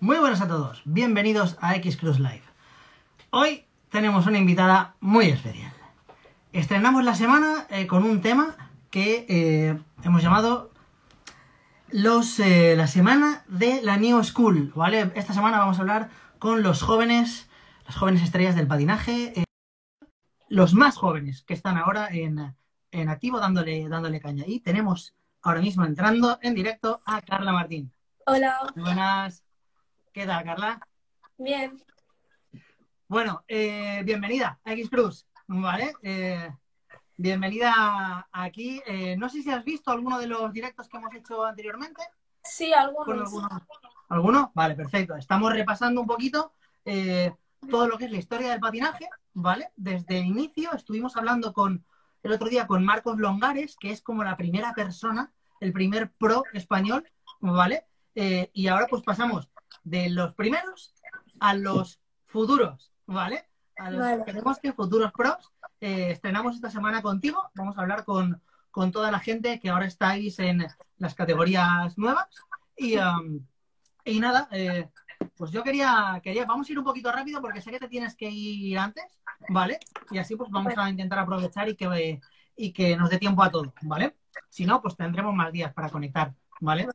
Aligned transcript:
Muy 0.00 0.16
buenas 0.18 0.40
a 0.40 0.46
todos, 0.46 0.80
bienvenidos 0.84 1.58
a 1.60 1.74
X 1.74 1.96
Cruise 1.96 2.20
Live. 2.20 2.44
Hoy 3.30 3.64
tenemos 3.90 4.28
una 4.28 4.38
invitada 4.38 4.94
muy 5.00 5.26
especial. 5.26 5.72
Estrenamos 6.52 7.02
la 7.02 7.16
semana 7.16 7.66
eh, 7.68 7.88
con 7.88 8.04
un 8.04 8.20
tema 8.20 8.54
que 8.90 9.26
eh, 9.28 9.76
hemos 10.04 10.22
llamado 10.22 10.70
los, 11.88 12.38
eh, 12.38 12.76
la 12.76 12.86
semana 12.86 13.42
de 13.48 13.82
la 13.82 13.96
New 13.96 14.22
School, 14.22 14.72
¿vale? 14.76 15.10
Esta 15.16 15.32
semana 15.32 15.58
vamos 15.58 15.78
a 15.78 15.80
hablar 15.80 16.10
con 16.38 16.62
los 16.62 16.80
jóvenes, 16.80 17.50
las 17.84 17.96
jóvenes 17.96 18.22
estrellas 18.22 18.54
del 18.54 18.68
patinaje, 18.68 19.32
los 20.48 20.74
más 20.74 20.96
jóvenes 20.96 21.42
que 21.42 21.54
están 21.54 21.76
ahora 21.76 22.06
en, 22.12 22.54
en 22.92 23.08
activo 23.08 23.40
dándole, 23.40 23.88
dándole 23.88 24.20
caña. 24.20 24.44
Y 24.46 24.60
tenemos 24.60 25.16
ahora 25.42 25.60
mismo 25.60 25.84
entrando 25.84 26.38
en 26.40 26.54
directo 26.54 27.02
a 27.04 27.20
Carla 27.20 27.50
Martín. 27.50 27.90
Hola, 28.26 28.60
Muy 28.76 28.84
buenas. 28.84 29.47
¿Qué 30.12 30.26
tal, 30.26 30.44
Carla? 30.44 30.80
bien. 31.36 31.82
Bueno, 33.06 33.42
eh, 33.48 34.02
bienvenida 34.04 34.60
a 34.64 34.72
X 34.72 34.90
Cruz, 34.90 35.26
¿vale? 35.46 35.92
Eh, 36.02 36.50
bienvenida 37.16 38.28
aquí. 38.32 38.82
Eh, 38.86 39.16
no 39.16 39.28
sé 39.28 39.42
si 39.42 39.50
has 39.50 39.64
visto 39.64 39.90
alguno 39.90 40.18
de 40.18 40.26
los 40.26 40.52
directos 40.52 40.88
que 40.88 40.96
hemos 40.98 41.14
hecho 41.14 41.44
anteriormente. 41.44 42.02
Sí, 42.42 42.70
¿Con 42.70 42.80
algunos. 42.80 43.22
alguno? 43.32 43.66
¿Alguno? 44.08 44.52
Vale, 44.54 44.74
perfecto. 44.74 45.16
Estamos 45.16 45.52
repasando 45.52 46.00
un 46.00 46.06
poquito 46.06 46.52
todo 47.70 47.86
lo 47.88 47.98
que 47.98 48.06
es 48.06 48.10
la 48.10 48.18
historia 48.18 48.50
del 48.50 48.60
patinaje, 48.60 49.08
¿vale? 49.34 49.70
Desde 49.76 50.18
el 50.18 50.26
inicio 50.26 50.72
estuvimos 50.72 51.16
hablando 51.16 51.52
con 51.52 51.84
el 52.22 52.32
otro 52.32 52.48
día 52.48 52.66
con 52.66 52.84
Marcos 52.84 53.18
Longares, 53.18 53.76
que 53.78 53.90
es 53.90 54.02
como 54.02 54.24
la 54.24 54.36
primera 54.36 54.72
persona, 54.74 55.32
el 55.60 55.72
primer 55.72 56.10
pro 56.12 56.44
español, 56.52 57.08
¿vale? 57.40 57.84
Eh, 58.14 58.50
y 58.52 58.68
ahora 58.68 58.86
pues 58.88 59.02
pasamos 59.02 59.48
de 59.88 60.10
los 60.10 60.34
primeros 60.34 60.94
a 61.40 61.54
los 61.54 62.00
futuros, 62.26 62.92
¿vale? 63.06 63.48
A 63.76 63.90
los 63.90 64.00
Vale. 64.00 64.60
que 64.60 64.72
futuros 64.72 65.12
pros. 65.12 65.52
Eh, 65.80 66.10
estrenamos 66.10 66.56
esta 66.56 66.70
semana 66.70 67.00
contigo. 67.00 67.50
Vamos 67.54 67.78
a 67.78 67.82
hablar 67.82 68.04
con, 68.04 68.42
con 68.70 68.90
toda 68.90 69.10
la 69.10 69.20
gente 69.20 69.60
que 69.60 69.70
ahora 69.70 69.86
estáis 69.86 70.38
en 70.40 70.66
las 70.96 71.14
categorías 71.14 71.96
nuevas. 71.96 72.26
Y, 72.76 72.96
um, 72.96 73.46
y 74.04 74.20
nada, 74.20 74.48
eh, 74.50 74.90
pues 75.36 75.50
yo 75.50 75.62
quería, 75.62 76.20
quería, 76.22 76.44
vamos 76.44 76.68
a 76.68 76.72
ir 76.72 76.78
un 76.78 76.84
poquito 76.84 77.10
rápido 77.12 77.40
porque 77.40 77.60
sé 77.60 77.70
que 77.70 77.78
te 77.78 77.88
tienes 77.88 78.14
que 78.14 78.28
ir 78.30 78.78
antes, 78.78 79.04
¿vale? 79.48 79.78
Y 80.10 80.18
así 80.18 80.36
pues 80.36 80.50
vamos 80.50 80.74
a 80.76 80.90
intentar 80.90 81.18
aprovechar 81.18 81.68
y 81.68 81.76
que, 81.76 82.20
y 82.56 82.72
que 82.72 82.96
nos 82.96 83.10
dé 83.10 83.18
tiempo 83.18 83.42
a 83.42 83.50
todo, 83.50 83.72
¿vale? 83.82 84.16
Si 84.48 84.64
no, 84.64 84.80
pues 84.80 84.96
tendremos 84.96 85.34
más 85.34 85.52
días 85.52 85.72
para 85.72 85.90
conectar, 85.90 86.34
¿vale? 86.60 86.88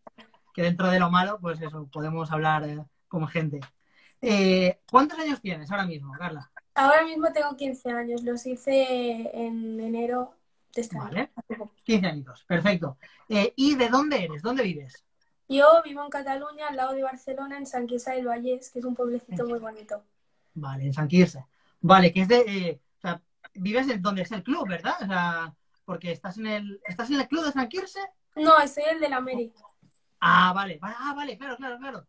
Que 0.54 0.62
dentro 0.62 0.90
de 0.90 1.00
lo 1.00 1.10
malo, 1.10 1.40
pues 1.42 1.62
eso, 1.62 1.88
podemos 1.92 2.32
hablar 2.32 2.64
eh, 2.68 2.84
como 3.08 3.28
gente. 3.28 3.60
Eh, 4.22 4.80
¿Cuántos 4.90 5.20
años 5.20 5.42
tienes 5.42 5.70
ahora 5.72 5.86
mismo, 5.86 6.14
Carla? 6.14 6.50
Ahora 6.76 7.04
mismo 7.04 7.32
tengo 7.32 7.56
15 7.56 7.92
años, 7.92 8.24
los 8.24 8.46
hice 8.46 9.30
en 9.34 9.80
enero 9.80 10.34
de 10.74 10.82
este 10.82 10.98
año. 10.98 11.06
Vale. 11.06 11.32
poco. 11.48 11.74
15 11.84 12.08
añitos, 12.08 12.44
perfecto. 12.46 12.98
Eh, 13.30 13.54
¿Y 13.56 13.76
de 13.76 13.90
dónde 13.90 14.24
eres? 14.24 14.42
¿Dónde 14.42 14.64
vives? 14.64 15.04
Yo 15.50 15.66
vivo 15.84 16.04
en 16.04 16.10
Cataluña, 16.10 16.68
al 16.70 16.78
lado 16.78 16.94
de 16.94 17.04
Barcelona, 17.04 17.58
en 17.58 17.66
Sant 17.68 17.88
Quirze 17.88 18.12
del 18.12 18.28
Vallès, 18.28 18.72
que 18.72 18.80
es 18.80 18.86
un 18.86 18.96
pueblecito 18.96 19.46
muy 19.46 19.60
bonito. 19.60 20.04
Vale, 20.54 20.86
en 20.86 20.94
San 20.94 21.08
Quirze. 21.08 21.46
Vale, 21.82 22.14
que 22.14 22.22
es 22.22 22.28
de. 22.28 22.40
eh, 22.48 22.80
o 22.98 23.02
sea, 23.02 23.22
vives 23.54 23.90
en 23.90 24.02
donde 24.02 24.22
es 24.22 24.32
el 24.32 24.44
club, 24.44 24.68
¿verdad? 24.68 24.96
O 25.02 25.06
sea, 25.06 25.54
porque 25.86 26.12
estás 26.12 26.38
en 26.38 26.48
el. 26.48 26.82
¿Estás 26.86 27.10
en 27.10 27.20
el 27.20 27.28
club 27.28 27.46
de 27.46 27.52
San 27.52 27.68
Quirze? 27.68 28.00
No, 28.36 28.52
soy 28.68 28.84
el 28.90 29.00
de 29.00 29.10
la 29.10 29.20
Meri. 29.20 29.54
Ah, 30.26 30.54
vale, 30.54 30.78
vale, 30.80 30.96
ah, 30.98 31.14
vale, 31.14 31.38
claro, 31.38 31.58
claro, 31.58 31.78
claro. 31.78 32.08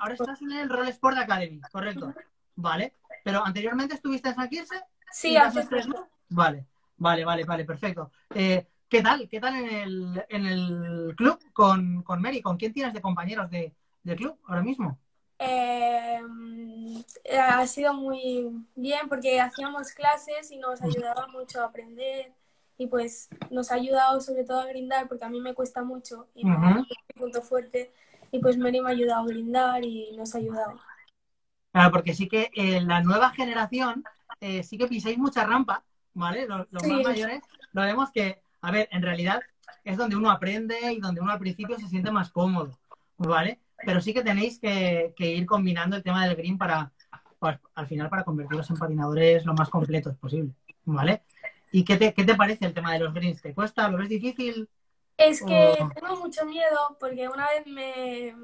Ahora 0.00 0.14
estás 0.14 0.42
en 0.42 0.50
el 0.50 0.68
Roll 0.68 0.88
Sport 0.88 1.16
Academy, 1.16 1.60
correcto. 1.70 2.12
Vale. 2.56 2.94
Pero 3.22 3.44
anteriormente 3.44 3.94
estuviste 3.94 4.30
en 4.30 4.34
San 4.34 4.48
Quirze. 4.48 4.82
Sí, 5.12 5.32
¿Y 5.32 5.36
vas 5.36 5.56
hace 5.56 5.68
tres, 5.68 5.86
no? 5.86 6.08
Vale, 6.28 6.66
vale, 6.96 7.24
vale, 7.24 7.44
vale, 7.44 7.64
perfecto. 7.64 8.10
Eh, 8.34 8.66
¿Qué 8.88 9.00
tal? 9.00 9.28
¿Qué 9.28 9.40
tal 9.40 9.54
en 9.54 9.68
el, 9.68 10.24
en 10.28 10.46
el 10.46 11.14
club 11.16 11.38
con, 11.52 12.02
con 12.02 12.20
Mary? 12.20 12.42
¿Con 12.42 12.56
quién 12.56 12.72
tienes 12.72 12.92
de 12.92 13.00
compañeros 13.00 13.48
de, 13.48 13.72
del 14.02 14.16
club 14.16 14.36
ahora 14.46 14.62
mismo? 14.62 14.98
Eh, 15.38 16.20
ha 17.38 17.66
sido 17.68 17.94
muy 17.94 18.50
bien 18.74 19.08
porque 19.08 19.40
hacíamos 19.40 19.92
clases 19.92 20.50
y 20.50 20.58
nos 20.58 20.82
ayudaba 20.82 21.28
mucho 21.28 21.62
a 21.62 21.66
aprender 21.66 22.32
y 22.78 22.86
pues 22.88 23.28
nos 23.50 23.70
ha 23.70 23.76
ayudado 23.76 24.20
sobre 24.20 24.44
todo 24.44 24.60
a 24.60 24.66
grindar 24.66 25.08
porque 25.08 25.24
a 25.24 25.28
mí 25.30 25.40
me 25.40 25.54
cuesta 25.54 25.82
mucho 25.82 26.28
y 26.34 26.44
no 26.44 26.50
Ujú. 26.52 26.80
es 26.80 26.96
mi 27.14 27.20
punto 27.20 27.42
fuerte 27.42 27.92
y 28.30 28.40
pues 28.40 28.58
Mary 28.58 28.80
me 28.80 28.88
ha 28.88 28.92
ayudado 28.92 29.22
a 29.22 29.26
grindar 29.26 29.84
y 29.84 30.16
nos 30.16 30.34
ha 30.34 30.38
ayudado. 30.38 30.80
Claro, 31.72 31.90
porque 31.92 32.14
sí 32.14 32.28
que 32.28 32.50
en 32.54 32.88
la 32.88 33.02
nueva 33.02 33.30
generación 33.30 34.04
eh, 34.40 34.62
sí 34.62 34.78
que 34.78 34.88
pisáis 34.88 35.18
mucha 35.18 35.44
rampa, 35.44 35.84
¿vale? 36.14 36.46
Los, 36.46 36.66
los 36.70 36.82
Sí. 36.82 36.90
más 36.90 37.02
mayores 37.04 37.42
lo 37.72 37.82
vemos 37.82 38.10
que, 38.10 38.40
a 38.62 38.70
ver, 38.70 38.88
en 38.90 39.02
realidad 39.02 39.40
es 39.84 39.96
donde 39.96 40.16
uno 40.16 40.30
aprende 40.30 40.92
y 40.92 41.00
donde 41.00 41.20
uno 41.20 41.32
al 41.32 41.38
principio 41.38 41.78
se 41.78 41.88
siente 41.88 42.10
más 42.10 42.30
cómodo, 42.30 42.78
¿vale? 43.18 43.60
Pero 43.84 44.00
sí 44.00 44.14
que 44.14 44.22
tenéis 44.22 44.58
que, 44.58 45.12
que 45.16 45.34
ir 45.34 45.46
combinando 45.46 45.96
el 45.96 46.02
tema 46.02 46.26
del 46.26 46.36
green 46.36 46.56
para, 46.56 46.92
pues, 47.38 47.58
al 47.74 47.86
final, 47.86 48.08
para 48.08 48.24
convertiros 48.24 48.70
en 48.70 48.76
patinadores 48.76 49.44
lo 49.44 49.54
más 49.54 49.68
completos 49.68 50.16
posible, 50.16 50.52
¿vale? 50.84 51.22
¿Y 51.76 51.84
qué 51.84 51.98
te, 51.98 52.14
qué 52.14 52.24
te 52.24 52.34
parece 52.34 52.64
el 52.64 52.72
tema 52.72 52.94
de 52.94 53.00
los 53.00 53.12
greens? 53.12 53.42
¿Te 53.42 53.52
cuesta? 53.52 53.86
¿Lo 53.90 53.98
ves 53.98 54.08
difícil? 54.08 54.66
Es 55.18 55.42
que 55.42 55.76
tengo 55.94 56.16
mucho 56.16 56.46
miedo 56.46 56.96
porque 56.98 57.28
una 57.28 57.48
vez 57.50 57.66
me, 57.66 58.34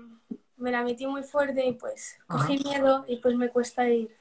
me 0.58 0.70
la 0.70 0.82
metí 0.82 1.06
muy 1.06 1.22
fuerte 1.22 1.64
y 1.64 1.72
pues 1.72 2.18
cogí 2.26 2.58
miedo 2.58 3.06
y 3.08 3.16
pues 3.20 3.34
me 3.34 3.48
cuesta 3.48 3.88
ir. 3.88 4.14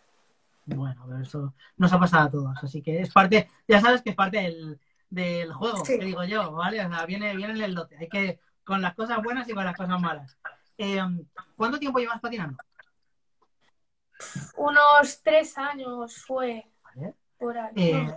Bueno, 0.66 1.04
pero 1.06 1.22
eso 1.22 1.54
nos 1.76 1.92
ha 1.92 2.00
pasado 2.00 2.28
a 2.28 2.32
todos, 2.32 2.58
así 2.64 2.82
que 2.82 3.02
es 3.02 3.12
parte, 3.12 3.50
ya 3.68 3.82
sabes 3.82 4.02
que 4.02 4.12
es 4.12 4.16
parte 4.16 4.38
del, 4.38 4.80
del 5.10 5.52
juego, 5.52 5.84
Sí. 5.84 6.00
que 6.00 6.06
digo 6.06 6.24
yo, 6.24 6.54
¿vale? 6.54 6.86
O 6.86 6.90
sea, 6.90 7.06
viene, 7.06 7.36
viene 7.36 7.52
en 7.54 7.62
el 7.64 7.76
dote, 7.76 7.98
hay 7.98 8.08
que, 8.08 8.40
con 8.64 8.82
las 8.82 8.94
cosas 8.96 9.22
buenas 9.22 9.50
y 9.50 9.54
con 9.54 9.66
las 9.66 9.76
cosas 9.76 10.00
malas. 10.00 10.38
Eh, 10.78 11.02
¿Cuánto 11.58 11.80
tiempo 11.80 12.00
llevas 12.00 12.22
patinando? 12.22 12.58
Unos 14.56 15.22
tres 15.22 15.58
años 15.58 16.16
fue 16.26 16.66
Vale. 16.96 17.14
por 17.38 17.58
ahí. 17.58 17.74
Eh, 17.76 18.16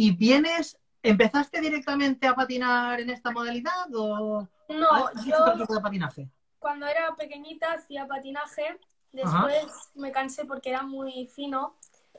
¿Y 0.00 0.12
vienes, 0.12 0.78
empezaste 1.02 1.60
directamente 1.60 2.28
a 2.28 2.34
patinar 2.34 3.00
en 3.00 3.10
esta 3.10 3.32
modalidad 3.32 3.92
o 3.96 4.46
No, 4.68 5.10
yo 5.26 5.66
de 5.74 5.80
patinaje? 5.80 6.28
cuando 6.60 6.86
era 6.86 7.16
pequeñita 7.16 7.72
hacía 7.72 8.06
patinaje, 8.06 8.78
después 9.12 9.66
me 9.96 10.12
cansé 10.12 10.44
porque 10.44 10.70
era 10.70 10.82
muy 10.82 11.26
fino 11.26 11.74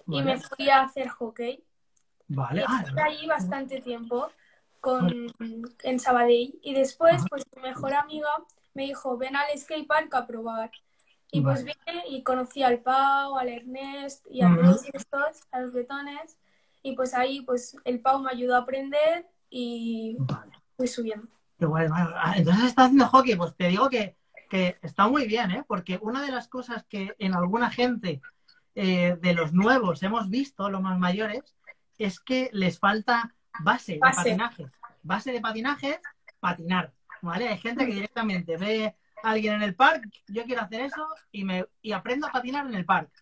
y 0.08 0.20
Vale, 0.20 0.24
me 0.26 0.40
fui 0.42 0.70
a 0.70 0.82
hacer 0.82 1.08
hockey. 1.08 1.64
vale. 2.28 2.62
Y 2.62 2.66
Ah, 2.68 2.82
estuve 2.84 3.02
allí 3.02 3.28
bastante 3.28 3.80
tiempo 3.80 4.30
con, 4.82 5.28
en 5.84 6.00
Sabadell. 6.00 6.60
Y 6.62 6.74
después, 6.74 7.16
Ajá. 7.16 7.28
pues 7.30 7.44
mi 7.56 7.62
mejor 7.62 7.94
amiga 7.94 8.30
me 8.74 8.84
dijo, 8.84 9.18
ven 9.18 9.38
al 9.38 9.58
skatepark 9.58 10.14
a 10.16 10.28
probar. 10.28 10.72
Y 11.32 11.40
pues 11.42 11.64
vine 11.64 12.04
y 12.10 12.24
conocí 12.24 12.62
al 12.64 12.80
Pau, 12.80 13.38
al 13.38 13.48
Ernest 13.48 14.26
y 14.30 14.42
a 14.42 14.54
todos 14.54 14.84
estos, 14.92 15.44
a 15.52 15.62
los 15.62 15.72
bretones. 15.72 16.38
Y 16.82 16.96
pues 16.96 17.14
ahí, 17.14 17.42
pues 17.42 17.76
el 17.84 18.02
Pau 18.02 18.22
me 18.22 18.32
ayudó 18.32 18.56
a 18.56 18.60
aprender 18.60 19.28
y 19.50 20.16
vale. 20.20 20.52
fui 20.78 20.88
subiendo. 20.88 21.28
Qué 21.58 21.66
guay, 21.66 21.88
vale. 21.88 22.16
Ah, 22.16 22.34
Entonces 22.38 22.66
estás 22.66 22.86
haciendo 22.86 23.08
hockey, 23.08 23.36
pues 23.36 23.56
te 23.56 23.68
digo 23.68 23.90
que, 23.90 24.16
que 24.50 24.78
está 24.82 25.08
muy 25.08 25.28
bien, 25.28 25.52
¿eh? 25.52 25.66
Porque 25.68 26.00
una 26.02 26.22
de 26.22 26.32
las 26.32 26.48
cosas 26.48 26.86
que 26.86 27.16
en 27.20 27.36
alguna 27.36 27.70
gente 27.70 28.22
eh, 28.76 29.18
de 29.20 29.34
los 29.34 29.52
nuevos 29.54 30.02
hemos 30.04 30.30
visto, 30.30 30.70
los 30.70 30.82
más 30.82 30.98
mayores, 30.98 31.56
es 31.98 32.20
que 32.20 32.50
les 32.54 32.80
falta 32.80 33.36
base 33.62 33.94
de 33.94 34.00
patinaje. 34.00 34.68
Base 35.04 35.32
de 35.34 35.42
patinaje, 35.42 36.00
patinar, 36.40 36.94
¿vale? 37.22 37.50
Hay 37.50 37.58
gente 37.58 37.86
que 37.86 37.94
directamente 37.94 38.56
ve 38.58 38.96
a 39.22 39.32
alguien 39.32 39.56
en 39.56 39.64
el 39.64 39.76
parque, 39.76 40.10
yo 40.28 40.46
quiero 40.46 40.62
hacer 40.62 40.82
eso 40.82 41.06
y, 41.32 41.44
me, 41.44 41.66
y 41.82 41.92
aprendo 41.92 42.28
a 42.28 42.32
patinar 42.32 42.68
en 42.68 42.76
el 42.76 42.86
parque. 42.86 43.20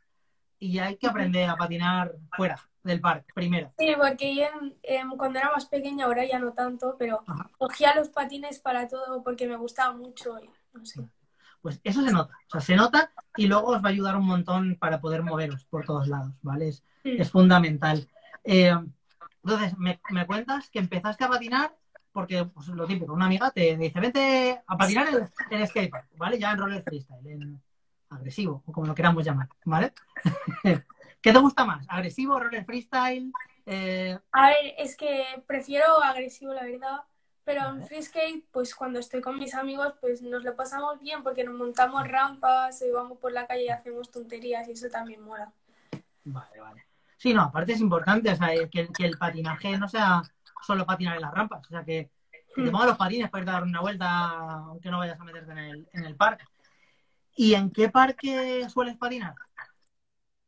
Y 0.59 0.77
hay 0.77 0.98
que 0.98 1.07
aprender 1.07 1.50
a 1.50 1.56
patinar 1.56 2.15
fuera 2.36 2.59
del 2.88 3.01
parque 3.01 3.31
primero. 3.34 3.74
Sí, 3.78 3.94
porque 4.00 4.36
yo 4.36 4.45
cuando 5.18 5.39
era 5.39 5.51
más 5.51 5.66
pequeña, 5.66 6.06
ahora 6.06 6.25
ya 6.25 6.39
no 6.39 6.54
tanto, 6.54 6.95
pero 6.98 7.24
Ajá. 7.28 7.50
cogía 7.57 7.94
los 7.95 8.10
patines 8.10 8.60
para 8.60 8.88
todo 8.88 9.24
porque 9.24 9.48
me 9.48 9.57
gustaba 9.57 9.94
mucho 9.94 10.39
y 10.39 10.50
no 10.74 10.86
sé. 10.86 11.07
Pues 11.62 11.81
eso 11.84 12.01
se 12.01 12.12
nota, 12.12 12.34
o 12.48 12.50
sea, 12.51 12.62
se 12.62 12.75
nota 12.75 13.12
y 13.36 13.48
luego 13.48 13.68
os 13.68 13.84
va 13.84 13.88
a 13.88 13.92
ayudar 13.92 14.16
un 14.16 14.25
montón 14.25 14.78
para 14.80 15.01
poder 15.01 15.22
moveros 15.22 15.66
por 15.66 15.86
todos 15.86 16.07
lados, 16.07 16.34
¿vale? 16.42 16.69
Es, 16.69 16.84
es 17.04 17.30
fundamental. 17.30 18.07
Eh, 18.44 18.74
entonces, 19.44 19.78
me, 19.78 20.00
me 20.10 20.25
cuentas 20.25 20.69
que 20.69 20.80
empezaste 20.80 21.24
a 21.24 21.30
patinar 21.30 21.75
porque, 22.12 22.45
pues 22.45 22.68
lo 22.69 22.88
típico, 22.88 23.13
una 23.13 23.25
amiga 23.25 23.51
te 23.51 23.78
dice, 23.78 24.00
vente 24.00 24.62
a 24.66 24.78
patinar 24.78 25.07
en, 25.10 25.30
en 25.51 25.68
skatepark, 25.68 26.07
¿vale? 26.16 26.40
Ya 26.40 26.51
en 26.51 26.57
roller 26.57 26.83
freestyle, 26.83 27.28
en 27.28 27.62
agresivo, 28.10 28.63
o 28.66 28.72
como 28.72 28.88
lo 28.88 28.95
queramos 28.95 29.24
llamar, 29.24 29.50
¿vale? 29.66 29.94
¿Qué 31.22 31.34
te 31.34 31.40
gusta 31.40 31.66
más? 31.66 31.86
¿Agresivo, 31.90 32.40
roller 32.40 32.66
freestyle? 32.66 33.31
Eh, 33.66 34.18
A 34.31 34.50
ver, 34.50 34.75
es 34.78 34.96
que 34.96 35.44
prefiero 35.46 36.02
agresivo, 36.04 36.54
la 36.54 36.64
verdad, 36.64 37.02
pero 37.44 37.68
en 37.69 37.84
free 37.84 38.02
skate, 38.04 38.46
pues 38.52 38.75
cuando 38.75 39.00
estoy 39.00 39.22
con 39.22 39.38
mis 39.38 39.54
amigos, 39.54 39.94
pues 40.00 40.22
nos 40.22 40.44
lo 40.44 40.56
pasamos 40.56 41.00
bien 41.00 41.24
porque 41.24 41.44
nos 41.44 41.56
montamos 41.56 42.08
rampas 42.08 42.81
y 42.81 42.92
vamos 42.92 43.18
por 43.18 43.31
la 43.31 43.48
calle 43.48 43.66
y 43.66 43.69
hacemos 43.69 44.12
tonterías 44.12 44.68
y 44.68 44.72
eso 44.72 44.90
también 44.90 45.22
mola. 45.22 45.52
Vale, 46.24 46.60
vale. 46.60 46.84
Sí, 47.18 47.34
no, 47.34 47.42
aparte 47.44 47.74
es 47.74 47.81
importante, 47.81 48.31
o 48.31 48.36
sea, 48.36 48.50
que, 48.69 48.88
que 48.90 49.06
el 49.06 49.18
patinaje 49.18 49.78
no 49.78 49.88
sea 49.90 50.22
solo 50.62 50.86
patinar 50.86 51.16
en 51.16 51.22
las 51.22 51.34
rampas, 51.34 51.66
o 51.66 51.69
sea, 51.69 51.84
que, 51.84 52.10
que 52.56 52.62
te 52.64 52.69
pongas 52.72 52.88
los 52.88 52.98
patines 52.98 53.30
para 53.30 53.44
ir 53.44 53.50
a 53.50 53.54
dar 53.54 53.64
una 53.64 53.81
vuelta, 53.81 54.08
aunque 54.68 54.92
no 54.92 55.00
vayas 55.00 55.19
a 55.19 55.24
meterte 55.24 55.52
en 55.52 55.58
el, 55.58 55.88
en 55.94 56.06
el 56.06 56.16
parque. 56.16 56.44
¿Y 57.36 57.54
en 57.54 57.72
qué 57.72 57.90
parque 57.90 58.68
sueles 58.69 58.98
patinar? 58.98 59.36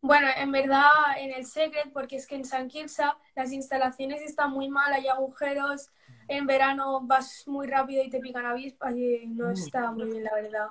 Bueno, 0.02 0.28
en 0.38 0.52
verdad 0.52 0.90
en 1.18 1.34
el 1.34 1.46
Secret, 1.46 1.92
porque 1.94 2.16
es 2.18 2.26
que 2.28 2.36
en 2.36 2.46
San 2.46 2.68
Quirze 2.70 3.04
las 3.36 3.52
instalaciones 3.52 4.22
están 4.22 4.52
muy 4.52 4.70
mal, 4.70 4.94
hay 4.94 5.08
agujeros, 5.08 5.90
en 6.28 6.46
verano 6.48 7.02
vas 7.02 7.44
muy 7.48 7.68
rápido 7.68 8.04
y 8.04 8.10
te 8.10 8.20
pican 8.20 8.46
avispas 8.46 8.96
y 8.96 9.28
no 9.28 9.50
Mm. 9.50 9.52
está 9.52 9.92
muy 9.92 10.10
bien, 10.10 10.24
la 10.24 10.34
verdad. 10.36 10.68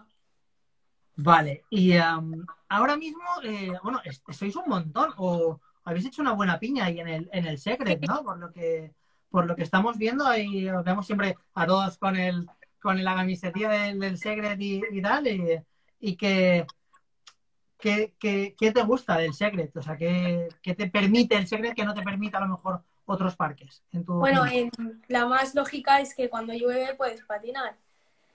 Vale, 1.21 1.67
y 1.71 1.93
em, 1.93 2.47
ahora 2.69 2.97
mismo, 2.97 3.23
eh, 3.43 3.73
bueno, 3.83 4.01
sois 4.31 4.55
un 4.57 4.65
montón, 4.69 5.11
o 5.17 5.61
habéis 5.85 6.07
hecho 6.07 6.23
una 6.23 6.33
buena 6.33 6.59
piña 6.61 6.85
ahí 6.87 7.01
en 7.01 7.09
el, 7.09 7.29
en 7.33 7.47
el 7.47 7.59
Secret, 7.59 8.01
¿no? 8.01 8.23
Por 8.23 8.39
lo 8.39 8.53
que, 8.53 8.95
por 9.29 9.45
lo 9.47 9.57
que 9.57 9.65
estamos 9.65 9.99
viendo, 9.99 10.25
ahí 10.27 10.69
os 10.71 10.85
vemos 10.85 11.07
siempre 11.07 11.37
a 11.55 11.67
todos 11.67 11.99
con 11.99 12.15
el, 12.17 12.47
con 12.81 13.03
la 13.03 13.17
camiseta 13.17 13.69
del, 13.69 13.99
del 13.99 14.17
Secret 14.19 14.61
y, 14.61 14.81
y 14.93 15.03
tal, 15.03 15.27
y, 15.27 15.61
y 15.99 16.17
que, 16.17 16.67
que, 17.79 18.15
que- 18.19 18.55
¿qué 18.59 18.73
te 18.73 18.83
gusta 18.83 19.17
del 19.19 19.35
Secret? 19.35 19.77
O 19.77 19.83
sea, 19.83 19.97
¿qué, 19.97 20.49
qué 20.63 20.75
te 20.75 20.89
permite 20.89 21.37
el 21.37 21.47
Secret 21.47 21.75
que 21.75 21.85
no 21.85 21.95
te 21.95 22.03
permite 22.03 22.37
a 22.37 22.41
lo 22.41 22.49
mejor 22.49 22.83
otros 23.07 23.37
parques? 23.37 23.83
En 23.93 24.05
tu 24.05 24.15
Bueno, 24.15 24.45
en- 24.47 24.71
la 25.09 25.27
más 25.27 25.55
lógica 25.55 26.01
es 26.01 26.15
que 26.15 26.29
cuando 26.29 26.53
llueve 26.53 26.95
puedes 26.95 27.23
patinar. 27.25 27.77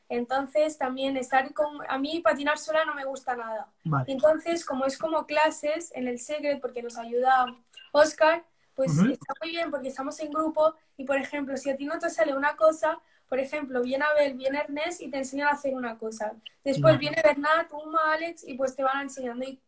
Entonces 0.09 0.77
también 0.77 1.17
estar 1.17 1.53
con... 1.53 1.79
A 1.89 1.97
mí 1.97 2.19
patinar 2.21 2.57
sola 2.57 2.85
no 2.85 2.93
me 2.95 3.05
gusta 3.05 3.35
nada. 3.35 3.67
Vale, 3.85 4.05
Entonces, 4.11 4.65
como 4.65 4.85
es 4.85 4.97
como 4.97 5.25
clases 5.25 5.91
en 5.95 6.07
el 6.07 6.19
Secret, 6.19 6.61
porque 6.61 6.83
nos 6.83 6.97
ayuda 6.97 7.45
Oscar, 7.91 8.43
pues 8.75 8.91
está 8.97 9.33
muy 9.41 9.51
bien 9.51 9.71
porque 9.71 9.87
estamos 9.89 10.19
en 10.19 10.31
grupo 10.31 10.75
y, 10.97 11.05
por 11.05 11.17
ejemplo, 11.17 11.57
si 11.57 11.69
a 11.69 11.75
ti 11.75 11.85
no 11.85 11.97
te 11.99 12.09
sale 12.09 12.35
una 12.35 12.55
cosa, 12.55 12.99
por 13.27 13.39
ejemplo, 13.39 13.81
viene 13.81 14.05
Abel, 14.05 14.35
viene 14.35 14.59
Ernest 14.59 15.01
y 15.01 15.09
te 15.09 15.17
enseñan 15.17 15.47
a 15.47 15.51
hacer 15.51 15.73
una 15.75 15.97
cosa. 15.97 16.33
Después 16.63 16.93
Vale. 16.93 16.97
viene 16.97 17.21
Bernat, 17.23 17.71
Uma, 17.71 18.13
Alex 18.13 18.43
y 18.47 18.55
pues 18.55 18.75
te 18.75 18.83
van 18.83 19.01
enseñando. 19.01 19.45
Y 19.45 19.59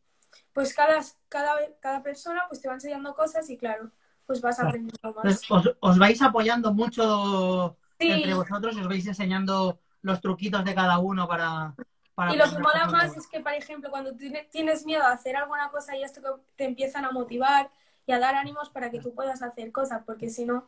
pues 0.54 0.74
cada, 0.74 1.02
cada, 1.30 1.56
cada 1.80 2.04
persona 2.04 2.44
pues 2.48 2.62
te 2.62 2.68
va 2.68 2.75
enseñando 2.75 3.16
cosas 3.16 3.50
y 3.50 3.57
claro, 3.57 3.90
pues 4.25 4.42
vas 4.42 4.60
aprendiendo 4.60 5.13
más. 5.13 5.25
Entonces, 5.42 5.52
os, 5.52 5.75
os 5.80 6.00
vais 6.00 6.22
apoyando 6.22 6.74
mucho 6.74 7.78
Sí. 8.00 8.12
entre 8.12 8.34
vosotros 8.34 8.75
y 8.75 8.81
os 8.81 8.88
vais 8.90 9.07
enseñando 9.07 9.80
los 10.01 10.19
truquitos 10.19 10.63
de 10.66 10.75
cada 10.75 11.00
uno 11.00 11.28
para... 11.28 11.74
para 12.13 12.34
Y 12.34 12.38
lo 12.38 12.44
que 12.44 12.60
mola 12.60 12.88
más 12.88 13.16
es 13.16 13.25
que, 13.28 13.40
por 13.40 13.54
ejemplo, 13.54 13.90
cuando 13.90 14.13
tiene- 14.16 14.48
tienes 14.51 14.86
miedo 14.86 15.04
a 15.04 15.12
hacer 15.13 15.38
alguna 15.38 15.69
cosa 15.69 15.96
y 15.96 16.04
esto 16.04 16.22
que 16.22 16.30
te 16.58 16.66
empiezan 16.66 17.06
a 17.06 17.12
motivar 17.12 17.69
y 18.06 18.12
a 18.12 18.19
dar 18.19 18.36
ánimos 18.36 18.69
para 18.69 18.92
que 18.92 19.00
tú 19.00 19.13
puedas 19.16 19.42
hacer 19.42 19.72
cosas, 19.72 20.04
porque 20.06 20.30
si 20.30 20.46
no, 20.46 20.68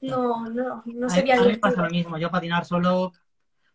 no, 0.00 0.46
no, 0.46 0.82
no 0.86 1.08
sería 1.10 1.36
a 1.36 1.40
mí 1.40 1.46
me 1.46 1.58
pasa 1.58 1.82
divertido. 1.82 1.84
lo 1.84 1.90
mismo, 1.90 2.18
yo 2.18 2.30
patinar 2.30 2.64
solo... 2.64 3.02
o 3.04 3.12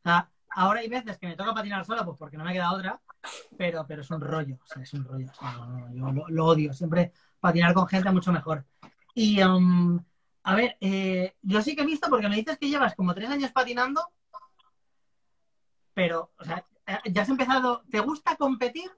sea, 0.04 0.30
ahora 0.50 0.80
hay 0.82 0.88
veces 0.90 1.18
que 1.18 1.28
me 1.28 1.36
toca 1.36 1.54
patinar 1.54 1.86
solo 1.86 2.06
pues 2.06 2.18
porque 2.18 2.38
no 2.38 2.44
me 2.46 2.54
queda 2.54 2.72
otra, 2.72 3.02
pero, 3.58 3.86
pero 3.88 4.02
es 4.02 4.12
un 4.12 4.22
rollo, 4.22 4.58
o 4.64 4.68
sea, 4.68 4.84
es 4.84 4.94
un 4.94 5.04
rollo. 5.06 5.28
o 5.32 5.34
sea, 5.34 5.54
no, 5.54 5.68
no, 5.68 5.94
yo 5.94 6.12
lo, 6.12 6.30
lo 6.30 6.46
odio, 6.46 6.74
siempre 6.74 7.12
patinar 7.40 7.74
con 7.74 7.88
gente 7.88 8.12
mucho 8.12 8.32
mejor. 8.32 8.66
Y, 9.16 9.42
um, 9.44 10.04
a 10.44 10.56
ver, 10.56 10.78
eh, 10.82 11.36
yo 11.42 11.62
sí 11.62 11.76
que 11.76 11.84
he 11.84 11.86
visto, 11.86 12.10
porque 12.10 12.30
me 12.30 12.36
dices 12.36 12.58
que 12.58 12.70
llevas 12.70 12.96
como 12.96 13.14
tres 13.14 13.30
años 13.30 13.52
patinando, 13.52 14.02
pero, 15.94 16.32
o 16.40 16.44
sea, 16.44 16.66
eh, 16.88 17.00
ya 17.12 17.22
has 17.22 17.30
empezado, 17.30 17.84
¿te 17.90 18.00
gusta 18.00 18.36
competir? 18.36 18.90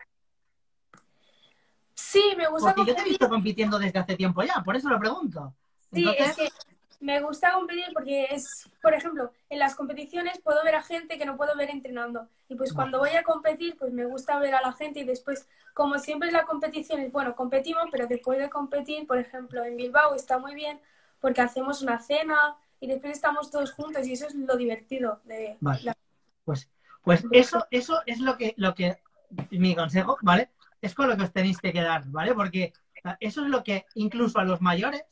Sí, 1.94 2.34
me 2.38 2.48
gusta 2.48 2.74
Porque 2.74 2.82
yo 2.82 2.86
te 2.86 2.92
he 2.92 2.96
competir. 2.96 3.10
visto 3.10 3.30
compitiendo 3.30 3.80
desde 3.80 4.00
hace 4.00 4.16
tiempo 4.16 4.44
ya, 4.44 4.62
por 4.64 4.76
eso 4.76 4.90
lo 4.90 5.00
pregunto. 5.00 5.56
Sí, 5.94 6.04
Entonces, 6.08 6.30
es 6.30 6.36
que 6.36 6.75
me 7.06 7.22
gusta 7.22 7.54
competir 7.54 7.86
porque 7.94 8.26
es, 8.32 8.70
por 8.82 8.94
ejemplo, 8.94 9.32
en 9.50 9.60
las 9.60 9.76
competiciones 9.76 10.40
puedo 10.44 10.64
ver 10.64 10.76
a 10.76 10.82
gente 10.82 11.18
que 11.18 11.26
no 11.26 11.38
puedo 11.38 11.56
ver 11.56 11.70
entrenando. 11.70 12.28
Y 12.50 12.56
pues 12.56 12.74
cuando 12.74 13.00
voy 13.00 13.12
a 13.12 13.24
competir, 13.24 13.78
pues 13.78 13.94
me 13.94 14.06
gusta 14.06 14.40
ver 14.40 14.56
a 14.56 14.62
la 14.62 14.74
gente 14.74 15.02
y 15.02 15.04
después, 15.04 15.48
como 15.74 16.00
siempre 16.00 16.32
la 16.32 16.46
competición 16.46 17.00
es, 17.00 17.12
bueno, 17.12 17.36
competimos, 17.36 17.86
pero 17.92 18.08
después 18.08 18.40
de 18.40 18.50
competir, 18.50 19.06
por 19.06 19.20
ejemplo, 19.20 19.64
en 19.64 19.78
Bilbao 19.78 20.16
está 20.16 20.40
muy 20.40 20.56
bien 20.56 20.80
porque 21.20 21.42
hacemos 21.42 21.82
una 21.82 22.00
cena 22.00 22.56
y 22.80 22.88
después 22.88 23.14
estamos 23.14 23.52
todos 23.52 23.72
juntos 23.72 24.06
y 24.08 24.14
eso 24.14 24.28
es 24.28 24.36
lo 24.36 24.58
divertido 24.58 25.22
de 25.26 25.58
Vale. 25.62 25.82
la- 25.84 25.98
Pues, 26.44 26.70
pues 27.04 27.24
eso, 27.32 27.66
eso 27.72 28.02
es 28.06 28.20
lo 28.20 28.36
que, 28.38 28.54
lo 28.58 28.74
que, 28.74 28.98
mi 29.52 29.76
consejo, 29.76 30.18
¿vale? 30.22 30.50
Es 30.82 30.94
con 30.96 31.08
lo 31.08 31.16
que 31.18 31.24
os 31.24 31.32
tenéis 31.32 31.60
que 31.60 31.72
quedar, 31.72 32.04
¿vale? 32.08 32.34
Porque 32.34 32.74
eso 33.20 33.44
es 33.44 33.50
lo 33.50 33.64
que 33.64 33.86
incluso 33.96 34.40
a 34.40 34.44
los 34.44 34.62
mayores 34.62 35.04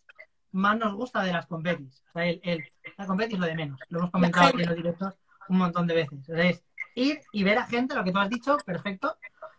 más 0.54 0.78
nos 0.78 0.94
gusta 0.96 1.22
de 1.24 1.34
las 1.34 1.46
competis. 1.46 2.02
O 2.10 2.12
sea, 2.14 2.26
el, 2.26 2.40
el- 2.44 2.64
la 2.98 3.06
competi 3.06 3.34
es 3.36 3.40
lo 3.40 3.46
de 3.48 3.56
menos. 3.56 3.80
Lo 3.90 4.00
hemos 4.00 4.12
comentado 4.12 4.48
aquí 4.48 4.62
en 4.62 4.68
los 4.68 4.76
directos 4.76 5.14
un 5.50 5.58
montón 5.58 5.86
de 5.88 5.96
veces. 5.96 6.20
O 6.22 6.34
sea, 6.36 6.44
es 6.50 6.64
ir 6.96 7.20
y 7.34 7.44
ver 7.44 7.58
a 7.58 7.66
gente, 7.66 7.96
lo 7.96 8.04
que 8.04 8.12
tú 8.12 8.20
has 8.20 8.30
dicho, 8.30 8.58
perfecto, 8.66 9.18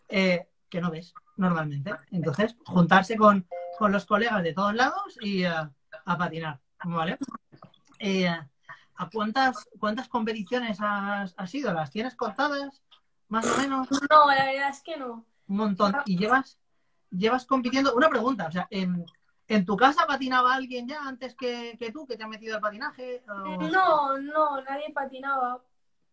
eh, 0.08 0.48
que 0.70 0.80
no 0.80 0.90
ves 0.90 1.12
normalmente. 1.36 1.92
Entonces, 2.10 2.56
juntarse 2.64 3.16
con, 3.16 3.46
con 3.78 3.92
los 3.92 4.06
colegas 4.06 4.42
de 4.42 4.54
todos 4.54 4.74
lados 4.74 5.18
y 5.20 5.44
eh, 5.44 5.48
a 5.50 6.18
patinar, 6.18 6.60
¿vale? 6.84 7.18
Eh, 7.98 8.28
¿A 8.96 9.10
cuántas, 9.10 9.68
cuántas 9.80 10.08
competiciones 10.08 10.78
has, 10.80 11.34
has 11.36 11.54
ido? 11.54 11.72
¿Las 11.72 11.90
tienes 11.90 12.14
contadas? 12.14 12.82
Más 13.28 13.44
o 13.46 13.56
menos, 13.60 13.88
No, 14.08 14.28
la 14.28 14.44
verdad 14.44 14.68
es 14.70 14.82
que 14.82 14.96
no. 14.96 15.26
un 15.48 15.56
montón. 15.56 15.96
¿Y 16.06 16.16
llevas, 16.16 16.58
llevas 17.10 17.46
compitiendo? 17.46 17.94
Una 17.96 18.08
pregunta, 18.08 18.46
o 18.46 18.52
sea, 18.52 18.68
¿en, 18.70 19.04
en 19.48 19.64
tu 19.64 19.76
casa 19.76 20.06
patinaba 20.06 20.54
alguien 20.54 20.88
ya 20.88 21.06
antes 21.06 21.34
que, 21.34 21.76
que 21.78 21.92
tú, 21.92 22.06
que 22.06 22.16
te 22.16 22.24
ha 22.24 22.28
metido 22.28 22.54
al 22.56 22.60
patinaje? 22.60 23.22
O- 23.28 23.56
No, 23.68 24.18
no, 24.18 24.60
nadie 24.62 24.92
patinaba. 24.92 25.60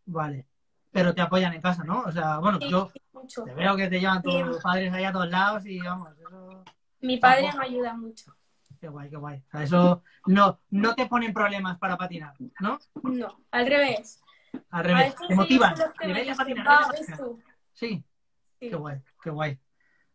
Vale. 0.05 0.47
Pero 0.91 1.13
te 1.15 1.21
apoyan 1.21 1.53
en 1.53 1.61
casa, 1.61 1.83
¿no? 1.85 2.01
O 2.01 2.11
sea, 2.11 2.39
bueno, 2.39 2.59
Sí, 2.59 2.69
yo 2.69 2.91
mucho. 3.13 3.43
te 3.43 3.53
veo 3.53 3.75
que 3.77 3.87
te 3.87 3.99
llevan 3.99 4.21
tus 4.21 4.33
Sí. 4.33 4.43
padres 4.61 4.91
ahí 4.93 5.05
a 5.05 5.11
todos 5.13 5.29
lados 5.29 5.65
y 5.65 5.79
vamos, 5.79 6.09
eso... 6.19 6.63
Mi 6.99 7.17
padre 7.17 7.49
me 7.57 7.63
ayuda 7.65 7.93
mucho. 7.93 8.35
Qué 8.79 8.87
guay, 8.89 9.09
qué 9.09 9.15
guay. 9.15 9.37
O 9.47 9.51
sea, 9.51 9.63
eso 9.63 10.03
no, 10.25 10.59
no 10.71 10.95
te 10.95 11.05
ponen 11.05 11.33
problemas 11.33 11.77
para 11.77 11.97
patinar, 11.97 12.33
¿no? 12.59 12.79
No, 13.03 13.37
al 13.51 13.67
revés. 13.67 14.21
Al 14.71 14.79
A 14.79 14.83
revés, 14.83 15.15
te 15.27 15.35
motivan. 15.35 15.75
Deberías 16.01 16.37
dicen, 16.37 16.63
patinar. 16.63 16.95
Sí, 17.73 18.03
Sí. 18.59 18.69
qué 18.69 18.75
guay, 18.75 19.01
qué 19.23 19.29
guay. 19.29 19.59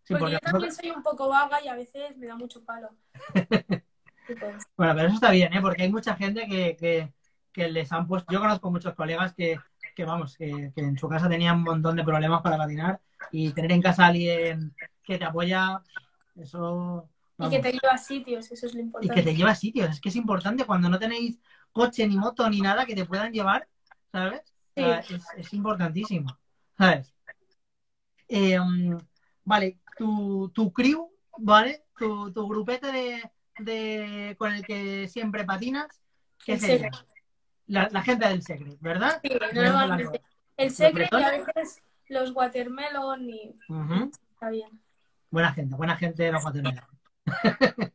Sí, 0.06 0.14
porque 0.14 0.20
porque 0.20 0.32
yo 0.32 0.40
también 0.40 0.72
soy 0.72 0.90
un 0.90 1.02
poco 1.02 1.28
vaga 1.28 1.62
y 1.62 1.68
a 1.68 1.74
veces 1.74 2.16
me 2.16 2.26
da 2.26 2.36
mucho 2.36 2.64
palo. 2.64 2.90
Y 4.28 4.34
Bueno, 4.76 4.94
pero 4.94 5.06
eso 5.06 5.14
está 5.14 5.30
bien, 5.30 5.52
¿eh? 5.54 5.60
Porque 5.60 5.82
hay 5.84 5.90
mucha 5.92 6.16
gente 6.16 6.46
que, 6.48 6.76
que, 6.76 7.12
que 7.52 7.68
les 7.70 7.92
han 7.92 8.06
puesto... 8.06 8.32
Yo 8.32 8.40
conozco 8.40 8.70
muchos 8.70 8.94
colegas 8.94 9.34
que, 9.34 9.56
que 9.94 10.04
vamos, 10.04 10.36
que, 10.36 10.72
que 10.74 10.80
en 10.82 10.98
su 10.98 11.08
casa 11.08 11.28
tenían 11.28 11.58
un 11.58 11.62
montón 11.64 11.96
de 11.96 12.04
problemas 12.04 12.42
para 12.42 12.56
patinar 12.56 13.00
y 13.30 13.52
tener 13.52 13.72
en 13.72 13.82
casa 13.82 14.04
a 14.04 14.08
alguien 14.08 14.74
que 15.04 15.18
te 15.18 15.24
apoya, 15.24 15.82
eso... 16.36 17.08
y 17.38 17.48
que 17.50 17.60
te 17.60 17.72
lleva 17.72 17.94
a 17.94 17.98
sitios, 17.98 18.50
eso 18.50 18.66
es 18.66 18.74
lo 18.74 18.80
Y 18.80 18.84
importante. 18.84 19.14
que 19.14 19.22
te 19.22 19.36
lleva 19.36 19.50
a 19.52 19.54
sitios. 19.54 19.90
Es 19.90 20.00
que 20.00 20.08
es 20.08 20.16
importante 20.16 20.64
cuando 20.66 20.88
no 20.88 20.98
tenéis 20.98 21.38
coche, 21.72 22.06
ni 22.06 22.16
moto, 22.16 22.48
ni 22.50 22.60
nada 22.60 22.86
que 22.86 22.94
te 22.94 23.06
puedan 23.06 23.32
llevar, 23.32 23.68
¿sabes? 24.12 24.42
O 24.76 24.80
sea, 24.80 24.98
es, 25.00 25.24
es 25.36 25.52
importantísimo, 25.54 26.38
¿sabes? 26.76 27.14
Eh, 28.28 28.58
um, 28.58 28.98
vale, 29.44 29.78
tu, 29.96 30.50
tu 30.54 30.72
crew, 30.72 31.10
¿vale? 31.38 31.84
Tu, 31.98 32.32
tu 32.32 32.48
grupete 32.48 32.92
de, 32.92 33.30
de- 33.58 34.36
con 34.38 34.52
el 34.52 34.64
que 34.66 35.08
siempre 35.08 35.44
patinas, 35.44 36.02
¿qué 36.44 36.52
El 36.54 36.60
sería? 36.60 36.90
La, 37.66 37.88
la 37.90 38.02
gente 38.02 38.28
del 38.28 38.42
Secret, 38.42 38.78
¿verdad? 38.80 39.20
Sí, 39.22 39.30
normalmente. 39.52 40.22
El 40.56 40.68
¿Los 40.68 40.76
secret 40.76 41.08
y 41.12 41.22
a 41.22 41.30
veces 41.30 41.82
los 42.08 42.30
watermelon 42.34 43.28
y 43.28 43.54
está 44.30 44.48
bien. 44.50 44.80
Buena 45.30 45.52
gente, 45.52 45.74
buena 45.74 45.96
gente 45.96 46.22
de 46.22 46.32
los 46.32 46.42
Guatemala. 46.42 46.86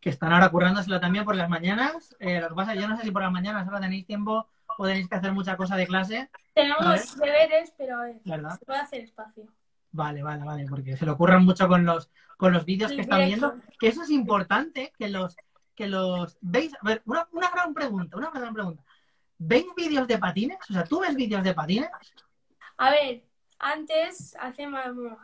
que 0.00 0.10
están 0.10 0.32
ahora 0.32 0.48
currándoselo 0.48 1.00
también 1.00 1.24
por 1.24 1.36
las 1.36 1.48
mañanas. 1.48 2.16
Eh, 2.20 2.40
lo 2.40 2.48
que 2.48 2.54
pasa, 2.54 2.74
yo 2.74 2.88
no 2.88 2.96
sé 2.96 3.02
si 3.02 3.10
por 3.10 3.22
las 3.22 3.32
mañanas 3.32 3.66
ahora 3.66 3.80
tenéis 3.80 4.06
tiempo 4.06 4.48
o 4.78 4.86
tenéis 4.86 5.08
que 5.08 5.14
hacer 5.16 5.32
mucha 5.32 5.56
cosa 5.56 5.76
de 5.76 5.86
clase. 5.86 6.30
Tenemos 6.54 7.16
deberes, 7.16 7.72
pero 7.76 7.98
a 7.98 8.04
ver, 8.04 8.20
¿Verdad? 8.24 8.58
se 8.58 8.64
puede 8.64 8.80
hacer 8.80 9.00
espacio. 9.02 9.44
Vale, 9.90 10.22
vale, 10.22 10.44
vale, 10.44 10.66
porque 10.68 10.96
se 10.96 11.06
lo 11.06 11.12
ocurran 11.12 11.44
mucho 11.44 11.66
con 11.66 11.84
los, 11.84 12.10
con 12.36 12.52
los 12.52 12.64
vídeos 12.64 12.92
que 12.92 13.02
están 13.02 13.26
viendo. 13.26 13.54
Que 13.78 13.88
eso 13.88 14.02
es 14.02 14.10
importante, 14.10 14.92
que 14.98 15.08
los, 15.08 15.36
que 15.74 15.86
los 15.86 16.38
veis. 16.40 16.72
A 16.80 16.86
ver, 16.86 17.02
una, 17.06 17.26
una 17.32 17.50
gran 17.50 17.74
pregunta, 17.74 18.16
una 18.16 18.30
gran 18.30 18.52
pregunta. 18.52 18.82
¿Veis 19.38 19.66
vídeos 19.76 20.06
de 20.06 20.18
patines? 20.18 20.58
O 20.68 20.72
sea, 20.72 20.84
¿tú 20.84 21.00
ves 21.00 21.14
vídeos 21.14 21.42
de 21.42 21.54
patines? 21.54 21.90
A 22.76 22.90
ver, 22.90 23.24
antes, 23.58 24.36
hace, 24.38 24.68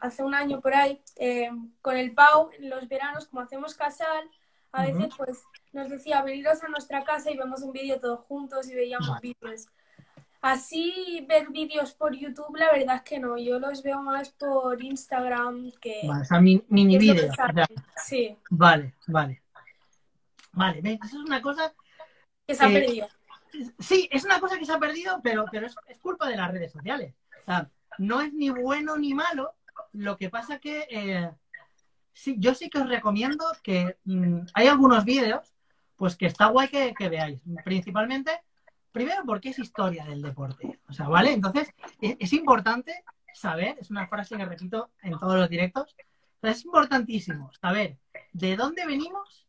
hace 0.01 0.23
un 0.23 0.35
año 0.35 0.61
por 0.61 0.75
ahí, 0.75 1.03
eh, 1.17 1.51
con 1.81 1.97
el 1.97 2.15
Pau, 2.15 2.51
en 2.59 2.71
los 2.71 2.89
veranos, 2.89 3.27
como 3.27 3.43
hacemos 3.43 3.75
casal, 3.75 4.29
a 4.73 4.87
veces 4.87 5.15
pues 5.17 5.45
nos 5.73 5.89
decía 5.89 6.23
veniros 6.23 6.63
a 6.65 6.69
nuestra 6.69 7.05
casa 7.05 7.31
y 7.31 7.37
vemos 7.37 7.63
un 7.63 7.71
vídeo 7.71 8.01
todos 8.01 8.21
juntos 8.21 8.69
y 8.69 8.75
veíamos 8.75 9.09
Vale. 9.09 9.21
vídeos. 9.41 9.69
Así 10.45 11.25
ver 11.27 11.49
vídeos 11.49 11.95
por 11.95 12.15
YouTube, 12.15 12.55
la 12.59 12.71
verdad 12.71 12.97
es 12.97 13.03
que 13.03 13.19
no, 13.19 13.39
yo 13.39 13.59
los 13.59 13.83
veo 13.83 14.03
más 14.03 14.29
por 14.29 14.83
Instagram 14.83 15.73
que, 15.81 16.03
Vale, 16.07 16.21
o 16.21 16.25
sea, 16.27 16.39
mi- 16.39 16.63
mini 16.69 16.99
vídeos. 16.99 17.35
sea, 17.35 17.67
Sí, 17.97 18.37
vale, 18.51 18.95
vale. 19.07 19.41
Vale, 20.53 20.99
eso 21.03 21.17
es 21.19 21.25
una 21.27 21.41
cosa. 21.41 21.73
que 22.47 22.55
se 22.55 22.63
ha 22.63 22.69
perdido. 22.69 23.09
Sí, 23.79 24.07
es 24.13 24.23
una 24.27 24.39
cosa 24.39 24.59
que 24.59 24.67
se 24.67 24.73
ha 24.73 24.79
perdido, 24.79 25.19
pero, 25.23 25.47
pero 25.51 25.67
es, 25.67 25.75
es 25.87 25.99
culpa 25.99 26.29
de 26.29 26.37
las 26.37 26.51
redes 26.53 26.73
sociales. 26.73 27.15
O 27.41 27.45
sea, 27.47 27.71
no 27.97 28.21
es 28.21 28.31
ni 28.35 28.51
bueno 28.51 28.99
ni 28.99 29.15
malo. 29.15 29.55
Lo 29.93 30.19
que 30.19 30.29
pasa 30.29 30.59
que 30.59 30.87
eh, 30.91 31.31
sí, 32.13 32.37
yo 32.39 32.55
sí 32.55 32.69
que 32.69 32.81
os 32.81 32.89
recomiendo 32.91 33.47
que 33.63 33.97
mm, 34.05 34.41
hay 34.53 34.67
algunos 34.67 35.07
vídeos, 35.07 35.55
pues 35.97 36.17
que 36.17 36.27
está 36.27 36.49
guay 36.49 36.69
que, 36.69 36.93
que 36.93 37.09
veáis. 37.09 37.41
Principalmente, 37.65 38.43
primero 38.95 39.25
porque 39.27 39.49
es 39.51 39.59
historia 39.59 40.05
del 40.07 40.23
deporte. 40.23 40.79
O 40.89 40.93
sea, 40.93 41.09
¿vale? 41.09 41.33
Entonces, 41.33 41.69
es, 42.01 42.17
es 42.21 42.33
importante 42.33 43.05
saber, 43.35 43.77
es 43.81 43.91
una 43.91 44.07
frase 44.07 44.37
que 44.37 44.45
repito 44.45 44.91
en 45.03 45.19
todos 45.19 45.35
los 45.37 45.49
directos, 45.51 45.97
es 46.41 46.65
importantísimo 46.65 47.51
saber 47.61 47.99
de 48.33 48.55
dónde 48.57 48.87
venimos, 48.87 49.47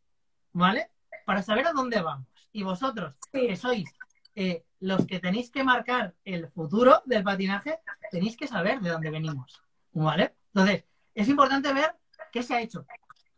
¿vale? 0.52 0.90
Para 1.26 1.44
saber 1.44 1.68
a 1.68 1.74
dónde 1.74 2.02
vamos. 2.02 2.28
Y 2.52 2.64
vosotros, 2.64 3.14
Sí. 3.32 3.48
que 3.48 3.56
sois 3.56 3.86
eh, 4.34 4.64
los 4.80 5.06
que 5.06 5.20
tenéis 5.20 5.52
que 5.52 5.64
marcar 5.64 6.16
el 6.26 6.48
futuro 6.50 7.04
del 7.06 7.24
patinaje, 7.24 7.80
tenéis 8.12 8.36
que 8.36 8.48
saber 8.48 8.80
de 8.82 8.90
dónde 8.90 9.12
venimos, 9.12 9.62
¿vale? 9.94 10.34
Entonces, 10.54 10.86
es 11.14 11.28
importante 11.30 11.72
ver 11.72 11.96
qué 12.32 12.42
se 12.42 12.56
ha 12.56 12.62
hecho, 12.62 12.86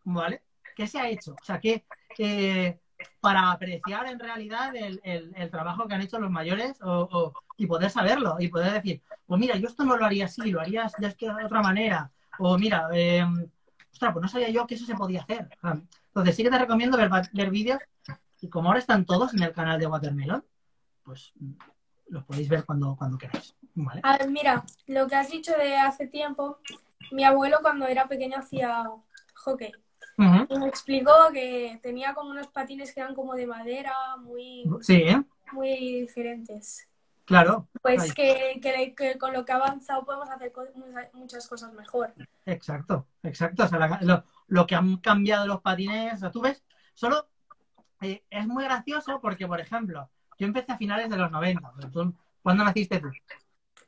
¿vale? 0.05 0.43
¿Qué 0.75 0.87
se 0.87 0.99
ha 0.99 1.09
hecho? 1.09 1.33
O 1.33 1.45
sea, 1.45 1.59
que 1.59 1.83
eh, 2.17 2.79
para 3.19 3.51
apreciar 3.51 4.07
en 4.07 4.19
realidad 4.19 4.75
el, 4.75 4.99
el- 5.03 5.33
trabajo 5.51 5.87
que 5.87 5.95
han 5.95 6.01
hecho 6.01 6.19
los 6.19 6.31
mayores 6.31 6.77
o- 6.81 7.33
y 7.57 7.65
poder 7.65 7.89
saberlo 7.89 8.37
y 8.39 8.47
poder 8.47 8.73
decir, 8.73 9.01
pues 9.25 9.39
mira, 9.39 9.55
yo 9.57 9.67
esto 9.67 9.83
no 9.83 9.97
lo 9.97 10.05
haría 10.05 10.25
así, 10.25 10.51
lo 10.51 10.61
haría 10.61 10.89
de 10.99 11.45
otra 11.45 11.61
manera. 11.61 12.11
O 12.39 12.57
mira, 12.57 12.87
eh, 12.93 13.25
ostras, 13.91 14.13
pues 14.13 14.21
no 14.21 14.27
sabía 14.27 14.49
yo 14.49 14.67
que 14.67 14.75
eso 14.75 14.85
se 14.85 14.95
podía 14.95 15.21
hacer. 15.21 15.49
Sea, 15.61 15.81
Entonces 16.07 16.35
sí 16.35 16.43
que 16.43 16.49
te 16.49 16.59
recomiendo 16.59 16.97
ver, 16.97 17.09
ver 17.33 17.49
vídeos 17.49 17.79
y 18.41 18.49
como 18.49 18.69
ahora 18.69 18.79
están 18.79 19.05
todos 19.05 19.33
en 19.33 19.41
el 19.43 19.53
canal 19.53 19.79
de 19.79 19.87
Watermelon, 19.87 20.43
pues 21.03 21.33
los 22.09 22.23
podéis 22.25 22.47
ver 22.49 22.63
cuando, 22.65 22.95
cuando 22.95 23.17
queráis. 23.17 23.55
¿vale? 23.75 24.01
Mira, 24.29 24.63
lo 24.87 25.07
que 25.07 25.15
has 25.15 25.29
dicho 25.29 25.53
de 25.57 25.75
hace 25.77 26.07
tiempo, 26.07 26.59
mi 27.11 27.23
abuelo 27.23 27.57
cuando 27.61 27.87
era 27.87 28.07
pequeño 28.07 28.37
hacía 28.37 28.85
hockey 29.35 29.71
Y 30.17 30.57
me 30.57 30.67
explicó 30.67 31.11
que 31.31 31.79
tenía 31.81 32.13
como 32.15 32.31
unos 32.31 32.47
patines 32.47 32.91
que 32.93 33.01
eran 33.01 33.13
como 33.13 33.35
de 33.35 33.45
madera, 33.45 33.93
muy, 34.19 34.63
Sí, 34.81 34.95
¿eh? 34.95 35.21
muy 35.51 36.01
diferentes. 36.01 36.87
claro. 37.25 37.67
Pues 37.81 38.13
que, 38.13 38.59
que- 38.61 38.95
que 38.95 39.17
con 39.17 39.33
lo 39.33 39.43
que 39.45 39.51
ha 39.51 39.55
avanzado 39.57 40.03
podemos 40.05 40.29
hacer 40.29 40.51
co- 40.51 40.63
muchas- 41.13 41.47
cosas 41.47 41.71
mejor. 41.73 42.13
Exacto, 42.45 43.05
exacto. 43.21 43.65
O 43.65 43.67
sea, 43.67 43.77
la- 43.79 43.99
lo, 44.01 44.23
lo 44.47 44.65
que 44.65 44.75
han 44.75 44.97
cambiado 44.97 45.45
los 45.45 45.61
patines, 45.61 46.19
tú 46.31 46.41
ves, 46.41 46.63
solo 46.93 47.27
eh, 48.01 48.23
es 48.29 48.47
muy 48.47 48.63
gracioso 48.63 49.19
porque, 49.21 49.45
por 49.47 49.59
ejemplo, 49.59 50.09
yo 50.39 50.47
empecé 50.47 50.71
a 50.71 50.77
finales 50.77 51.09
de 51.09 51.17
los 51.17 51.29
90. 51.31 51.71
pero 51.75 51.91
tú- 51.91 52.15
¿Cuándo 52.41 52.63
naciste 52.63 52.99
tú? 53.01 53.09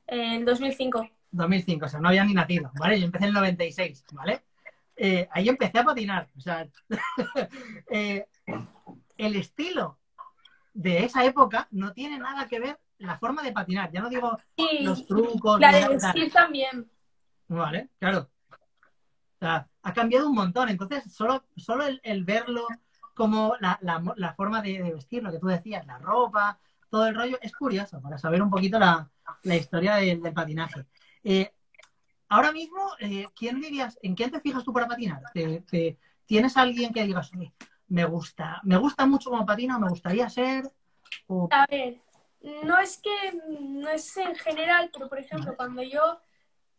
En 0.06 0.44
2005. 0.44 1.08
2005, 1.32 1.86
o 1.86 1.90
sea, 1.90 2.00
no 2.02 2.10
había 2.10 2.26
ni 2.26 2.34
nacido, 2.34 2.72
¿vale? 2.80 3.00
Yo 3.00 3.06
empecé 3.06 3.24
en 3.26 3.30
el 3.30 3.34
96, 3.36 4.04
¿vale? 4.12 4.42
Eh, 5.02 5.30
ahí 5.32 5.48
empecé 5.48 5.80
a 5.80 5.86
patinar, 5.86 6.28
o 6.36 6.42
sea, 6.42 6.68
eh, 7.90 8.28
el 9.18 9.36
estilo 9.38 9.98
de 10.74 11.06
esa 11.06 11.24
época 11.24 11.70
no 11.72 11.94
tiene 11.94 12.20
nada 12.20 12.50
que 12.50 12.60
ver 12.60 12.80
la 12.98 13.18
forma 13.18 13.42
de 13.42 13.54
patinar, 13.54 13.90
ya 13.94 14.02
no 14.02 14.10
digo 14.10 14.38
los 14.82 15.08
trucos, 15.08 15.58
la 15.58 15.72
de 15.72 15.88
vestir 15.88 16.30
también. 16.34 16.92
¿vale? 17.48 17.90
Claro. 17.98 18.30
O 18.50 19.40
sea, 19.40 19.70
ha 19.84 19.94
cambiado 19.94 20.28
un 20.28 20.36
montón, 20.36 20.68
entonces 20.68 21.14
solo, 21.14 21.46
solo 21.56 21.86
el, 21.86 22.02
el 22.04 22.26
verlo 22.26 22.68
como 23.14 23.56
la, 23.62 23.80
la, 23.82 24.04
la 24.18 24.34
forma 24.34 24.62
de, 24.62 24.84
de 24.84 24.94
vestir, 24.94 25.24
lo 25.24 25.32
que 25.32 25.40
tú 25.40 25.48
decías, 25.48 25.86
la 25.86 25.98
ropa, 25.98 26.60
todo 26.90 27.08
el 27.08 27.16
rollo, 27.16 27.38
es 27.42 27.54
curioso 27.56 28.02
para 28.02 28.18
saber 28.18 28.42
un 28.42 28.50
poquito 28.50 28.78
la, 28.78 29.10
la 29.44 29.56
historia 29.56 29.96
del, 29.96 30.22
del 30.22 30.34
patinaje. 30.34 30.86
Eh, 31.24 31.54
ahora 32.30 32.52
mismo, 32.52 32.92
eh, 33.00 33.28
¿quién 33.36 33.60
dirías, 33.62 33.98
en 34.02 34.16
quién 34.16 34.32
te 34.32 34.40
fijas 34.42 34.64
tú 34.64 34.74
para 34.74 34.88
patinar? 34.88 35.22
¿Te, 35.34 35.62
te- 35.62 35.98
tienes 36.26 36.56
a 36.58 36.62
alguien 36.62 36.94
que 36.94 37.04
digas, 37.06 37.32
"Oye, 37.36 37.54
me 37.88 38.06
gusta, 38.06 38.62
me 38.64 38.78
gusta 38.78 39.06
mucho 39.06 39.30
como 39.32 39.46
patina, 39.46 39.80
me 39.80 39.90
gustaría 39.90 40.30
ser? 40.30 40.72
O, 41.28 41.48
A 41.52 41.66
ver, 41.70 42.00
no 42.64 42.78
es 42.80 42.98
que 43.02 43.10
no 43.60 43.90
es 43.90 44.16
en 44.18 44.36
general, 44.36 44.90
pero 44.94 45.10
por 45.10 45.20
ejemplo, 45.20 45.56
cuando 45.56 45.82
yo 45.82 46.20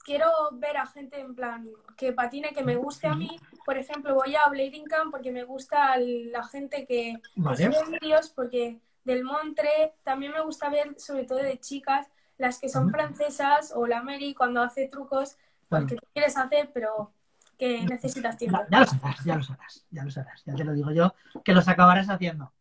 quiero 0.05 0.29
ver 0.53 0.77
a 0.77 0.87
gente 0.87 1.21
en 1.21 1.35
plan 1.35 1.69
que 1.97 2.13
patine, 2.13 2.53
que 2.53 2.65
me 2.65 2.77
guste 2.77 3.09
a 3.09 3.15
mí, 3.15 3.39
por 3.65 3.77
ejemplo, 3.79 4.15
voy 4.15 4.35
a 4.37 4.49
Blading 4.49 4.87
Camp 4.87 5.11
porque 5.11 5.33
me 5.33 5.45
gusta 5.45 5.97
la 5.99 6.45
gente 6.45 6.85
que 6.87 7.21
que 7.45 7.57
Vale. 7.57 7.73
sube 7.73 7.99
vídeos, 8.01 8.31
porque 8.31 8.81
del 9.05 9.25
Montre 9.25 9.95
también 10.05 10.33
me 10.33 10.41
gusta 10.41 10.69
ver, 10.71 10.95
sobre 11.01 11.25
todo 11.25 11.39
de 11.39 11.59
chicas, 11.59 12.09
las 12.41 12.59
que 12.59 12.69
son 12.69 12.91
francesas 12.91 13.73
o 13.77 13.87
la 13.87 14.03
Mary 14.03 14.35
cuando 14.35 14.63
hace 14.63 14.89
trucos, 14.89 15.37
porque 15.69 15.95
tú 15.95 16.07
quieres 16.13 16.37
hacer, 16.37 16.71
pero 16.73 17.13
que 17.59 17.85
necesitas 17.85 18.37
tiempo. 18.37 18.59
Ya, 18.71 18.79
ya 18.79 18.81
lo 18.81 18.87
sabrás, 18.87 19.25
ya 19.25 19.37
lo 19.37 19.43
sabrás, 19.43 19.87
ya 19.91 20.05
lo 20.05 20.11
sabrás, 20.11 20.43
ya 20.47 20.55
te 20.55 20.65
lo 20.65 20.73
digo 20.73 20.91
yo, 20.91 21.15
que 21.45 21.53
los 21.53 21.69
acabarás 21.69 22.09
haciendo. 22.09 22.53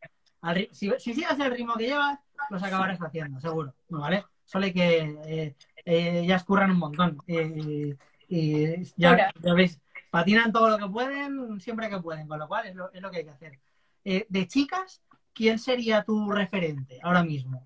Al 0.41 0.67
si, 0.71 0.91
si 1.00 1.13
sigues 1.13 1.39
el 1.39 1.51
ritmo 1.51 1.75
que 1.75 1.88
llevas, 1.88 2.19
los 2.50 2.62
acabarás 2.62 3.00
haciendo, 3.00 3.39
seguro, 3.39 3.74
¿vale? 3.88 4.25
Solo 4.43 4.65
hay 4.65 4.74
que 4.74 5.17
eh, 5.25 5.55
eh, 5.86 6.25
ya 6.27 6.36
escurran 6.36 6.71
un 6.71 6.79
montón. 6.79 7.17
eh, 7.27 7.95
y 8.27 8.83
ya, 8.95 9.31
ya 9.41 9.53
veis, 9.53 9.79
patinan 10.12 10.51
todo 10.51 10.69
lo 10.69 10.77
que 10.77 10.91
pueden, 10.91 11.59
siempre 11.59 11.89
que 11.89 12.00
pueden, 12.00 12.27
con 12.27 12.38
lo 12.38 12.48
cual 12.48 12.67
es 12.67 12.75
lo, 12.75 12.91
es 12.91 13.01
lo 13.01 13.09
que 13.09 13.17
hay 13.17 13.24
que 13.24 13.31
hacer. 13.31 13.59
Eh, 14.05 14.25
de 14.29 14.48
chicas, 14.48 15.01
¿quién 15.33 15.57
sería 15.57 16.03
tu 16.03 16.31
referente 16.31 17.00
ahora 17.01 17.24
mismo? 17.24 17.63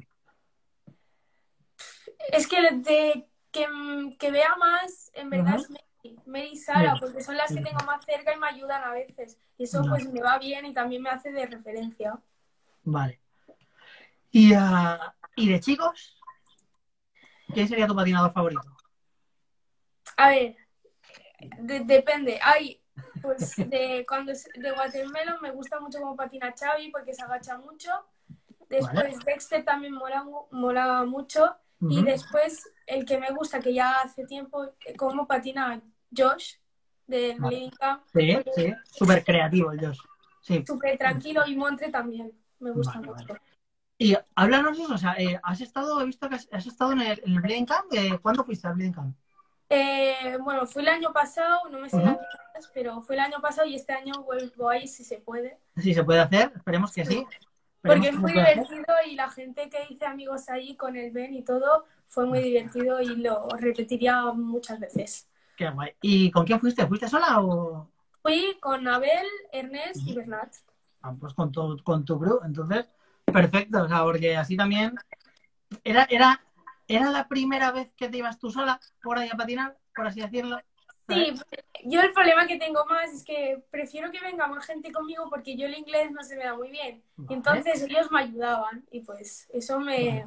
Es 2.32 2.48
que 2.48 2.62
de 2.72 3.28
que, 3.52 3.68
que 4.18 4.32
vea 4.32 4.56
más, 4.56 5.12
en 5.14 5.30
verdad 5.30 5.56
es 5.58 5.70
Mary, 5.70 6.20
Mary 6.26 6.50
y 6.54 6.58
Sara, 6.58 6.96
porque 7.00 7.22
son 7.22 7.38
las 7.38 7.50
que 7.54 7.62
tengo 7.62 7.84
más 7.86 8.04
cerca 8.04 8.34
y 8.34 8.40
me 8.40 8.48
ayudan 8.48 8.84
a 8.84 8.92
veces. 8.92 9.38
Y 9.58 9.66
eso 9.66 9.84
pues 9.88 10.12
me 10.12 10.22
va 10.22 10.40
bien 10.40 10.66
y 10.66 10.74
también 10.74 11.02
me 11.02 11.10
hace 11.10 11.32
de 11.32 11.46
referencia. 11.46 12.20
Vale. 12.84 13.20
Y, 14.32 14.54
ah, 14.54 15.14
¿y 15.36 15.50
de 15.50 15.60
chicos? 15.60 16.18
¿Quién 17.54 17.68
sería 17.68 17.86
tu 17.88 17.96
patinador 17.96 18.34
favorito? 18.34 18.64
A 20.18 20.30
ver, 20.30 20.56
de- 21.60 21.82
depende. 21.82 22.40
Hay, 22.42 22.82
pues 23.22 23.56
de 23.58 24.04
cuando 24.08 24.32
es 24.32 24.50
de 24.56 24.72
Watermelon 24.72 25.38
me 25.42 25.52
gusta 25.52 25.80
mucho 25.80 26.00
como 26.00 26.16
patina 26.16 26.54
Xavi 26.58 26.90
porque 26.90 27.14
se 27.14 27.22
agacha 27.22 27.58
mucho. 27.58 27.92
Después 28.70 28.94
Vale. 28.94 29.18
Dexter 29.26 29.64
también 29.64 29.94
mola, 29.94 30.26
mola 30.52 31.04
mucho. 31.04 31.56
Y 31.90 32.04
después 32.04 32.64
el 32.88 33.06
que 33.06 33.18
me 33.18 33.32
gusta, 33.32 33.60
que 33.60 33.74
ya 33.74 34.02
hace 34.02 34.26
tiempo, 34.26 34.74
como 34.98 35.28
patina 35.28 35.82
Josh 36.16 36.56
del 37.08 37.40
Vale. 37.40 37.72
Camp. 37.80 38.04
Sí, 38.14 38.38
sí, 38.56 38.74
súper 38.92 39.24
creativo 39.24 39.72
el 39.72 39.80
Josh. 39.86 40.00
Sí. 40.42 40.64
súper 40.66 40.98
tranquilo 40.98 41.44
y 41.48 41.56
Montre 41.56 41.90
también 41.90 42.32
me 42.60 42.72
gusta 42.72 43.00
Vale, 43.00 43.08
mucho. 43.08 43.28
vale. 43.28 43.42
Y 43.98 44.16
háblanos 44.36 44.78
de 44.78 44.84
eso, 44.84 44.94
o 44.96 44.98
sea, 44.98 45.14
eh, 45.14 45.40
has 45.44 45.62
estado, 45.62 46.02
he 46.02 46.06
visto 46.06 46.28
que 46.28 46.36
has, 46.36 46.50
has 46.52 46.66
estado 46.66 46.92
en 46.94 47.02
el, 47.02 47.22
en 47.26 47.34
el 47.34 47.42
Bleeding 47.42 47.66
Camp, 47.66 47.86
eh, 47.94 48.20
¿cuándo 48.22 48.44
fuiste 48.44 48.68
al 48.68 48.74
Bleeding 48.74 48.94
Camp? 48.94 49.16
Eh, 49.70 50.38
bueno, 50.42 50.66
fue 50.66 50.82
el 50.82 50.90
año 50.90 51.14
pasado, 51.14 51.70
no 51.70 51.80
me 51.80 51.90
sé 51.90 51.98
Ujú. 51.98 52.06
las 52.06 52.18
fechas, 52.18 52.72
pero 52.74 53.02
fue 53.02 53.16
el 53.16 53.22
año 53.22 53.40
pasado 53.42 53.68
y 53.68 53.76
este 53.76 53.94
año 53.94 54.24
vuelvo 54.24 54.70
ahí 54.70 54.88
si 54.88 55.04
se 55.04 55.18
puede. 55.18 55.58
Si 55.78 55.94
se 55.94 56.04
puede 56.04 56.20
hacer, 56.20 56.52
esperemos 56.56 56.92
que 56.94 57.06
sí. 57.06 57.26
Porque 57.84 58.10
es 58.10 58.16
muy 58.16 58.32
divertido 58.32 58.96
y 59.06 59.16
la 59.16 59.30
gente 59.30 59.70
que 59.70 59.86
hice 59.90 60.06
amigos 60.06 60.50
ahí 60.50 60.76
con 60.76 60.96
el 60.96 61.12
Ben 61.12 61.34
y 61.34 61.44
todo 61.44 61.86
fue 62.08 62.26
muy 62.26 62.40
divertido 62.40 63.02
y 63.02 63.18
lo 63.18 63.50
repetiría 63.50 64.24
muchas 64.32 64.80
veces. 64.80 65.28
Qué 65.58 65.70
guay. 65.70 65.92
¿Y 66.02 66.32
con 66.32 66.46
quién 66.46 66.60
fuiste? 66.60 66.88
¿Fuiste 66.88 67.10
sola 67.10 67.42
o...? 67.42 67.90
Fui 68.22 68.58
con 68.62 68.88
Abel, 68.88 69.28
Ernest 69.52 70.08
y. 70.08 70.16
Bernat. 70.16 70.56
Ah, 71.02 71.14
pues 71.20 71.34
con 71.34 71.52
tu, 71.52 71.78
con 71.84 72.06
tu 72.06 72.18
crew, 72.18 72.40
entonces, 72.46 72.86
perfecto, 73.26 73.84
o 73.84 73.88
sea, 73.88 74.04
porque 74.04 74.38
así 74.38 74.56
también... 74.56 74.96
¿Era, 75.84 76.08
era, 76.10 76.42
¿Era 76.88 77.12
la 77.12 77.28
primera 77.28 77.72
vez 77.72 77.92
que 77.98 78.08
te 78.08 78.18
ibas 78.18 78.40
tú 78.40 78.50
sola 78.50 78.80
por 79.02 79.18
ahí 79.18 79.30
a 79.32 79.36
patinar, 79.36 79.78
por 79.94 80.08
así 80.08 80.22
decirlo? 80.22 80.60
Sí, 81.14 81.34
yo 81.86 82.02
el 82.02 82.12
problema 82.14 82.48
que 82.48 82.58
tengo 82.58 82.86
más 82.86 83.12
es 83.12 83.24
que 83.24 83.64
prefiero 83.70 84.12
que 84.12 84.20
venga 84.22 84.48
más 84.48 84.66
gente 84.66 84.92
conmigo 84.92 85.30
porque 85.30 85.56
yo 85.58 85.66
el 85.68 85.78
inglés 85.78 86.12
no 86.12 86.24
se 86.24 86.36
me 86.38 86.44
da 86.46 86.56
muy 86.56 86.70
bien. 86.72 87.04
Vale. 87.18 87.36
Entonces 87.36 87.82
ellos 87.84 88.12
me 88.12 88.22
ayudaban 88.22 88.86
y 88.92 89.02
pues 89.02 89.48
eso 89.54 89.80
me 89.80 90.26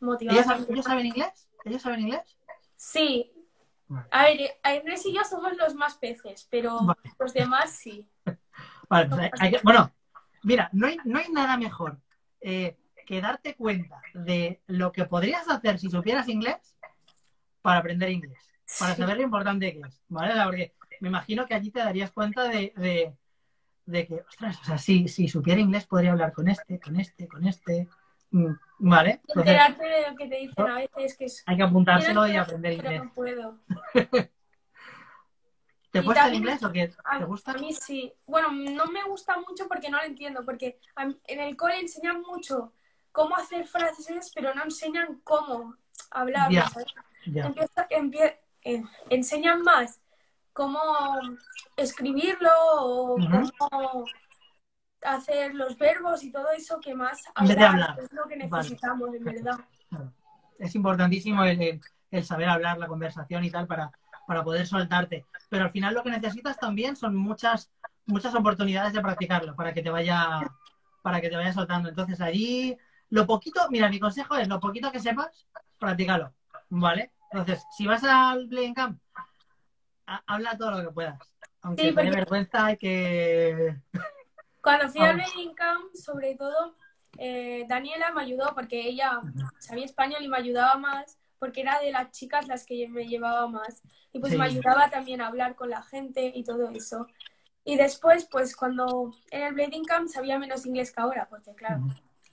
motivaba. 0.00 0.36
¿Ellos, 0.38 0.46
saben- 0.46 0.58
también. 0.66 0.74
ellos 0.74 0.84
saben 0.84 1.06
inglés? 1.06 1.48
¿Ellos 1.64 1.82
saben 1.82 2.00
inglés? 2.00 2.36
Sí. 2.74 3.32
Vale. 3.88 4.08
A 4.10 4.22
ver, 4.24 4.40
Ernest 4.64 5.06
y 5.06 5.14
yo 5.14 5.24
somos 5.24 5.56
los 5.56 5.74
más 5.74 5.96
peces, 5.96 6.46
pero 6.50 6.80
los 7.18 7.32
demás 7.32 7.70
sí. 7.70 8.06
Vale, 8.88 9.08
pues 9.08 9.20
hay- 9.20 9.30
hay 9.40 9.50
que- 9.52 9.60
bueno, 9.62 9.92
mira, 10.42 10.68
no 10.72 10.86
hay, 10.86 10.98
no 11.04 11.18
hay 11.18 11.28
nada 11.30 11.56
mejor 11.56 11.98
eh, 12.40 12.76
que 13.06 13.20
darte 13.20 13.54
cuenta 13.54 14.00
de 14.14 14.60
lo 14.66 14.92
que 14.92 15.04
podrías 15.04 15.48
hacer 15.48 15.78
si 15.78 15.88
supieras 15.90 16.28
inglés 16.28 16.76
para 17.62 17.78
aprender 17.80 18.10
inglés, 18.10 18.38
para 18.78 18.94
saber 18.94 19.16
lo 19.16 19.22
importante 19.22 19.72
que 19.72 19.80
es, 19.80 20.02
¿vale? 20.08 20.34
Porque 20.44 20.74
me 21.00 21.08
imagino 21.08 21.46
que 21.46 21.54
allí 21.54 21.70
te 21.70 21.80
darías 21.80 22.10
cuenta 22.10 22.44
de, 22.44 22.72
de, 22.76 23.14
de 23.86 24.06
que, 24.06 24.14
ostras, 24.28 24.60
o 24.60 24.64
sea, 24.64 24.78
si, 24.78 25.08
si 25.08 25.28
supiera 25.28 25.60
inglés 25.60 25.86
podría 25.86 26.12
hablar 26.12 26.32
con 26.32 26.48
este, 26.48 26.80
con 26.80 26.98
este, 26.98 27.28
con 27.28 27.46
este, 27.46 27.88
mm, 28.30 28.52
¿vale? 28.78 29.20
Entonces 29.28 29.52
Enterarte 29.52 29.84
de 29.86 30.10
lo 30.10 30.16
que 30.16 30.28
te 30.28 30.36
dicen 30.36 30.66
a 30.66 30.74
veces 30.76 31.16
que 31.16 31.24
es... 31.26 31.42
hay 31.46 31.56
que 31.56 31.62
apuntárselo 31.62 32.26
y 32.26 32.36
aprender 32.36 32.76
pero 32.78 32.90
inglés. 32.92 33.04
no 33.04 33.12
puedo. 33.14 33.58
¿Te 35.90 36.00
Y 36.00 36.04
cuesta 36.04 36.26
el 36.28 36.34
inglés 36.34 36.62
o 36.62 36.72
qué? 36.72 36.88
¿Te 37.18 37.24
gusta? 37.24 37.52
a 37.52 37.54
mí 37.54 37.72
sí. 37.72 38.12
Bueno, 38.26 38.50
no 38.52 38.86
me 38.86 39.02
gusta 39.04 39.38
mucho 39.38 39.66
porque 39.68 39.88
no 39.88 39.98
lo 39.98 40.04
entiendo, 40.04 40.42
porque 40.44 40.78
en 40.96 41.40
el 41.40 41.56
cole 41.56 41.78
enseñan 41.78 42.20
mucho 42.20 42.72
cómo 43.12 43.34
hacer 43.36 43.66
frases, 43.66 44.30
pero 44.34 44.54
no 44.54 44.64
enseñan 44.64 45.20
cómo 45.24 45.76
hablar. 46.10 46.50
Empieza- 47.24 47.88
empie- 47.90 48.36
eh, 48.66 48.82
enseñan 49.10 49.62
más 49.62 50.00
cómo 50.52 50.80
escribirlo 51.76 52.50
o 52.80 53.16
cómo 53.58 54.04
hacer 55.02 55.54
los 55.54 55.76
verbos 55.78 56.22
y 56.24 56.32
todo 56.32 56.50
eso 56.50 56.80
que 56.80 56.94
más 56.94 57.22
hablar. 57.34 57.94
que 57.96 58.04
es 58.04 58.12
lo 58.12 58.26
que 58.26 58.36
Vale. 58.36 58.62
necesitamos, 58.64 59.14
en 59.14 59.24
verdad. 59.24 59.58
Es 60.58 60.74
importantísimo 60.74 61.44
el, 61.44 61.60
el- 61.62 61.80
el 62.10 62.24
saber 62.24 62.48
hablar, 62.48 62.78
la 62.78 62.86
conversación 62.86 63.44
y 63.44 63.50
tal 63.50 63.66
para, 63.66 63.90
para 64.26 64.42
poder 64.44 64.66
soltarte. 64.66 65.24
Pero 65.50 65.64
al 65.64 65.70
final 65.70 65.92
lo 65.94 66.02
que 66.02 66.10
necesitas 66.10 66.56
también 66.58 66.96
son 66.96 67.16
muchas, 67.16 67.70
muchas 68.06 68.34
oportunidades 68.34 68.92
de 68.92 69.00
practicarlo 69.02 69.54
para 69.56 69.74
que 69.74 69.82
te 69.82 69.90
vaya, 69.90 70.40
para 71.02 71.20
que 71.20 71.28
te 71.28 71.36
vaya 71.36 71.52
soltando. 71.52 71.88
Entonces 71.88 72.20
allí, 72.20 72.76
lo 73.10 73.26
poquito, 73.26 73.60
mira, 73.70 73.88
mi 73.90 73.98
consejo 74.00 74.36
es 74.36 74.48
lo 74.48 74.60
poquito 74.60 74.90
que 74.92 75.00
sepas, 75.00 75.46
practícalo. 75.78 76.32
¿Vale? 76.70 77.12
Entonces, 77.30 77.64
si 77.76 77.86
vas 77.86 78.02
al 78.04 78.48
Playing 78.48 78.74
Camp, 78.74 79.00
ha- 80.06 80.22
habla 80.26 80.56
todo 80.56 80.70
lo 80.72 80.88
que 80.88 80.94
puedas. 80.94 81.18
Aunque 81.62 81.82
Sí, 81.82 81.88
te 81.88 81.94
dé 81.94 81.94
porque- 82.06 82.16
vergüenza 82.16 82.76
que. 82.76 83.76
Cuando 84.62 84.88
fui 84.88 85.00
al. 85.00 85.16
Beijing 85.16 85.54
Camp, 85.54 85.94
sobre 85.94 86.34
todo, 86.36 86.74
eh, 87.18 87.64
Daniela 87.68 88.12
me 88.12 88.22
ayudó 88.22 88.52
porque 88.54 88.80
ella 88.88 89.20
sabía 89.58 89.84
español 89.84 90.22
y 90.22 90.28
me 90.28 90.36
ayudaba 90.38 90.76
más, 90.76 91.18
porque 91.38 91.60
era 91.62 91.78
de 91.80 91.92
las 91.92 92.10
chicas 92.10 92.46
las 92.48 92.64
que 92.66 92.88
me 92.88 93.06
llevaba 93.06 93.46
más. 93.48 93.82
Y 94.12 94.18
pues 94.20 94.32
Sí. 94.32 94.38
me 94.38 94.44
ayudaba 94.44 94.88
también 94.90 95.20
a 95.20 95.28
hablar 95.28 95.54
con 95.54 95.70
la 95.70 95.82
gente 95.82 96.32
y 96.34 96.42
todo 96.44 96.70
eso. 96.70 97.06
Y 97.64 97.76
después, 97.76 98.28
pues 98.30 98.54
cuando 98.56 99.12
en 99.30 99.42
el 99.42 99.54
Blading 99.54 99.84
Camp 99.84 100.08
sabía 100.08 100.38
menos 100.38 100.64
inglés 100.66 100.92
que 100.92 101.00
ahora, 101.00 101.26
porque 101.28 101.52
claro, 101.54 101.82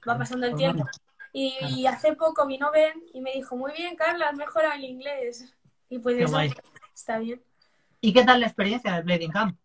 va 0.07 0.17
pasando 0.17 0.45
el 0.45 0.51
Pues 0.53 0.62
tiempo. 0.62 0.85
Y, 1.33 1.57
Claro. 1.57 1.75
y 1.75 1.87
hace 1.87 2.15
poco 2.15 2.45
vino 2.45 2.71
Ben 2.71 3.03
y 3.13 3.19
me 3.19 3.33
dijo, 3.33 3.57
muy 3.57 3.73
bien, 3.73 3.95
Carla, 3.95 4.29
has 4.29 4.37
mejorado 4.37 4.75
el 4.75 4.83
inglés. 4.85 5.53
Y 5.89 5.99
pues 5.99 6.15
Qué 6.15 6.23
eso 6.23 6.33
guay. 6.33 6.53
está 6.93 7.17
bien. 7.17 7.43
¿Y 7.99 8.13
qué 8.13 8.23
tal 8.23 8.39
la 8.39 8.45
experiencia 8.47 8.93
del 8.93 9.03
Blading 9.03 9.31
Camp? 9.31 9.57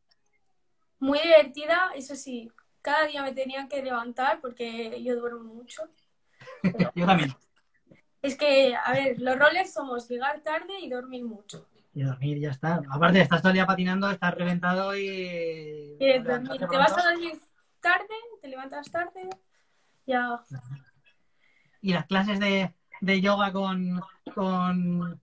Muy 0.98 1.18
divertida, 1.20 1.90
eso 1.94 2.16
sí, 2.16 2.50
cada 2.82 3.06
día 3.06 3.22
me 3.22 3.32
tenían 3.32 3.68
que 3.68 3.82
levantar 3.82 4.40
porque 4.40 5.02
yo 5.02 5.16
duermo 5.16 5.54
mucho. 5.54 5.82
Yo 6.94 7.06
también. 7.06 7.34
Es 8.22 8.36
que, 8.36 8.74
a 8.74 8.92
ver, 8.92 9.20
los 9.20 9.38
roles 9.38 9.72
somos 9.72 10.08
llegar 10.08 10.40
tarde 10.40 10.80
y 10.80 10.88
dormir 10.88 11.24
mucho. 11.24 11.68
Y 11.94 12.02
dormir, 12.02 12.38
ya 12.38 12.50
está. 12.50 12.80
Aparte, 12.90 13.20
estás 13.20 13.42
todo 13.42 13.50
el 13.50 13.54
día 13.54 13.66
patinando, 13.66 14.10
estás 14.10 14.34
reventado 14.34 14.96
y. 14.96 15.96
Dormir. 16.24 16.58
Te 16.58 16.76
vas 16.76 16.96
a 16.96 17.10
dormir 17.10 17.38
tarde, 17.80 18.14
te 18.40 18.48
levantas 18.48 18.90
tarde, 18.90 19.28
ya. 20.06 20.42
Y 21.80 21.92
las 21.92 22.06
clases 22.06 22.40
de, 22.40 22.74
de 23.00 23.20
yoga 23.20 23.52
con, 23.52 24.00
con, 24.34 25.20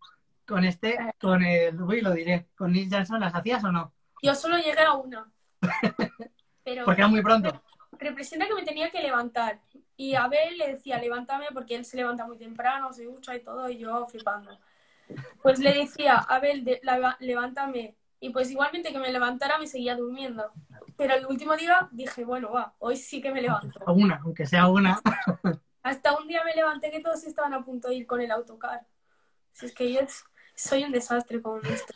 con 0.47 0.63
este, 0.65 0.97
con 1.19 1.43
el. 1.43 1.81
Uy, 1.81 2.01
lo 2.01 2.12
diré. 2.13 2.47
Con 2.55 2.71
Neil 2.71 2.89
Johnson, 2.91 3.19
¿las 3.19 3.35
hacías 3.35 3.63
o 3.63 3.71
no? 3.71 3.93
Yo 4.21 4.33
solo 4.35 4.57
llegué 4.57 4.81
a 4.81 4.93
una. 4.93 5.29
Pero 6.63 6.85
Porque 6.85 7.01
era 7.01 7.07
muy 7.07 7.22
pronto. 7.22 7.61
representa 8.00 8.48
que 8.48 8.55
me 8.55 8.63
tenía 8.63 8.89
que 8.89 9.01
levantar. 9.01 9.59
Y 9.98 10.15
a 10.15 10.24
Abel 10.25 10.57
le 10.57 10.68
decía, 10.74 10.98
levántame, 10.98 11.46
porque 11.53 11.75
él 11.75 11.85
se 11.85 11.98
levanta 11.98 12.25
muy 12.25 12.37
temprano, 12.37 12.91
se 12.91 13.05
ducha 13.05 13.35
y 13.35 13.44
todo, 13.44 13.70
y 13.70 13.77
yo 13.77 14.05
flipando. 14.07 14.57
Pues 15.41 15.59
le 15.59 15.74
decía, 15.74 16.18
Abel, 16.18 16.63
de- 16.65 16.79
la- 16.83 17.15
levántame. 17.20 17.96
Y 18.20 18.29
pues 18.31 18.50
igualmente 18.50 18.91
que 18.91 18.98
me 19.00 19.11
levantara 19.11 19.59
me 19.59 19.68
seguía 19.68 19.96
durmiendo. 19.96 20.51
Pero 20.98 21.13
el 21.13 21.25
último 21.27 21.55
día 21.55 21.87
dije, 21.91 22.24
bueno, 22.25 22.51
va, 22.51 22.74
hoy 22.79 22.98
sí 22.98 23.22
que 23.22 23.31
me 23.31 23.41
levanto. 23.41 23.79
O 23.85 23.94
una, 23.94 24.22
aunque 24.24 24.46
sea 24.46 24.68
una. 24.68 25.00
Hasta 25.85 26.17
un 26.17 26.27
día 26.27 26.43
me 26.43 26.55
levanté 26.55 26.89
que 26.89 27.00
todos 27.00 27.24
estaban 27.25 27.53
a 27.53 27.63
punto 27.63 27.89
de 27.89 27.95
ir 27.95 28.07
con 28.07 28.19
el 28.19 28.31
autocar. 28.31 28.87
Si 29.51 29.67
es 29.67 29.71
que 29.71 29.93
yo 29.93 30.00
soy 30.55 30.83
un 30.83 30.91
desastre 30.91 31.43
con 31.43 31.63
esto. 31.63 31.93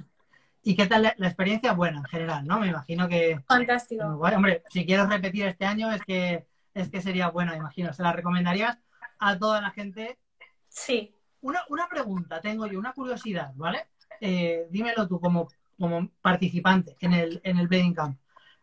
¿Y 0.62 0.75
qué 0.75 0.86
tal 0.86 1.02
la, 1.02 1.15
la 1.17 1.25
experiencia? 1.25 1.73
Buena, 1.73 1.97
en 1.97 2.04
general, 2.06 2.45
¿no? 2.45 2.60
Me 2.60 2.67
imagino 2.67 3.10
que. 3.10 3.39
Fantástico. 3.47 4.06
Hombre, 4.06 4.62
si 4.69 4.86
quieres 4.86 5.10
repetir 5.10 5.47
este 5.47 5.65
año, 5.65 5.91
es 5.91 6.04
que, 6.04 6.45
es 6.75 6.89
que 6.91 7.02
sería 7.02 7.30
bueno, 7.30 7.56
imagino. 7.56 7.91
¿Se 7.91 8.04
la 8.04 8.13
recomendarías 8.13 8.78
a 9.17 9.39
toda 9.39 9.60
la 9.60 9.71
gente 9.71 10.19
Sí. 10.67 11.15
Una, 11.41 11.62
una 11.69 11.89
pregunta, 11.89 12.41
tengo 12.41 12.67
yo, 12.67 12.78
una 12.78 12.93
curiosidad, 12.93 13.54
¿vale? 13.56 13.88
Eh, 14.21 14.67
dímelo 14.69 15.08
tú 15.08 15.19
como, 15.19 15.47
como 15.80 16.10
participante 16.21 16.95
en 16.99 17.13
el, 17.13 17.41
en 17.43 17.58
el 17.58 17.67
Blading 17.67 17.95
Camp. 17.95 18.19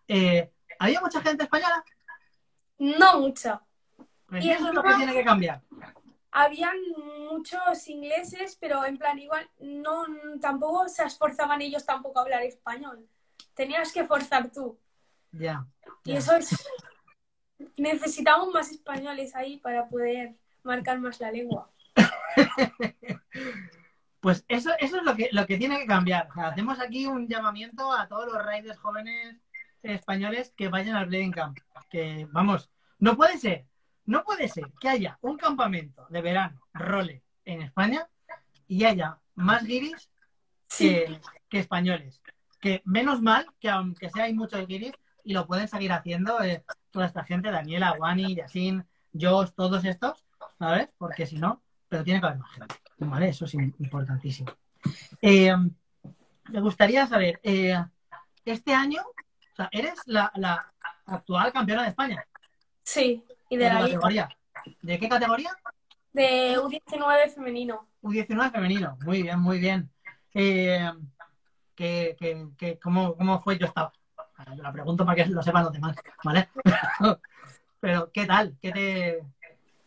Eh, 0.06 0.52
¿Había 0.78 1.00
mucha 1.00 1.20
gente 1.20 1.42
española? 1.42 1.84
No 2.78 3.20
mucha. 3.20 3.60
Pues 4.28 4.44
Y 4.44 4.50
eso 4.50 4.68
es 4.68 4.74
lo 4.74 4.82
que 4.82 4.94
tiene 4.94 5.12
que 5.12 5.24
cambiar. 5.24 5.62
Habían 6.32 6.76
muchos 7.30 7.88
ingleses, 7.88 8.56
pero 8.60 8.84
en 8.84 8.98
plan 8.98 9.18
igual 9.18 9.48
no 9.60 10.04
tampoco 10.40 10.88
se 10.88 11.04
esforzaban 11.04 11.62
ellos 11.62 11.86
tampoco 11.86 12.18
a 12.18 12.22
hablar 12.22 12.42
español. 12.42 13.08
Tenías 13.54 13.92
que 13.92 14.04
forzar 14.04 14.50
tú. 14.50 14.78
Ya. 15.32 15.66
Y 16.04 16.16
eso 16.16 16.36
es 16.36 16.50
necesitamos 17.76 18.52
más 18.52 18.70
españoles 18.70 19.34
ahí 19.34 19.58
para 19.58 19.88
poder 19.88 20.34
marcar 20.62 20.98
más 21.00 21.20
la 21.20 21.30
lengua. 21.30 21.70
Pues 24.18 24.44
eso, 24.48 24.70
eso 24.80 24.96
es 24.96 25.02
lo 25.04 25.14
que, 25.14 25.28
lo 25.30 25.46
que 25.46 25.56
tiene 25.56 25.78
que 25.78 25.86
cambiar. 25.86 26.28
O 26.30 26.34
sea, 26.34 26.48
hacemos 26.48 26.80
aquí 26.80 27.06
un 27.06 27.28
llamamiento 27.28 27.92
a 27.92 28.08
todos 28.08 28.26
los 28.26 28.44
raiders 28.44 28.76
jóvenes 28.76 29.36
españoles 29.84 30.52
que 30.56 30.66
vayan 30.66 30.96
al 30.96 31.06
Blading 31.06 31.30
Camp. 31.30 31.58
Que, 31.88 32.26
vamos, 32.32 32.68
no 32.98 33.16
puede 33.16 33.38
ser, 33.38 33.66
no 34.06 34.24
puede 34.24 34.48
ser 34.48 34.70
que 34.80 34.88
haya 34.88 35.18
un 35.20 35.36
campamento 35.36 36.06
de 36.08 36.22
verano, 36.22 36.60
role, 36.72 37.22
en 37.44 37.62
España 37.62 38.08
y 38.66 38.84
haya 38.84 39.18
más 39.34 39.64
guiris 39.64 40.10
que, 40.76 41.20
que 41.48 41.58
españoles. 41.58 42.20
Que 42.60 42.82
menos 42.84 43.20
mal 43.20 43.46
que 43.60 43.68
aunque 43.68 44.10
sea 44.10 44.24
hay 44.24 44.34
muchos 44.34 44.66
guiris 44.66 44.92
y 45.24 45.32
lo 45.32 45.46
pueden 45.46 45.68
seguir 45.68 45.92
haciendo 45.92 46.40
eh, 46.42 46.64
toda 46.90 47.06
esta 47.06 47.24
gente, 47.24 47.50
Daniela, 47.50 47.94
Wani, 47.98 48.36
Yasin, 48.36 48.84
Josh, 49.12 49.50
todos 49.56 49.84
estos, 49.84 50.24
¿sabes? 50.58 50.88
Porque 50.98 51.26
si 51.26 51.36
no, 51.36 51.62
pero 51.88 52.04
tiene 52.04 52.20
que 52.20 52.26
haber 52.26 52.38
más 52.38 52.52
gente. 52.52 52.74
¿Vale? 52.98 53.28
Eso 53.28 53.44
es 53.44 53.54
importantísimo. 53.54 54.52
Eh, 55.20 55.54
me 56.48 56.60
gustaría 56.60 57.06
saber, 57.06 57.40
eh, 57.42 57.76
este 58.44 58.72
año, 58.72 59.02
o 59.02 59.56
sea, 59.56 59.68
eres 59.72 59.94
la, 60.06 60.30
la 60.36 60.72
actual 61.06 61.52
campeona 61.52 61.82
de 61.82 61.88
España 61.88 62.24
Sí, 62.82 63.24
y 63.48 63.56
de 63.56 63.64
de 63.64 63.70
tu 63.70 63.74
la 63.74 63.80
liga. 63.82 63.94
categoría. 63.94 64.28
¿De 64.82 64.98
qué 64.98 65.09
categoría? 65.09 65.56
De 66.12 66.59
U19 66.59 67.30
femenino. 67.35 67.88
U19 68.02 68.52
femenino. 68.52 68.96
Muy 69.04 69.22
bien, 69.22 69.38
muy 69.40 69.59
bien. 69.59 69.90
Eh, 70.35 70.90
que, 71.74 72.16
que, 72.18 72.48
que- 72.56 72.78
¿cómo, 72.78 73.16
¿Cómo 73.16 73.40
fue? 73.42 73.59
Yo 73.59 73.66
estaba. 73.66 73.92
La 74.56 74.72
pregunto 74.72 75.04
para 75.04 75.16
que 75.24 75.30
lo 75.30 75.42
sepan 75.42 75.64
los 75.64 75.72
demás, 75.72 75.96
¿vale? 76.22 76.48
Pero, 77.80 78.11
¿qué 78.12 78.26
tal? 78.26 78.56
¿Qué 78.61 78.72
te, 78.72 79.22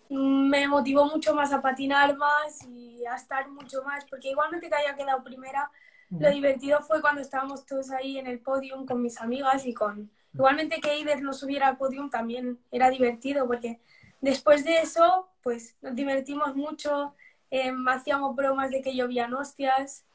me 0.09 0.67
motivó 0.67 1.05
mucho 1.05 1.35
más 1.35 1.53
a 1.53 1.61
patinar 1.61 2.17
más 2.17 2.65
y 2.67 3.05
a 3.05 3.15
estar 3.15 3.47
mucho 3.49 3.83
más, 3.83 4.05
porque 4.05 4.29
igualmente 4.29 4.67
que 4.69 4.75
haya 4.75 4.95
quedado 4.95 5.23
primera, 5.23 5.69
lo 6.09 6.31
divertido 6.31 6.81
fue 6.81 6.99
cuando 7.01 7.21
estábamos 7.21 7.65
todos 7.65 7.91
ahí 7.91 8.17
en 8.17 8.25
el 8.25 8.39
podium 8.39 8.85
con 8.87 9.01
mis 9.01 9.21
amigas 9.21 9.65
y 9.67 9.73
con... 9.73 10.09
Igualmente 10.33 10.79
que 10.81 10.91
Eider 10.91 11.21
no 11.21 11.33
subiera 11.33 11.67
al 11.67 11.77
podium 11.77 12.09
también 12.09 12.59
era 12.71 12.89
divertido, 12.89 13.47
porque 13.47 13.79
después 14.21 14.63
de 14.63 14.79
eso, 14.79 15.29
pues 15.41 15.75
nos 15.81 15.95
divertimos 15.95 16.55
mucho, 16.55 17.15
em, 17.49 17.87
hacíamos 17.87 18.35
bromas 18.35 18.71
de 18.71 18.81
que 18.81 18.95
llovían 18.95 19.33
hostias 19.33 20.05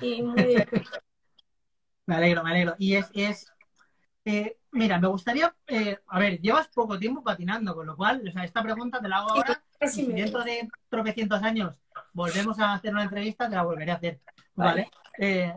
y 0.00 0.22
muy 0.22 0.42
divertido. 0.44 0.90
Me 2.06 2.16
alegro, 2.16 2.44
me 2.44 2.50
alegro. 2.50 2.74
Y 2.78 2.94
es, 2.94 3.10
es 3.14 3.52
eh, 4.24 4.58
mira, 4.72 4.98
me 4.98 5.08
gustaría, 5.08 5.54
eh, 5.66 5.98
a 6.06 6.18
ver, 6.18 6.40
llevas 6.40 6.68
poco 6.68 6.98
tiempo 6.98 7.22
patinando, 7.22 7.74
con 7.74 7.86
lo 7.86 7.96
cual, 7.96 8.26
o 8.26 8.32
sea, 8.32 8.44
esta 8.44 8.62
pregunta 8.62 9.00
te 9.00 9.08
la 9.08 9.18
hago 9.18 9.30
ahora. 9.30 9.62
Dentro 9.80 10.42
de 10.42 10.68
tropecientos 10.88 11.42
años 11.42 11.78
volvemos 12.12 12.58
a 12.58 12.74
hacer 12.74 12.92
una 12.92 13.02
entrevista, 13.02 13.48
te 13.48 13.56
la 13.56 13.62
volveré 13.62 13.92
a 13.92 13.96
hacer. 13.96 14.20
¿Vale? 14.54 14.88
Eh, 15.18 15.54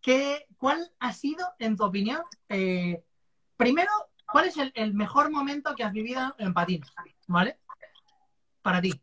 ¿qué, 0.00 0.46
¿Cuál 0.58 0.90
ha 0.98 1.12
sido, 1.12 1.46
en 1.58 1.76
tu 1.76 1.84
opinión, 1.84 2.22
eh, 2.48 3.02
primero, 3.56 3.90
¿cuál 4.30 4.46
es 4.46 4.56
el, 4.74 4.94
mejor 4.94 5.30
momento 5.30 5.74
que 5.74 5.84
has 5.84 5.92
vivido 5.92 6.34
en 6.38 6.54
patines? 6.54 6.92
¿Vale? 7.26 7.58
Para 8.62 8.80
ti. 8.80 9.00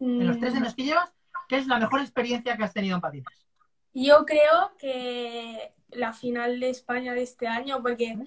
En 0.00 0.26
los 0.26 0.38
tres 0.38 0.54
años 0.54 0.74
que 0.74 0.84
llevas, 0.84 1.12
¿qué 1.48 1.58
es 1.58 1.66
la 1.66 1.78
mejor 1.78 2.00
experiencia 2.00 2.56
que 2.56 2.64
has 2.64 2.72
tenido 2.72 2.96
en 2.96 3.00
patines? 3.00 3.46
Yo 3.94 4.24
creo 4.24 4.72
que 4.78 5.74
la 5.90 6.12
final 6.12 6.58
de 6.58 6.70
España 6.70 7.12
de 7.12 7.22
este 7.22 7.46
año, 7.46 7.82
porque 7.82 8.18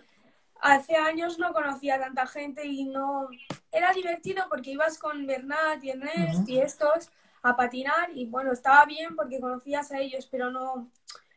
hace 0.61 0.95
años 0.95 1.37
no 1.37 1.53
conocía 1.53 1.95
a 1.95 1.99
tanta 1.99 2.27
gente 2.27 2.65
y 2.65 2.85
no... 2.85 3.27
Era 3.71 3.91
divertido 3.91 4.45
porque 4.49 4.71
ibas 4.71 4.97
con 4.97 5.25
Bernat 5.25 5.83
y 5.83 5.89
Ernest 5.89 6.47
y 6.47 6.59
estos 6.59 7.09
a 7.41 7.55
patinar 7.55 8.09
y 8.15 8.25
bueno, 8.25 8.51
estaba 8.51 8.85
bien 8.85 9.15
porque 9.15 9.39
conocías 9.39 9.91
a 9.91 9.99
ellos, 9.99 10.27
pero 10.31 10.49
no 10.49 10.89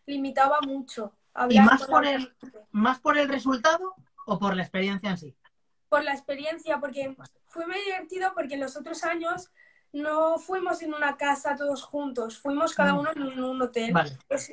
limitaba 0.07 0.61
mucho. 0.63 1.13
¿Y 1.49 1.61
más 1.61 1.85
por, 1.85 2.07
el, 2.07 2.35
más 2.73 2.99
por 3.01 3.19
el 3.19 3.29
resultado 3.29 3.95
o 4.27 4.39
por 4.39 4.57
la 4.57 4.63
experiencia 4.63 5.11
en 5.11 5.19
sí? 5.19 5.37
Por 5.89 6.05
la 6.05 6.13
experiencia, 6.13 6.79
porque 6.79 7.17
fue 7.47 7.67
muy 7.67 7.79
divertido 7.85 8.33
porque 8.35 8.55
en 8.55 8.61
los 8.61 8.77
otros 8.77 9.05
años 9.05 9.51
no 9.93 10.39
fuimos 10.39 10.83
en 10.83 10.93
una 10.93 11.17
casa 11.17 11.57
todos 11.57 11.83
juntos, 11.83 12.39
fuimos 12.39 12.75
cada 12.75 12.93
mm. 12.93 12.99
uno 12.99 13.11
en 13.13 13.43
un 13.43 13.63
hotel. 13.63 13.95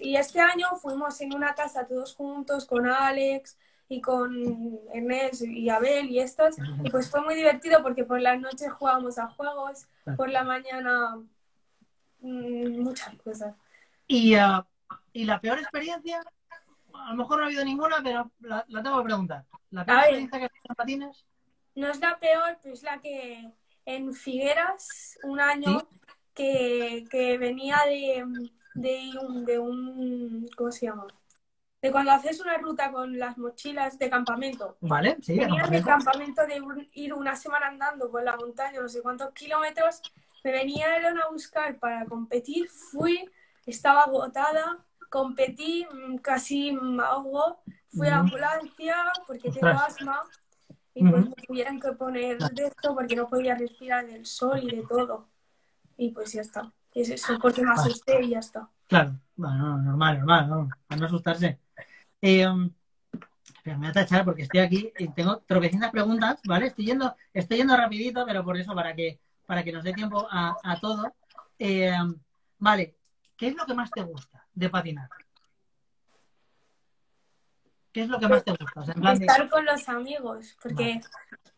Y 0.01 0.15
este 0.15 0.39
año 0.39 0.67
fuimos 0.81 1.19
en 1.21 1.33
una 1.33 1.53
casa 1.53 1.87
todos 1.87 2.15
juntos 2.15 2.65
con 2.65 2.87
Alex 2.87 3.57
y 3.89 4.01
con 4.01 4.79
Ernest 4.93 5.43
y 5.43 5.69
Abel 5.69 6.09
y 6.09 6.19
estos. 6.19 6.55
Y 6.83 6.89
pues 6.89 7.09
fue 7.09 7.21
muy 7.21 7.35
divertido 7.35 7.83
porque 7.83 8.03
por 8.03 8.21
las 8.21 8.39
noches 8.39 8.71
jugábamos 8.71 9.17
a 9.17 9.27
juegos, 9.27 9.87
por 10.15 10.29
la 10.29 10.43
mañana 10.43 11.17
mm, 12.21 12.79
muchas 12.81 13.13
cosas. 13.15 13.55
¿Y, 14.07 14.35
ah, 14.35 14.65
¿Y 15.11 15.25
la 15.25 15.39
peor 15.39 15.59
experiencia? 15.59 16.21
A 16.99 17.11
lo 17.11 17.17
mejor 17.17 17.37
no 17.37 17.43
ha 17.43 17.47
habido 17.47 17.65
ninguna, 17.65 17.97
pero 18.03 18.31
la, 18.39 18.65
tengo 18.83 18.97
que 18.99 19.05
preguntar. 19.05 19.45
¿La 19.71 19.85
peor 19.85 19.99
experiencia 19.99 20.39
que 20.39 20.45
has 20.45 20.51
tenido 20.51 20.69
en 20.69 20.75
patines? 20.75 21.25
No 21.75 21.89
es 21.89 21.99
la 21.99 22.17
peor, 22.19 22.57
pero 22.61 22.73
es 22.73 22.83
la 22.83 22.99
que 22.99 23.51
en 23.85 24.13
Figueras 24.13 25.17
un 25.23 25.39
año 25.39 25.87
que, 26.33 27.37
venía 27.39 27.77
de, 27.85 28.23
un, 28.23 29.45
de 29.45 29.59
un, 29.59 30.49
¿cómo 30.55 30.71
se 30.71 30.87
llama? 30.87 31.07
De 31.81 31.91
cuando 31.91 32.11
haces 32.11 32.39
una 32.39 32.57
ruta 32.57 32.91
con 32.91 33.17
las 33.17 33.37
mochilas 33.37 33.99
de 33.99 34.09
campamento. 34.09 34.77
Vale, 34.81 35.17
sí. 35.21 35.37
Venía 35.37 35.67
de 35.67 35.83
campamento 35.83 36.45
de 36.47 36.61
ir 36.93 37.13
una 37.13 37.35
semana 37.35 37.67
andando 37.67 38.09
por 38.09 38.23
la 38.23 38.35
montaña, 38.35 38.81
no 38.81 38.89
sé 38.89 39.01
cuántos 39.01 39.31
kilómetros. 39.33 40.01
Me 40.43 40.51
venían 40.51 41.17
a 41.17 41.27
buscar 41.29 41.77
para 41.77 42.05
competir. 42.05 42.67
Fui, 42.69 43.29
estaba 43.65 44.03
agotada, 44.03 44.83
competí, 45.15 45.87
mm, 45.89 46.17
casi 46.17 46.73
me 46.73 47.03
ahogo. 47.03 47.61
Fui 47.87 48.07
a 48.07 48.11
la 48.11 48.17
ambulancia 48.17 48.95
porque 49.25 49.49
tengo 49.49 49.67
asma 49.67 50.19
y 50.93 51.07
pues 51.07 51.29
me 51.29 51.35
tuvieran 51.47 51.79
que 51.79 51.93
poner 51.93 52.37
de 52.37 52.67
esto 52.67 52.93
porque 52.93 53.15
no 53.15 53.29
podía 53.29 53.55
respirar 53.55 54.05
del 54.05 54.25
sol 54.25 54.59
y 54.61 54.75
de 54.75 54.83
todo. 54.83 55.29
Y 55.97 56.11
pues 56.11 56.33
ya 56.33 56.41
está. 56.41 56.73
Es 56.93 57.09
eso, 57.09 57.37
porque 57.41 57.61
me 57.63 57.71
asusté 57.71 58.23
y 58.23 58.29
ya 58.31 58.39
está. 58.39 58.69
Claro, 58.87 59.17
bueno, 59.37 59.77
normal, 59.77 60.19
normal, 60.19 60.49
no, 60.49 60.69
no 60.97 61.05
asustarse. 61.05 61.59
Eh, 62.21 62.45
um, 62.47 62.69
me 63.63 63.75
voy 63.77 63.87
a 63.87 63.91
tachar 63.93 64.25
porque 64.25 64.43
estoy 64.43 64.59
aquí 64.59 64.91
y 64.97 65.07
tengo 65.09 65.37
tropecientas 65.39 65.91
preguntas, 65.91 66.39
¿vale? 66.45 66.67
Estoy 66.67 66.87
yendo, 66.87 67.15
estoy 67.33 67.57
yendo 67.57 67.75
rapidito, 67.77 68.25
pero 68.25 68.43
por 68.43 68.57
eso, 68.57 68.75
para 68.75 68.93
que, 68.93 69.19
para 69.45 69.63
que 69.63 69.71
nos 69.71 69.83
dé 69.83 69.93
tiempo 69.93 70.27
a, 70.29 70.57
a 70.61 70.79
todo. 70.79 71.13
Eh, 71.57 71.93
um, 72.01 72.15
vale, 72.59 72.95
¿qué 73.37 73.47
es 73.47 73.55
lo 73.55 73.65
que 73.65 73.73
más 73.73 73.89
te 73.91 74.03
gusta 74.03 74.44
de 74.55 74.69
patinar? 74.69 75.09
¿Qué 77.91 78.01
es 78.01 78.09
lo 78.09 78.19
que 78.19 78.27
más 78.27 78.43
te 78.43 78.51
gusta? 78.51 79.13
Estar 79.13 79.49
con 79.49 79.65
los 79.65 79.87
amigos, 79.87 80.57
porque 80.61 80.99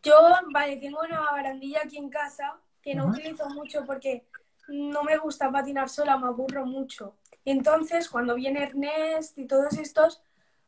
yo, 0.03 0.15
vale, 0.51 0.77
tengo 0.77 0.99
una 1.01 1.21
barandilla 1.31 1.81
aquí 1.83 1.97
en 1.97 2.09
casa 2.09 2.59
que 2.81 2.93
no 2.93 3.07
utilizo 3.07 3.49
mucho 3.49 3.85
porque 3.85 4.27
no 4.67 5.03
me 5.03 5.17
gusta 5.17 5.51
patinar 5.51 5.89
sola, 5.89 6.17
me 6.17 6.27
aburro 6.27 6.65
mucho. 6.65 7.15
Entonces, 7.43 8.09
cuando 8.09 8.35
viene 8.35 8.63
Ernest 8.63 9.37
y 9.37 9.47
todos 9.47 9.73
estos, 9.77 10.21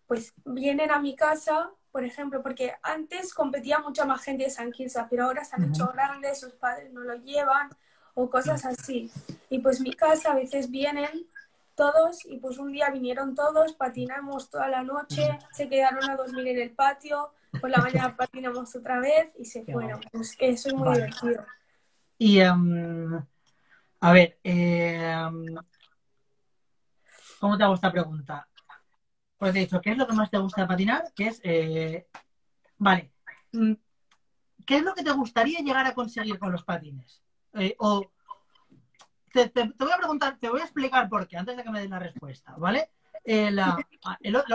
pues 0.08 0.34
vienen 0.44 0.92
a 0.92 1.00
mi 1.00 1.16
casa, 1.16 1.70
por 1.92 2.04
ejemplo, 2.04 2.42
porque 2.42 2.74
antes 2.82 3.34
competía 3.34 3.80
mucha 3.80 4.06
más 4.06 4.24
gente 4.24 4.46
de 4.46 4.50
San 4.50 4.72
Quirza, 4.72 5.08
pero 5.08 5.26
ahora 5.26 5.44
se 5.44 5.56
han 5.56 5.70
hecho 5.70 5.88
grandes, 5.94 6.40
sus 6.40 6.54
padres 6.54 6.92
no 6.94 7.02
lo 7.02 7.16
llevan 7.16 7.70
o 8.16 8.30
cosas 8.30 8.66
así. 8.66 9.12
Y 9.50 9.60
pues 9.60 9.82
mi 9.82 9.94
casa 9.94 10.32
a 10.32 10.36
veces 10.36 10.72
vienen 10.72 11.28
todos 11.80 12.26
y 12.26 12.36
pues 12.40 12.58
un 12.58 12.74
día 12.74 12.90
vinieron 12.90 13.36
todos, 13.36 13.72
patinamos 13.72 14.50
toda 14.50 14.68
la 14.68 14.84
noche, 14.84 15.40
se 15.54 15.70
quedaron 15.70 16.10
a 16.10 16.18
dormir 16.18 16.50
en 16.50 16.60
el 16.60 16.72
patio, 16.72 17.32
por 17.62 17.70
la 17.70 17.78
mañana 17.78 18.18
patinamos 18.18 18.76
otra 18.76 19.00
vez 19.00 19.32
y 19.38 19.46
se 19.46 19.64
fueron. 19.64 20.02
Pues 20.12 20.36
que 20.36 20.50
eso 20.50 20.68
es 20.68 20.76
muy 20.76 20.94
divertido. 20.94 21.46
Y 22.18 22.40
em, 22.42 23.26
a 24.02 24.12
ver, 24.12 24.38
em, 24.44 25.56
¿cómo 27.40 27.58
te 27.58 27.64
hago 27.64 27.76
esta 27.76 27.94
pregunta? 27.94 28.46
Pues 29.38 29.56
he 29.56 29.60
dicho, 29.60 29.80
¿qué 29.80 29.92
es 29.92 29.98
lo 29.98 30.06
que 30.06 30.14
más 30.14 30.30
te 30.30 30.38
gusta 30.38 30.64
de 30.64 30.68
patinar? 30.68 31.14
Que 31.16 31.28
es, 31.28 31.40
eh, 31.46 32.08
vale, 32.78 33.14
mm, 33.54 33.72
¿qué 34.66 34.76
es 34.76 34.84
lo 34.84 34.94
que 34.94 35.04
te 35.04 35.14
gustaría 35.14 35.62
llegar 35.62 35.86
a 35.86 35.94
conseguir 35.94 36.38
con 36.40 36.52
los 36.52 36.66
patines? 36.66 37.22
Eh, 37.54 37.74
o 37.80 38.12
te, 39.32 39.52
voy 39.78 39.92
a 39.92 39.98
preguntar, 39.98 40.38
te 40.40 40.50
voy 40.50 40.62
a 40.62 40.64
explicar 40.64 41.10
por 41.10 41.28
qué, 41.28 41.38
antes 41.38 41.58
de 41.58 41.64
que 41.64 41.70
me 41.70 41.82
des 41.82 41.90
la 41.90 42.00
respuesta, 42.00 42.56
¿vale? 42.58 42.90
Eh, 43.24 43.52
la, 43.52 43.78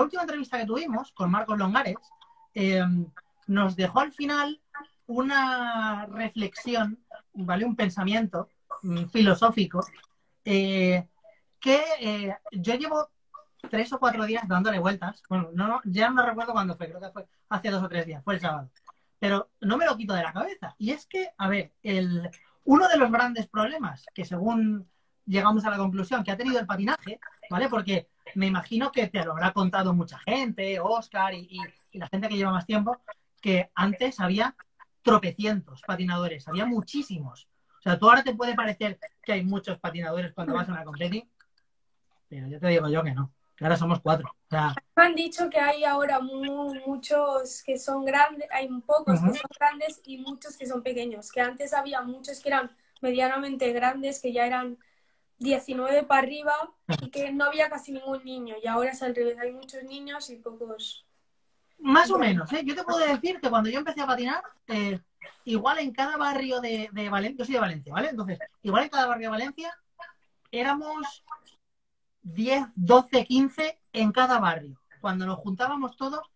última 0.00 0.22
entrevista 0.22 0.58
que 0.58 0.66
tuvimos 0.66 1.12
con 1.12 1.30
Marcos 1.30 1.58
Longares 1.58 1.96
em, 2.54 3.06
nos 3.46 3.76
dejó 3.76 4.00
al 4.00 4.12
final 4.12 4.60
una 5.06 6.06
reflexión, 6.06 6.98
¿vale? 7.34 7.64
Un 7.64 7.76
pensamiento 7.76 8.48
mm, 8.82 9.06
filosófico 9.06 9.84
eh, 10.44 11.06
que 11.60 11.82
eh, 12.00 12.37
yo 12.52 12.74
llevo 12.74 13.08
tres 13.70 13.92
o 13.92 13.98
cuatro 13.98 14.24
días 14.24 14.46
dándole 14.48 14.78
vueltas. 14.78 15.22
Bueno, 15.28 15.50
no, 15.52 15.80
ya 15.84 16.10
no 16.10 16.24
recuerdo 16.24 16.52
cuándo 16.52 16.76
fue, 16.76 16.88
creo 16.88 17.00
que 17.00 17.10
fue 17.10 17.26
hace 17.48 17.70
dos 17.70 17.82
o 17.82 17.88
tres 17.88 18.06
días, 18.06 18.22
fue 18.24 18.34
el 18.34 18.40
sábado. 18.40 18.70
Pero 19.18 19.50
no 19.60 19.76
me 19.76 19.87
lo 19.87 19.96
quito 19.96 20.14
de 20.14 20.22
la 20.22 20.32
cabeza. 20.32 20.74
Y 20.78 20.90
es 20.90 21.06
que, 21.06 21.30
a 21.38 21.48
ver, 21.48 21.72
el, 21.82 22.30
uno 22.64 22.88
de 22.88 22.96
los 22.96 23.11
grandes 23.11 23.46
problemas 23.46 24.07
que 24.14 24.24
según 24.24 24.88
llegamos 25.27 25.64
a 25.64 25.70
la 25.70 25.77
conclusión 25.77 26.22
que 26.22 26.31
ha 26.31 26.37
tenido 26.37 26.59
el 26.59 26.66
patinaje, 26.66 27.18
¿vale? 27.50 27.68
Porque 27.68 28.09
me 28.35 28.46
imagino 28.46 28.90
que 28.90 29.09
te 29.09 29.24
lo 29.24 29.33
habrá 29.33 29.53
contado 29.53 29.94
mucha 29.94 30.18
gente, 30.18 30.79
Oscar 30.81 31.35
y, 31.35 31.61
la 31.92 32.09
gente 32.09 32.29
que 32.29 32.37
lleva 32.37 32.50
más 32.50 32.66
tiempo, 32.66 33.00
que 33.40 33.70
antes 33.74 34.18
había 34.20 34.57
tropecientos 35.03 35.83
patinadores, 35.87 36.48
había 36.48 36.66
muchísimos. 36.66 37.48
O 37.79 37.83
sea, 37.83 37.98
tú 37.98 38.09
ahora 38.09 38.24
te 38.24 38.35
puede 38.35 38.55
parecer 38.55 38.98
que 39.22 39.33
hay 39.33 39.44
muchos 39.44 39.79
patinadores 39.79 40.33
cuando 40.33 40.55
vas 40.55 40.68
a 40.68 40.72
una 40.72 40.85
competi, 40.85 41.29
pero 42.29 42.48
yo 42.48 42.59
te 42.59 42.68
digo 42.68 42.88
yo 42.88 43.03
que 43.03 43.12
no 43.12 43.31
ahora 43.61 43.77
somos 43.77 44.01
cuatro. 44.01 44.35
Han 44.97 45.14
dicho 45.14 45.49
que 45.51 45.59
hay 45.59 45.85
ahora 45.85 46.21
muchos 46.21 47.62
que 47.62 47.79
son 47.79 48.05
grandes, 48.05 48.49
hay 48.53 48.69
pocos 48.87 49.21
que 49.21 49.38
son 49.38 49.51
grandes 49.59 50.01
y 50.05 50.19
muchos 50.19 50.57
que 50.57 50.67
son 50.67 50.83
pequeños, 50.83 51.31
que 51.31 51.40
antes 51.40 51.73
había 51.73 52.01
muchos 52.03 52.40
que 52.40 52.49
eran 52.49 52.71
medianamente 53.01 53.73
grandes, 53.73 54.21
que 54.21 54.33
ya 54.33 54.47
eran 54.47 54.79
19 55.38 56.05
para 56.05 56.23
arriba 56.23 56.55
y 57.01 57.11
que 57.11 57.33
no 57.33 57.45
había 57.45 57.69
casi 57.69 57.93
ningún 57.93 58.25
niño 58.25 58.57
y 58.62 58.67
ahora 58.67 58.90
es 58.90 59.03
al 59.03 59.14
revés, 59.14 59.38
hay 59.38 59.53
muchos 59.53 59.83
niños 59.85 60.31
y 60.31 60.37
pocos... 60.37 61.05
Más 61.79 62.11
o 62.11 62.19
menos, 62.19 62.51
¿eh? 62.53 62.62
Yo 62.64 62.75
te 62.75 62.85
puedo 62.85 62.99
decir 62.99 63.40
que 63.40 63.51
cuando 63.51 63.69
yo 63.69 63.81
empecé 63.81 64.01
a 64.01 64.07
patinar, 64.07 64.43
eh, 64.69 64.99
igual 65.45 65.81
en 65.81 65.93
cada 65.93 66.17
barrio 66.17 66.61
de, 66.61 66.88
de 66.93 67.09
Valencia, 67.11 67.38
yo 67.38 67.45
soy 67.45 67.55
de 67.55 67.61
Valencia, 67.61 67.93
¿vale? 67.93 68.09
Entonces, 68.09 68.38
igual 68.62 68.85
en 68.85 68.88
cada 68.88 69.07
barrio 69.07 69.27
de 69.29 69.33
Valencia 69.33 69.77
éramos 70.51 71.25
10, 72.24 72.68
12, 72.74 73.26
15 73.26 73.78
en 73.92 74.12
cada 74.12 74.40
barrio. 74.40 74.80
Cuando 75.00 75.26
nos 75.26 75.38
juntábamos 75.38 75.96
todos, 75.96 76.26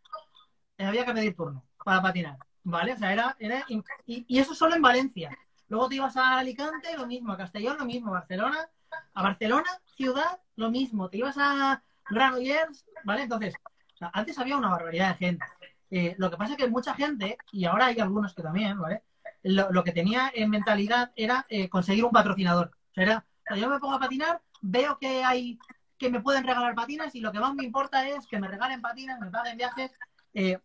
eh, 0.77 0.85
había 0.85 1.05
que 1.05 1.15
pedir 1.15 1.35
turno 1.35 1.65
para 1.85 2.03
patinar, 2.03 2.39
¿vale? 2.63 2.93
O 2.93 2.99
sea, 2.99 3.13
era, 3.13 3.37
era 3.39 3.65
y, 4.07 4.39
eso 4.39 4.55
solo 4.55 4.77
en 4.77 4.83
Valencia. 4.83 5.37
Luego 5.69 5.89
te 5.89 5.97
ibas 5.97 6.17
a 6.17 6.39
Alicante, 6.39 6.97
lo 6.97 7.07
mismo, 7.07 7.33
a 7.33 7.37
Castellón, 7.37 7.79
lo 7.79 7.85
mismo, 7.87 8.13
Barcelona, 8.13 8.69
a 9.15 9.23
Barcelona, 9.23 9.71
ciudad, 9.97 10.39
lo 10.57 10.71
mismo, 10.71 11.09
te 11.09 11.19
ibas 11.19 11.37
a 11.39 11.83
Granollers, 12.11 12.85
¿vale? 13.05 13.23
Entonces, 13.23 13.55
antes 14.01 14.39
había 14.39 14.57
una 14.57 14.71
barbaridad 14.71 15.11
de 15.11 15.27
gente. 15.27 15.45
Eh, 15.91 16.15
lo 16.19 16.31
que 16.31 16.37
pasa 16.37 16.53
es 16.53 16.59
que 16.59 16.69
mucha 16.69 16.95
gente, 16.95 17.39
y 17.53 17.65
ahora 17.65 17.87
hay 17.87 17.99
algunos 18.01 18.35
que 18.35 18.43
también, 18.43 18.79
¿vale? 18.79 19.03
Lo, 19.43 19.85
que 19.85 19.93
tenía 19.93 20.31
en 20.35 20.51
mentalidad 20.51 21.13
era 21.17 21.47
eh, 21.49 21.69
conseguir 21.69 22.05
un 22.05 22.11
patrocinador. 22.11 22.73
O 22.91 22.95
sea, 22.95 23.05
era, 23.05 23.27
yo 23.57 23.71
me 23.71 23.79
pongo 23.79 23.95
a 23.95 24.01
patinar, 24.01 24.43
veo 24.61 24.99
que 24.99 25.25
hay 25.25 25.59
que 25.99 26.11
me 26.11 26.21
pueden 26.21 26.45
regalar 26.45 26.75
patinas 26.75 27.15
y 27.15 27.21
lo 27.21 27.33
que 27.33 27.41
más 27.41 27.55
me 27.55 27.65
importa 27.65 28.09
es 28.09 28.27
que 28.27 28.39
me 28.39 28.49
regalen 28.49 28.81
patinas, 28.81 29.21
me 29.21 29.31
paguen 29.31 29.59
viajes 29.59 29.91
eh, 30.33 30.59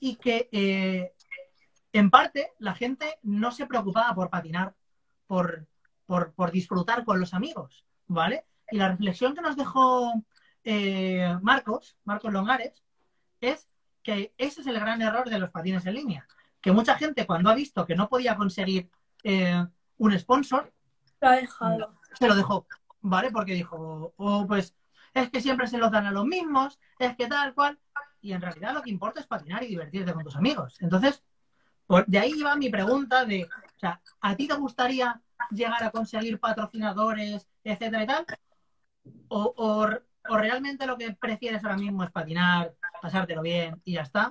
y 0.00 0.16
que 0.16 0.48
eh, 0.50 1.12
en 1.92 2.10
parte 2.10 2.52
la 2.58 2.74
gente 2.74 3.18
no 3.22 3.52
se 3.52 3.66
preocupaba 3.66 4.14
por 4.14 4.30
patinar, 4.30 4.74
por, 5.26 5.66
por, 6.06 6.50
disfrutar 6.50 7.04
con 7.04 7.20
los 7.20 7.34
amigos, 7.34 7.84
¿vale? 8.06 8.46
Y 8.70 8.78
la 8.78 8.88
reflexión 8.88 9.34
que 9.34 9.42
nos 9.42 9.56
dejó 9.56 10.12
eh, 10.64 11.36
Marcos, 11.42 11.96
Marcos 12.04 12.32
Longares, 12.32 12.82
es 13.40 13.68
que 14.02 14.32
ese 14.38 14.62
es 14.62 14.66
el 14.66 14.80
gran 14.80 15.02
error 15.02 15.28
de 15.28 15.38
los 15.38 15.50
patines 15.50 15.84
en 15.86 15.94
línea. 15.94 16.26
Que 16.60 16.72
mucha 16.72 16.96
gente, 16.96 17.26
cuando 17.26 17.50
ha 17.50 17.54
visto 17.54 17.86
que 17.86 17.94
no 17.94 18.08
podía 18.08 18.36
conseguir 18.36 18.90
un 19.98 20.18
sponsor, 20.18 20.72
Lo 21.20 21.28
ha 21.28 21.32
dejado. 21.32 22.00
se 22.18 22.26
lo 22.26 22.34
dejó, 22.34 22.66
¿vale? 23.00 23.30
Porque 23.30 23.54
dijo, 23.54 24.12
oh, 24.16 24.46
pues 24.46 24.74
es 25.14 25.30
que 25.30 25.40
siempre 25.40 25.66
se 25.66 25.78
los 25.78 25.90
dan 25.90 26.06
a 26.06 26.12
los 26.12 26.24
mismos, 26.24 26.78
es 26.98 27.16
que 27.16 27.26
tal 27.28 27.54
cual. 27.54 27.78
Y 28.22 28.32
en 28.32 28.40
realidad 28.42 28.74
lo 28.74 28.82
que 28.82 28.90
importa 28.90 29.20
es 29.20 29.26
patinar 29.26 29.62
y 29.64 29.68
divertirte 29.68 30.12
con 30.12 30.24
tus 30.24 30.36
amigos. 30.36 30.76
Entonces, 30.80 31.22
por- 31.86 32.06
de 32.06 32.18
ahí 32.18 32.42
va 32.42 32.56
mi 32.56 32.70
pregunta 32.70 33.24
de, 33.24 33.44
o 33.44 33.78
sea, 33.80 34.00
¿a 34.20 34.36
ti 34.36 34.48
te 34.48 34.54
gustaría 34.54 35.20
llegar 35.50 35.82
a 35.84 35.90
conseguir 35.90 36.40
patrocinadores, 36.40 37.48
etcétera 37.64 38.04
y 38.04 38.06
tal? 38.06 38.26
¿O, 39.28 39.54
o, 39.56 39.88
o 40.32 40.36
realmente 40.38 40.86
lo 40.86 40.98
que 40.98 41.12
prefieres 41.14 41.62
ahora 41.64 41.76
mismo 41.76 42.04
es 42.04 42.10
patinar, 42.10 42.74
pasártelo 43.00 43.42
bien 43.42 43.80
y 43.84 43.94
ya 43.94 44.02
está? 44.02 44.30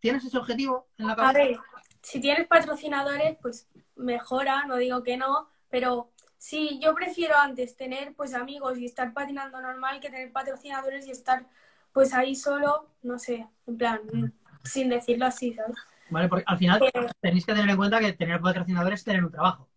¿Tienes 0.00 0.24
ese 0.24 0.38
objetivo 0.38 0.88
en 0.98 1.06
la 1.06 1.16
A 1.16 1.32
cabeza? 1.32 1.38
ver, 1.38 1.56
si 2.02 2.20
tienes 2.20 2.46
patrocinadores, 2.46 3.36
pues 3.42 3.68
mejora, 3.96 4.64
no 4.66 4.76
digo 4.76 5.02
que 5.02 5.16
no, 5.16 5.48
pero 5.68 6.10
sí, 6.44 6.78
yo 6.82 6.94
prefiero 6.94 7.36
antes 7.38 7.74
tener 7.74 8.14
pues 8.14 8.34
amigos 8.34 8.78
y 8.78 8.84
estar 8.84 9.14
patinando 9.14 9.60
normal 9.62 9.98
que 9.98 10.10
tener 10.10 10.30
patrocinadores 10.30 11.06
y 11.06 11.10
estar 11.10 11.46
pues 11.92 12.12
ahí 12.12 12.34
solo, 12.34 12.90
no 13.02 13.18
sé, 13.18 13.48
en 13.66 13.78
plan, 13.78 14.00
sin 14.62 14.90
decirlo 14.90 15.24
así, 15.26 15.54
¿sabes? 15.54 15.76
¿Vale? 16.10 16.28
Porque 16.28 16.44
al 16.46 16.58
final 16.58 16.82
Eh, 16.82 17.08
tenéis 17.20 17.46
que 17.46 17.54
tener 17.54 17.70
en 17.70 17.76
cuenta 17.76 17.98
que 17.98 18.12
tener 18.12 18.40
patrocinadores 18.40 19.00
es 19.00 19.04
tener 19.04 19.24
un 19.24 19.32
trabajo. 19.32 19.68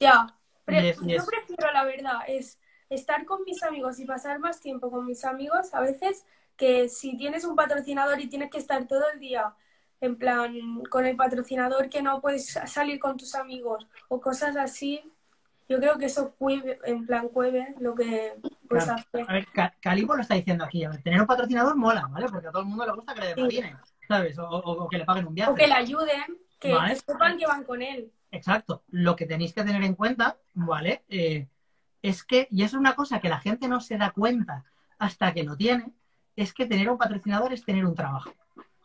Ya, 0.00 0.26
Yes, 0.68 0.98
yes. 1.00 1.18
yo 1.18 1.26
prefiero 1.26 1.72
la 1.72 1.84
verdad, 1.84 2.18
es 2.26 2.58
estar 2.90 3.24
con 3.24 3.44
mis 3.44 3.62
amigos 3.62 3.98
y 4.00 4.04
pasar 4.04 4.38
más 4.40 4.60
tiempo 4.60 4.90
con 4.90 5.06
mis 5.06 5.24
amigos 5.24 5.72
a 5.72 5.80
veces 5.80 6.26
que 6.56 6.88
si 6.88 7.16
tienes 7.16 7.44
un 7.44 7.54
patrocinador 7.56 8.20
y 8.20 8.28
tienes 8.28 8.50
que 8.50 8.58
estar 8.58 8.86
todo 8.86 9.04
el 9.14 9.20
día 9.20 9.54
en 10.00 10.18
plan 10.18 10.82
con 10.90 11.06
el 11.06 11.16
patrocinador 11.16 11.88
que 11.88 12.02
no 12.02 12.20
puedes 12.20 12.48
salir 12.66 12.98
con 12.98 13.16
tus 13.16 13.34
amigos 13.34 13.86
o 14.08 14.20
cosas 14.20 14.56
así, 14.56 15.00
yo 15.68 15.78
creo 15.78 15.98
que 15.98 16.06
eso 16.06 16.34
cueve, 16.38 16.78
en 16.84 17.06
plan 17.06 17.28
cueve 17.28 17.74
lo 17.80 17.94
que 17.94 18.34
puedes 18.68 18.84
Claro. 18.84 19.00
hacer. 19.00 19.24
A 19.28 19.32
ver, 19.32 19.46
Ca- 19.52 19.74
Calipo 19.80 20.14
lo 20.14 20.22
está 20.22 20.34
diciendo 20.34 20.64
aquí. 20.64 20.84
A 20.84 20.90
ver, 20.90 21.02
tener 21.02 21.20
un 21.20 21.26
patrocinador 21.26 21.76
mola, 21.76 22.06
¿vale? 22.10 22.26
Porque 22.28 22.48
a 22.48 22.50
todo 22.52 22.62
el 22.62 22.68
mundo 22.68 22.86
le 22.86 22.92
gusta 22.92 23.14
que 23.14 23.20
le 23.20 23.34
Sí. 23.34 23.40
patinen, 23.40 23.76
¿sabes? 24.08 24.38
O, 24.38 24.48
o- 24.48 24.84
o 24.84 24.88
que 24.88 24.98
le 24.98 25.04
paguen 25.04 25.26
un 25.26 25.34
viaje. 25.34 25.50
O 25.52 25.54
que 25.54 25.66
le 25.66 25.74
ayuden, 25.74 26.38
que, 26.60 26.72
Vale. 26.72 26.94
que 26.94 27.00
sepan 27.00 27.36
que 27.38 27.46
van 27.46 27.64
con 27.64 27.82
él. 27.82 28.12
Exacto. 28.30 28.82
Lo 28.88 29.16
que 29.16 29.26
tenéis 29.26 29.52
que 29.52 29.64
tener 29.64 29.82
en 29.82 29.94
cuenta, 29.94 30.36
¿vale? 30.54 31.04
Eh, 31.08 31.48
es 32.02 32.22
que, 32.24 32.48
y 32.50 32.62
es 32.62 32.72
una 32.74 32.94
cosa 32.94 33.20
que 33.20 33.28
la 33.28 33.38
gente 33.38 33.68
no 33.68 33.80
se 33.80 33.96
da 33.98 34.10
cuenta 34.10 34.64
hasta 34.98 35.32
que 35.34 35.42
lo 35.44 35.56
tiene, 35.56 35.92
es 36.36 36.52
que 36.52 36.66
tener 36.66 36.88
un 36.90 36.98
patrocinador 36.98 37.52
es 37.52 37.64
tener 37.64 37.84
un 37.86 37.94
trabajo. 37.94 38.30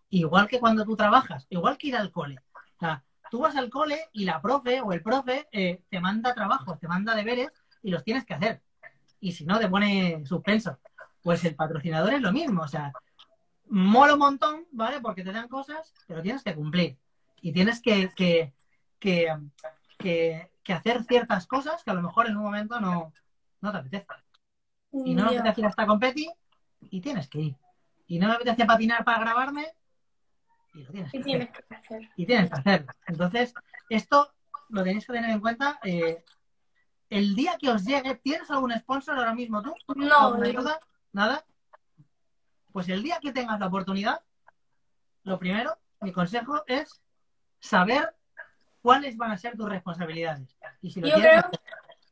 Igual 0.10 0.48
que 0.48 0.60
cuando 0.60 0.84
tú 0.86 0.96
trabajas, 0.96 1.46
igual 1.50 1.78
que 1.78 1.88
ir 1.88 1.96
al 1.96 2.12
cole. 2.12 2.39
O 2.78 2.80
sea, 2.80 3.04
tú 3.32 3.39
vas 3.39 3.56
al 3.56 3.70
cole 3.70 4.10
y 4.12 4.26
la 4.26 4.41
profe 4.41 4.82
o 4.82 4.91
el 4.91 5.02
profe 5.02 5.48
eh, 5.54 5.82
te 5.89 6.00
manda 6.02 6.36
trabajos, 6.36 6.78
te 6.80 6.88
manda 6.88 7.15
deberes 7.15 7.50
y 7.82 7.89
los 7.89 8.04
tienes 8.04 8.26
que 8.26 8.34
hacer. 8.34 8.62
Y 9.22 9.32
si 9.32 9.46
no, 9.46 9.58
te 9.58 9.70
pone 9.70 10.24
suspenso. 10.26 10.78
Pues 11.24 11.44
el 11.46 11.56
patrocinador 11.56 12.13
es 12.13 12.22
lo 12.22 12.34
mismo. 12.34 12.63
O 12.63 12.67
sea, 12.67 12.91
mola 13.70 14.13
un 14.13 14.20
montón, 14.20 14.65
¿vale? 14.72 15.00
Porque 15.00 15.24
te 15.24 15.32
dan 15.32 15.48
cosas, 15.48 15.94
pero 16.08 16.22
tienes 16.22 16.44
que 16.44 16.54
cumplir. 16.54 16.98
Y 17.41 17.54
tienes 17.54 17.82
que, 17.82 18.12
que, 18.15 18.54
que, 19.00 19.34
que- 19.98 20.52
que 20.63 20.74
hacer 20.74 21.04
ciertas 21.06 21.48
cosas 21.48 21.84
que 21.84 21.89
a 21.89 21.96
lo 21.96 22.04
mejor 22.04 22.28
en 22.28 22.38
un 22.38 22.44
momento 22.44 22.80
no, 22.80 23.13
no 23.62 23.72
te 23.72 23.78
apetece. 23.80 24.06
Y 24.91 25.15
no 25.15 25.24
me 25.24 25.30
apetece 25.39 25.62
ir 25.62 25.67
hasta 25.67 25.88
competi 25.88 26.30
y 26.91 27.02
tienes 27.02 27.28
que 27.30 27.39
ir. 27.39 27.56
Y 28.08 28.20
no 28.20 28.28
me 28.28 28.36
apetece 28.36 28.65
patinar 28.65 29.04
para 29.04 29.20
grabarme 29.22 29.65
y 30.73 30.84
lo 30.84 30.91
tienes 30.91 31.12
que 31.12 31.17
¿Qué 31.17 31.21
hacer. 31.21 31.23
tienes 31.23 31.51
que 31.51 31.75
hacer? 31.75 32.10
Y 32.15 32.25
tienes 32.25 32.49
que 32.49 32.60
hacerlo. 32.60 32.93
Entonces, 33.07 33.53
esto 33.89 34.34
lo 34.69 34.84
tenéis 34.84 35.05
que 35.05 35.13
tener 35.13 35.29
en 35.31 35.39
cuenta. 35.39 35.79
eh, 35.84 36.23
el 37.10 37.36
día 37.36 37.57
que 37.60 37.69
os 37.69 37.84
llegue, 37.84 38.15
¿tienes 38.15 38.49
algún 38.51 38.71
sponsor 38.79 39.17
ahora 39.17 39.34
mismo 39.36 39.62
tú? 39.62 39.73
No, 39.95 40.27
¿Alguna 40.27 40.47
yo- 40.47 40.60
ayuda? 40.60 40.79
¿Nada? 41.12 41.45
Pues 42.71 42.88
el 42.88 43.03
día 43.03 43.19
que 43.21 43.34
tengas 43.34 43.60
la 43.60 43.67
oportunidad, 43.67 44.21
lo 45.23 45.38
primero, 45.38 45.77
mi 45.99 46.13
consejo 46.13 46.63
es 46.67 47.01
saber 47.60 48.15
cuáles 48.81 49.17
van 49.17 49.31
a 49.31 49.38
ser 49.38 49.57
tus 49.57 49.67
responsabilidades. 49.69 50.55
Y 50.81 50.89
si 50.91 51.01
lo 51.01 51.07
Yo 51.10 51.15
tienes 51.15 51.43
creo 51.43 51.51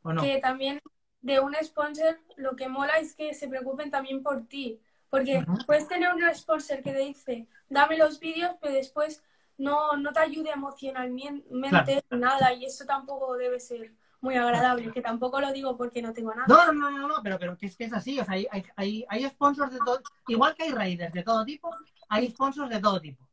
o 0.04 0.12
no. 0.14 0.22
que 0.22 0.40
también 0.40 0.82
de 1.22 1.40
un 1.40 1.56
sponsor 1.64 2.20
lo 2.36 2.56
que 2.58 2.68
mola 2.68 2.98
es 2.98 3.16
que 3.16 3.34
se 3.34 3.48
preocupen 3.48 3.90
también 3.90 4.22
por 4.22 4.48
ti. 4.48 4.82
Porque 5.10 5.44
puedes 5.66 5.88
tener 5.88 6.14
un 6.14 6.22
sponsor 6.36 6.82
que 6.82 6.92
te 6.92 7.00
dice, 7.00 7.48
dame 7.68 7.98
los 7.98 8.20
vídeos, 8.20 8.52
pero 8.62 8.74
después 8.74 9.24
no, 9.58 9.98
no 9.98 10.12
te 10.12 10.20
ayude 10.20 10.52
emocionalmente 10.52 12.04
nada. 12.12 12.54
Y 12.54 12.66
eso 12.66 12.86
tampoco 12.86 13.36
debe 13.36 13.60
ser 13.60 13.94
muy 14.22 14.36
agradable. 14.36 14.92
Que 14.92 15.02
tampoco 15.02 15.42
lo 15.42 15.52
digo 15.52 15.76
porque 15.76 16.02
no 16.02 16.14
tengo 16.14 16.34
nada. 16.34 16.46
No, 16.48 16.72
no, 16.72 16.92
no, 16.92 17.08
no, 17.08 17.16
pero, 17.24 17.40
pero 17.40 17.58
que 17.58 17.66
es 17.66 17.76
que 17.76 17.86
es 17.86 17.94
así. 17.94 18.20
O 18.20 18.26
sea, 18.26 18.36
hay, 18.36 18.48
hay, 18.52 18.64
hay, 18.76 19.06
hay 19.10 19.30
sponsors 19.30 19.74
de 19.74 19.80
todo. 19.80 20.02
Igual 20.28 20.56
que 20.56 20.64
hay 20.64 20.72
raiders 20.72 21.14
de 21.14 21.24
todo 21.24 21.44
tipo, 21.44 21.76
hay 22.08 22.30
sponsors 22.30 22.70
de 22.70 22.80
todo 22.80 23.02
tipo. 23.02 23.28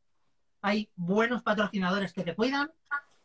Hay 0.61 0.89
buenos 0.95 1.43
patrocinadores 1.43 2.11
que 2.11 2.23
te 2.23 2.35
cuidan 2.35 2.71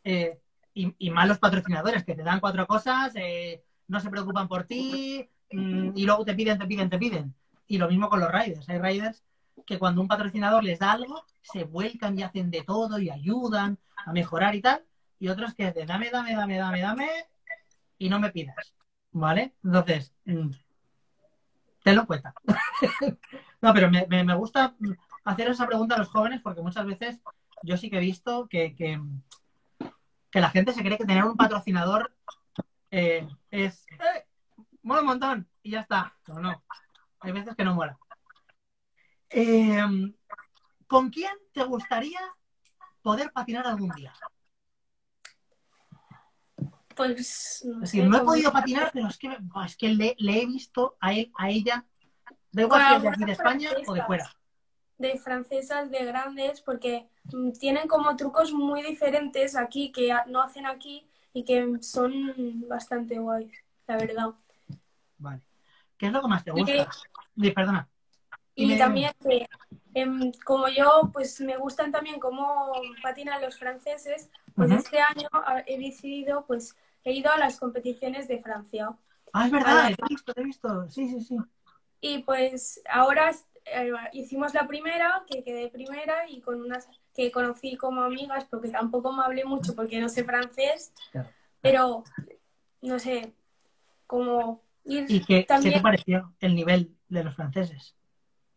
eh, 0.04 0.38
y, 0.74 0.94
y 0.98 1.10
malos 1.10 1.38
patrocinadores 1.38 2.04
que 2.04 2.14
te 2.14 2.22
dan 2.22 2.40
cuatro 2.40 2.66
cosas, 2.66 3.12
eh, 3.14 3.62
no 3.88 4.00
se 4.00 4.10
preocupan 4.10 4.48
por 4.48 4.64
ti 4.64 5.28
mm, 5.50 5.90
y 5.94 6.04
luego 6.04 6.24
te 6.24 6.34
piden, 6.34 6.58
te 6.58 6.66
piden, 6.66 6.90
te 6.90 6.98
piden. 6.98 7.34
Y 7.72 7.78
lo 7.78 7.88
mismo 7.88 8.11
con 8.11 8.20
los 8.20 8.30
riders. 8.30 8.68
Hay 8.68 8.78
riders 8.78 9.24
que 9.64 9.78
cuando 9.78 10.02
un 10.02 10.06
patrocinador 10.06 10.62
les 10.62 10.78
da 10.78 10.92
algo, 10.92 11.24
se 11.40 11.64
vuelcan 11.64 12.18
y 12.18 12.22
hacen 12.22 12.50
de 12.50 12.61
todo 12.64 12.98
y 12.98 13.08
ayudan 13.08 13.78
a 13.96 14.12
mejorar 14.12 14.54
y 14.54 14.61
tal. 14.61 14.85
Y 15.18 15.28
otros 15.28 15.54
que 15.54 15.72
de 15.72 15.87
dame, 15.87 16.11
dame, 16.11 16.35
dame, 16.35 16.58
dame, 16.58 16.82
dame 16.82 17.08
y 17.96 18.11
no 18.11 18.20
me 18.20 18.30
pidas. 18.30 18.74
¿Vale? 19.12 19.54
Entonces, 19.64 20.12
mm, 20.26 20.50
tenlo 21.82 22.02
en 22.02 22.06
cuenta. 22.06 22.35
no, 23.62 23.72
pero 23.72 23.90
me, 23.90 24.06
me- 24.06 24.35
gusta 24.35 24.76
hacer 25.24 25.48
esa 25.48 25.66
pregunta 25.66 25.94
a 25.94 25.98
los 25.98 26.08
jóvenes 26.08 26.42
porque 26.42 26.61
muchas 26.61 26.85
veces 26.85 27.20
yo 27.62 27.78
sí 27.78 27.88
que 27.88 27.96
he 27.96 28.00
visto 28.00 28.48
que, 28.48 28.74
que, 28.74 29.00
que 30.30 30.40
la 30.40 30.50
gente 30.50 30.74
se 30.74 30.82
cree 30.82 30.98
que 30.98 31.06
tener 31.06 31.24
un 31.24 31.38
patrocinador 31.38 32.14
eh, 32.90 33.26
es 33.50 33.87
¡eh! 33.92 34.26
mola 34.82 35.00
un 35.00 35.06
montón 35.06 35.48
y 35.62 35.70
ya 35.70 35.80
está. 35.80 36.14
Pero 36.26 36.40
no, 36.40 36.62
hay 37.22 37.32
veces 37.32 37.54
que 37.56 37.64
no 37.64 37.74
mola. 37.74 37.98
Eh, 39.30 39.82
¿Con 40.87 41.11
quién 41.11 41.32
te 41.52 41.64
gustaría 41.64 42.20
poder 43.02 43.32
patinar 43.32 43.66
algún 43.66 43.90
día? 43.92 44.12
Pues 46.94 47.64
no 47.64 47.87
sé, 47.87 48.02
no 48.04 48.18
he 48.18 48.20
podido 48.20 48.52
patinar, 48.52 48.90
pero 48.92 49.08
es 49.08 49.16
que, 49.16 49.35
es 49.64 49.76
que 49.76 49.88
le, 49.88 50.14
le 50.18 50.42
he 50.42 50.46
visto 50.46 50.96
a 51.00 51.14
él, 51.14 51.32
a 51.38 51.48
ella, 51.48 51.87
da 52.50 52.62
igual 52.62 52.82
Con 52.82 52.88
si 52.90 52.94
es 52.96 53.02
de 53.02 53.08
aquí 53.08 53.24
de 53.24 53.32
España 53.32 53.70
o 53.87 53.94
de 53.94 54.02
fuera. 54.02 54.30
de 54.98 55.18
francesas, 55.18 55.90
de 55.90 56.04
grandes, 56.04 56.61
porque 56.61 57.08
mm, 57.32 57.52
tienen 57.52 57.88
como 57.88 58.14
trucos 58.14 58.52
muy 58.52 58.82
diferentes 58.82 59.56
aquí 59.56 59.90
que 59.90 60.14
no 60.26 60.42
hacen 60.42 60.66
aquí 60.66 61.08
y 61.32 61.44
que 61.44 61.78
son 61.80 62.68
bastante 62.68 63.18
guays, 63.18 63.52
la 63.87 63.96
verdad. 63.96 64.28
Vale. 65.16 65.40
¿Qué 65.96 66.06
es 66.06 66.12
lo 66.12 66.20
que 66.20 66.28
más 66.28 66.44
te 66.44 66.50
gusta? 66.50 66.90
Perdona. 67.54 67.88
Y 68.54 68.76
también, 68.76 69.12
que, 69.18 69.46
em, 69.94 70.30
como 70.44 70.68
yo, 70.68 71.10
pues 71.12 71.40
me 71.40 71.56
gustan 71.56 71.90
también 71.90 72.20
cómo 72.20 72.72
patinan 73.02 73.40
los 73.40 73.58
franceses, 73.58 74.30
pues 74.54 74.70
este 74.70 75.00
año 75.00 75.28
he 75.66 75.78
decidido, 75.78 76.44
pues 76.46 76.76
he 77.04 77.12
ido 77.12 77.32
a 77.32 77.38
las 77.38 77.58
competiciones 77.58 78.28
de 78.28 78.40
Francia. 78.40 78.90
Ah, 79.32 79.46
es 79.46 79.52
verdad, 79.52 79.90
he 79.90 79.96
visto, 80.08 80.34
te 80.34 80.40
he 80.42 80.44
visto. 80.44 80.90
Sí, 80.90 81.08
sí, 81.08 81.20
sí. 81.22 81.36
Y 82.00 82.18
pues 82.24 82.82
ahora 82.90 83.32
eh, 83.64 83.90
hicimos 84.12 84.52
la 84.52 84.66
primera, 84.66 85.24
que 85.30 85.42
quedé 85.42 85.68
primera 85.68 86.28
y 86.28 86.40
con 86.40 86.60
unas 86.60 86.88
que 87.14 87.30
conocí 87.32 87.76
como 87.76 88.02
amigas, 88.02 88.44
porque 88.50 88.68
tampoco 88.68 89.12
me 89.12 89.22
hablé 89.22 89.44
mucho 89.44 89.74
porque 89.74 90.00
no 90.00 90.08
sé 90.08 90.24
francés, 90.24 90.92
Claro. 91.10 91.30
pero 91.60 92.04
no 92.82 92.98
sé, 92.98 93.32
como 94.06 94.62
ir 94.84 95.06
¿Y 95.08 95.20
qué, 95.20 95.26
qué 95.26 95.40
te 95.42 95.44
también 95.44 95.82
pareció 95.82 96.34
el 96.40 96.54
nivel 96.54 96.96
de 97.08 97.24
los 97.24 97.34
franceses? 97.34 97.96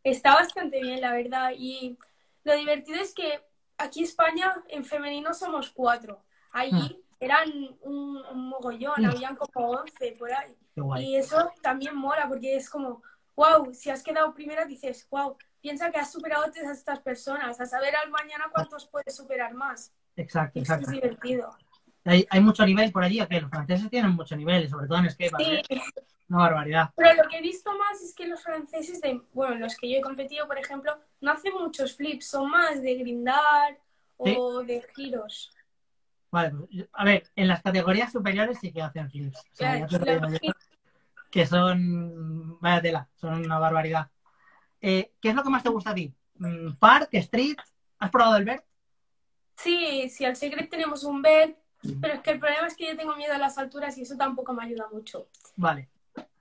está 0.04 0.36
bastante 0.36 0.80
bien, 0.82 1.02
la 1.02 1.14
verdad. 1.14 1.52
Y 1.58 1.98
lo 2.44 2.56
divertido 2.56 3.02
es 3.02 3.14
que 3.14 3.42
aquí 3.78 4.00
en 4.00 4.06
España 4.06 4.54
en 4.70 4.86
femenino 4.86 5.34
somos 5.34 5.72
cuatro. 5.72 6.24
Allí 6.52 7.04
eran 7.20 7.50
un, 7.82 8.18
un 8.32 8.50
mogollón, 8.50 9.02
Mm. 9.02 9.06
habían 9.06 9.36
como 9.36 9.70
once 9.72 10.16
por 10.18 10.32
ahí. 10.32 10.56
Y 11.02 11.16
eso 11.16 11.52
también 11.62 11.96
mola 11.96 12.28
porque 12.28 12.56
es 12.56 12.70
como, 12.70 13.02
wow, 13.36 13.74
si 13.74 13.90
has 13.90 14.04
quedado 14.04 14.34
primera 14.34 14.66
dices, 14.66 15.08
wow, 15.10 15.38
piensa 15.62 15.90
que 15.92 15.98
has 15.98 16.12
superado 16.12 16.46
a 16.46 16.52
todas 16.52 16.78
estas 16.78 17.00
personas, 17.00 17.60
a 17.60 17.66
saber 17.66 17.96
al 17.96 18.12
mañana 18.12 18.46
cuántos 18.52 18.86
puedes 18.88 19.16
superar 19.16 19.54
más. 19.54 19.94
Exacto, 20.16 20.60
eso 20.60 20.74
es 20.74 20.80
exacto. 20.82 20.92
divertido. 20.92 21.58
Hay, 22.04 22.28
hay 22.30 22.40
mucho 22.40 22.64
nivel 22.66 22.92
por 22.92 23.04
allí, 23.04 23.26
que 23.28 23.42
los 23.42 23.50
franceses 23.50 23.90
tienen 23.90 24.12
mucho 24.12 24.36
nivel, 24.36 24.70
sobre 24.70 24.88
todo 24.88 25.00
en 25.00 25.10
skate, 25.10 25.30
Sí, 25.30 25.44
¿vale? 25.44 25.64
una 26.30 26.40
barbaridad. 26.40 26.90
Pero 26.96 27.24
lo 27.24 27.30
que 27.30 27.38
he 27.38 27.42
visto 27.42 27.72
más 27.78 28.02
es 28.02 28.14
que 28.16 28.28
los 28.28 28.42
franceses, 28.42 29.02
de, 29.02 29.22
bueno, 29.34 29.56
los 29.56 29.76
que 29.78 29.90
yo 29.90 29.98
he 29.98 30.02
competido, 30.02 30.48
por 30.48 30.58
ejemplo, 30.58 30.98
no 31.22 31.32
hacen 31.32 31.54
muchos 31.54 31.96
flips, 31.96 32.28
son 32.28 32.50
más 32.50 32.82
de 32.82 32.96
grindar 32.96 33.80
o 34.18 34.64
de 34.64 34.84
giros. 34.96 35.52
Vale, 36.32 36.52
pues, 36.52 36.88
a 36.92 37.06
ver, 37.06 37.30
en 37.36 37.48
las 37.48 37.62
categorías 37.62 38.12
superiores 38.12 38.58
sí 38.60 38.72
que 38.72 38.82
hacen 38.82 39.10
flips. 39.10 39.38
O 39.38 39.56
sea, 39.56 39.88
Claro, 39.88 40.30
yo 40.30 40.52
que 41.36 41.46
son, 41.46 42.58
vaya 42.62 42.82
tela, 42.82 43.10
son 43.16 43.44
una 43.44 43.60
barbaridad. 43.60 44.10
Eh, 44.80 45.12
¿Qué 45.20 45.30
es 45.30 45.36
lo 45.36 45.44
que 45.44 45.50
más 45.50 45.64
te 45.64 45.70
gusta 45.70 45.90
a 45.90 45.94
ti? 45.94 46.14
Mm, 46.36 46.76
¿Park, 46.76 47.10
street? 47.12 47.58
¿Has 48.00 48.10
probado 48.10 48.38
el 48.38 48.46
vert? 48.46 48.64
Sí, 49.58 50.10
sí, 50.10 50.24
al 50.24 50.38
Secret 50.38 50.70
tenemos 50.70 51.04
un 51.04 51.22
bed, 51.22 51.56
pero 52.02 52.14
es 52.14 52.22
que 52.22 52.32
el 52.32 52.40
problema 52.40 52.68
es 52.68 52.76
que 52.78 52.88
yo 52.88 52.96
tengo 52.96 53.16
miedo 53.18 53.34
a 53.34 53.38
las 53.38 53.58
alturas 53.58 53.98
y 53.98 54.04
eso 54.04 54.16
tampoco 54.16 54.54
me 54.54 54.64
ayuda 54.64 54.88
mucho. 54.92 55.28
Vale, 55.58 55.90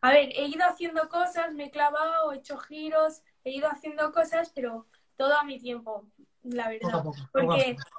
A 0.00 0.10
ver, 0.10 0.30
he 0.34 0.46
ido 0.46 0.64
haciendo 0.66 1.08
cosas, 1.08 1.52
me 1.54 1.64
he 1.66 1.70
clavado, 1.70 2.32
he 2.32 2.37
hecho 2.38 2.58
giros, 2.58 3.22
he 3.44 3.50
ido 3.52 3.68
haciendo 3.68 4.12
cosas, 4.12 4.50
pero 4.54 4.87
todo 5.16 5.34
a 5.37 5.44
mi 5.44 5.58
tiempo, 5.58 6.06
la 6.42 6.68
verdad. 6.68 7.02
poco. 7.02 7.14
poco 7.38 7.54
a 7.54 7.62
Porque 7.62 7.76
poco. 7.76 7.90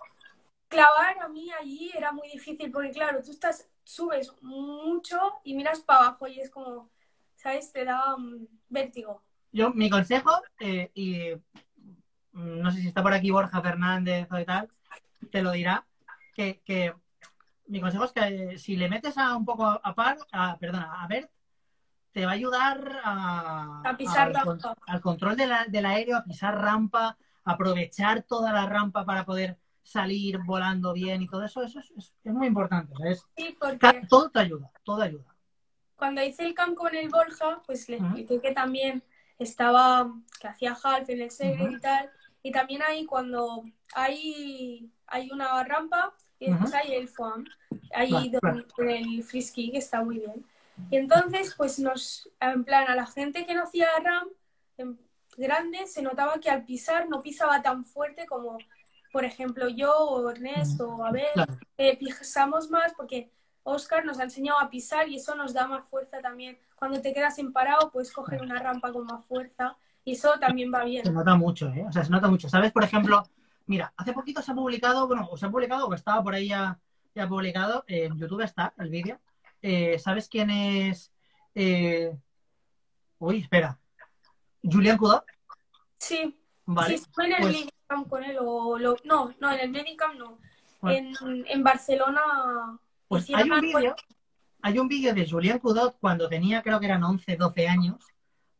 clavar 0.68 1.18
a 1.22 1.28
mí 1.30 1.52
allí 1.52 1.92
era 1.96 2.12
muy 2.12 2.30
difícil, 2.30 2.72
porque 2.72 2.92
claro, 2.92 3.22
tú 3.24 3.32
estás, 3.32 3.70
subes 3.84 4.32
mucho 4.42 5.18
y 5.44 5.56
miras 5.56 5.80
para 5.82 6.00
abajo 6.08 6.28
y 6.28 6.40
es 6.40 6.50
como, 6.50 6.90
¿sabes? 7.36 7.72
Te 7.72 7.86
da 7.86 8.16
vértigo. 8.70 9.22
Yo, 9.52 9.72
mi 9.72 9.90
consejo, 9.90 10.32
eh, 10.60 10.92
y 10.94 11.32
no 12.34 12.72
sé 12.72 12.82
si 12.82 12.88
está 12.88 13.02
por 13.02 13.14
aquí 13.14 13.32
Borja 13.32 13.62
Fernández 13.62 14.28
o 14.32 14.44
tal, 14.46 14.70
te 15.32 15.42
lo 15.42 15.52
dirá, 15.52 15.86
que, 16.34 16.62
que 16.66 16.94
mi 17.68 17.80
consejo 17.80 18.06
es 18.06 18.12
que 18.12 18.22
eh, 18.54 18.58
si 18.60 18.76
le 18.76 18.90
metes 18.90 19.18
a 19.18 19.36
un 19.36 19.46
poco 19.46 19.66
a, 19.66 19.96
par, 19.96 20.18
a, 20.32 20.58
perdona, 20.58 21.02
a 21.02 21.08
Bert, 21.08 21.32
te 22.16 22.26
va 22.26 22.32
a 22.32 22.36
ayudar 22.36 23.02
a, 23.04 23.82
A 23.84 23.98
pisar 23.98 24.30
al, 24.30 24.44
con- 24.46 24.58
rampa. 24.62 24.82
al 24.88 25.02
control 25.02 25.36
de 25.36 25.48
la- 25.48 25.66
del 25.66 25.86
aéreo, 25.86 26.16
a 26.16 26.24
pisar 26.24 26.58
rampa, 26.58 27.18
aprovechar 27.44 28.24
toda 28.24 28.54
la 28.54 28.66
rampa 28.68 29.04
para 29.04 29.26
poder 29.26 29.58
salir 29.84 30.40
volando 30.46 30.94
bien 30.94 31.22
y 31.22 31.28
todo 31.28 31.44
eso, 31.44 31.62
eso 31.62 31.80
es, 31.82 31.92
es- 31.98 32.14
es 32.24 32.34
muy 32.34 32.48
importante. 32.48 32.94
o 32.96 32.98
sea, 33.00 33.12
es- 33.12 33.26
Sí, 33.36 33.58
porque 33.60 34.02
todo 34.08 34.30
te 34.30 34.40
ayuda, 34.40 34.72
todo 34.86 35.02
ayuda. 35.02 35.26
cuando 35.98 36.24
hice 36.24 36.46
el 36.46 36.54
camp 36.54 36.76
con 36.78 36.96
el 36.96 37.10
Borja, 37.10 37.62
pues 37.66 37.90
le 37.90 37.98
expliqué 37.98 38.40
que 38.40 38.52
también 38.54 39.04
estaba, 39.38 40.10
que 40.40 40.48
hacía 40.48 40.72
half 40.82 41.10
en 41.10 41.22
el 41.22 41.32
Segre 41.32 41.66
Ujú. 41.66 41.74
y 41.76 41.80
tal. 41.82 42.10
Y 42.44 42.52
también 42.54 42.82
ahí 42.82 43.06
cuando 43.06 43.62
hay, 43.94 44.90
hay 45.08 45.30
una 45.32 45.62
rampa 45.66 46.14
y 46.40 46.50
después 46.50 46.70
Ujú. 46.72 46.80
hay 46.82 46.94
el 46.96 47.08
foam, 47.10 47.44
donde- 48.42 48.66
en 48.78 48.88
el 49.16 49.24
frisky, 49.24 49.70
que 49.72 49.80
está 49.80 50.02
muy 50.02 50.20
bien. 50.20 50.46
Y 50.90 50.98
entonces, 50.98 51.54
pues 51.56 51.80
nos, 51.80 52.30
en 52.40 52.64
plan, 52.64 52.88
a 52.88 52.96
la 52.96 53.06
gente 53.06 53.46
que 53.46 53.54
no 53.54 53.64
hacía 53.64 53.88
RAM 54.04 54.28
en 54.78 55.00
grande, 55.38 55.88
se 55.88 56.02
notaba 56.02 56.40
que 56.40 56.50
al 56.50 56.64
pisar 56.66 57.08
no 57.10 57.22
pisaba 57.22 57.62
tan 57.62 57.84
fuerte 57.86 58.26
como, 58.26 58.58
por 59.12 59.26
ejemplo, 59.26 59.68
yo 59.70 59.94
o 59.98 60.30
Ernesto 60.30 60.90
o 60.90 61.04
Abel, 61.06 61.26
Claro. 61.34 61.58
eh, 61.78 61.98
pisamos 61.98 62.70
más 62.70 62.94
porque 62.96 63.32
Oscar 63.64 64.06
nos 64.06 64.20
ha 64.20 64.24
enseñado 64.24 64.60
a 64.60 64.70
pisar 64.70 65.08
y 65.10 65.16
eso 65.16 65.34
nos 65.36 65.54
da 65.54 65.68
más 65.68 65.88
fuerza 65.88 66.20
también. 66.22 66.58
Cuando 66.76 67.02
te 67.02 67.14
quedas 67.14 67.40
en 67.40 67.52
parado, 67.52 67.90
puedes 67.92 68.12
coger 68.12 68.42
una 68.42 68.60
rampa 68.60 68.92
con 68.92 69.06
más 69.06 69.26
fuerza 69.26 69.76
y 70.04 70.12
eso 70.14 70.34
también 70.40 70.72
va 70.74 70.82
Se 70.82 70.86
bien. 70.86 71.14
nota 71.14 71.36
mucho, 71.36 71.70
¿eh? 71.70 71.86
O 71.88 71.92
sea, 71.92 72.04
se 72.04 72.12
nota 72.12 72.28
mucho. 72.28 72.48
¿Sabes? 72.48 72.72
Por 72.72 72.84
ejemplo, 72.84 73.24
mira, 73.66 73.92
hace 73.98 74.14
poquito 74.14 74.42
se 74.42 74.52
ha 74.52 74.56
publicado, 74.56 75.08
bueno, 75.08 75.28
o 75.32 75.36
se 75.38 75.46
ha 75.48 75.50
publicado 75.50 75.88
o 75.88 75.94
estaba 75.94 76.22
por 76.22 76.36
ahí 76.36 76.50
ya, 76.50 76.78
ya 77.16 77.28
publicado, 77.28 77.84
eh, 77.88 78.06
en 78.06 78.18
YouTube 78.20 78.42
está 78.42 78.74
el 78.78 78.90
vídeo. 78.90 79.20
Eh, 79.68 79.98
¿Sabes 79.98 80.30
quién 80.30 80.52
es? 80.52 81.12
Eh... 81.56 82.16
Uy, 83.18 83.40
espera. 83.40 83.80
Julián 84.62 84.96
Cudot, 84.98 85.26
Sí, 85.98 86.38
¿vale? 86.66 86.90
sí, 86.90 86.96
estuve 87.04 87.26
en 87.26 87.32
el 87.34 87.42
pues- 87.42 87.54
Medicam 87.54 88.06
con 88.08 88.24
él 88.24 88.38
o 88.42 88.78
lo- 88.78 88.98
no, 89.06 89.34
no, 89.40 89.52
en 89.52 89.60
el 89.60 89.70
Medicam 89.72 90.18
no. 90.20 90.38
Bueno. 90.82 91.18
En, 91.22 91.46
en 91.48 91.64
Barcelona 91.64 92.22
Pues 93.08 93.28
hay 93.34 93.50
un 93.50 93.60
vídeo, 93.62 93.96
hay 94.62 94.78
un 94.78 94.88
vídeo 94.88 95.14
de 95.16 95.28
Julián 95.28 95.58
Cudot 95.60 95.98
cuando 96.00 96.30
tenía, 96.30 96.62
creo 96.62 96.80
que 96.80 96.86
eran 96.86 97.04
11, 97.04 97.36
12 97.36 97.68
años, 97.68 97.96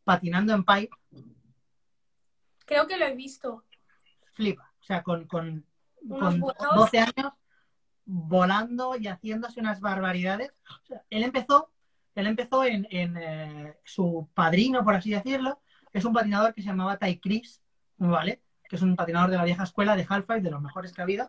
patinando 0.02 0.54
en 0.54 0.64
pipe, 0.64 0.90
creo 2.64 2.86
que 2.88 2.96
lo 2.96 3.04
he 3.06 3.14
visto. 3.14 3.62
flipa. 4.34 4.72
O 4.80 4.84
sea, 4.84 5.02
con, 5.04 5.26
con, 5.26 5.64
con 6.08 6.40
vuelos. 6.40 6.56
12 6.74 6.98
años 6.98 7.32
volando 8.06 8.96
y 8.96 9.08
haciéndose 9.08 9.60
unas 9.60 9.80
barbaridades. 9.80 10.52
Él 11.10 11.24
empezó, 11.24 11.70
él 12.14 12.26
empezó 12.26 12.64
en, 12.64 12.86
en, 12.90 13.16
eh, 13.16 13.76
su 13.84 14.28
padrino, 14.34 14.84
por 14.84 14.94
así 14.94 15.10
decirlo, 15.10 15.60
es 15.92 16.04
un 16.04 16.12
patinador 16.14 16.54
que 16.54 16.62
se 16.62 16.68
llamaba 16.68 16.98
Ty 16.98 17.18
Chris, 17.20 17.62
¿vale? 17.98 18.42
Que 18.68 18.76
es 18.76 18.82
un 18.82 18.96
patinador 18.96 19.30
de 19.30 19.36
la 19.36 19.44
vieja 19.44 19.64
escuela 19.64 19.96
de 19.96 20.06
Half-Pipe, 20.08 20.40
de 20.42 20.50
los 20.50 20.62
mejores 20.62 20.92
que 20.92 21.00
ha 21.02 21.04
habido, 21.04 21.28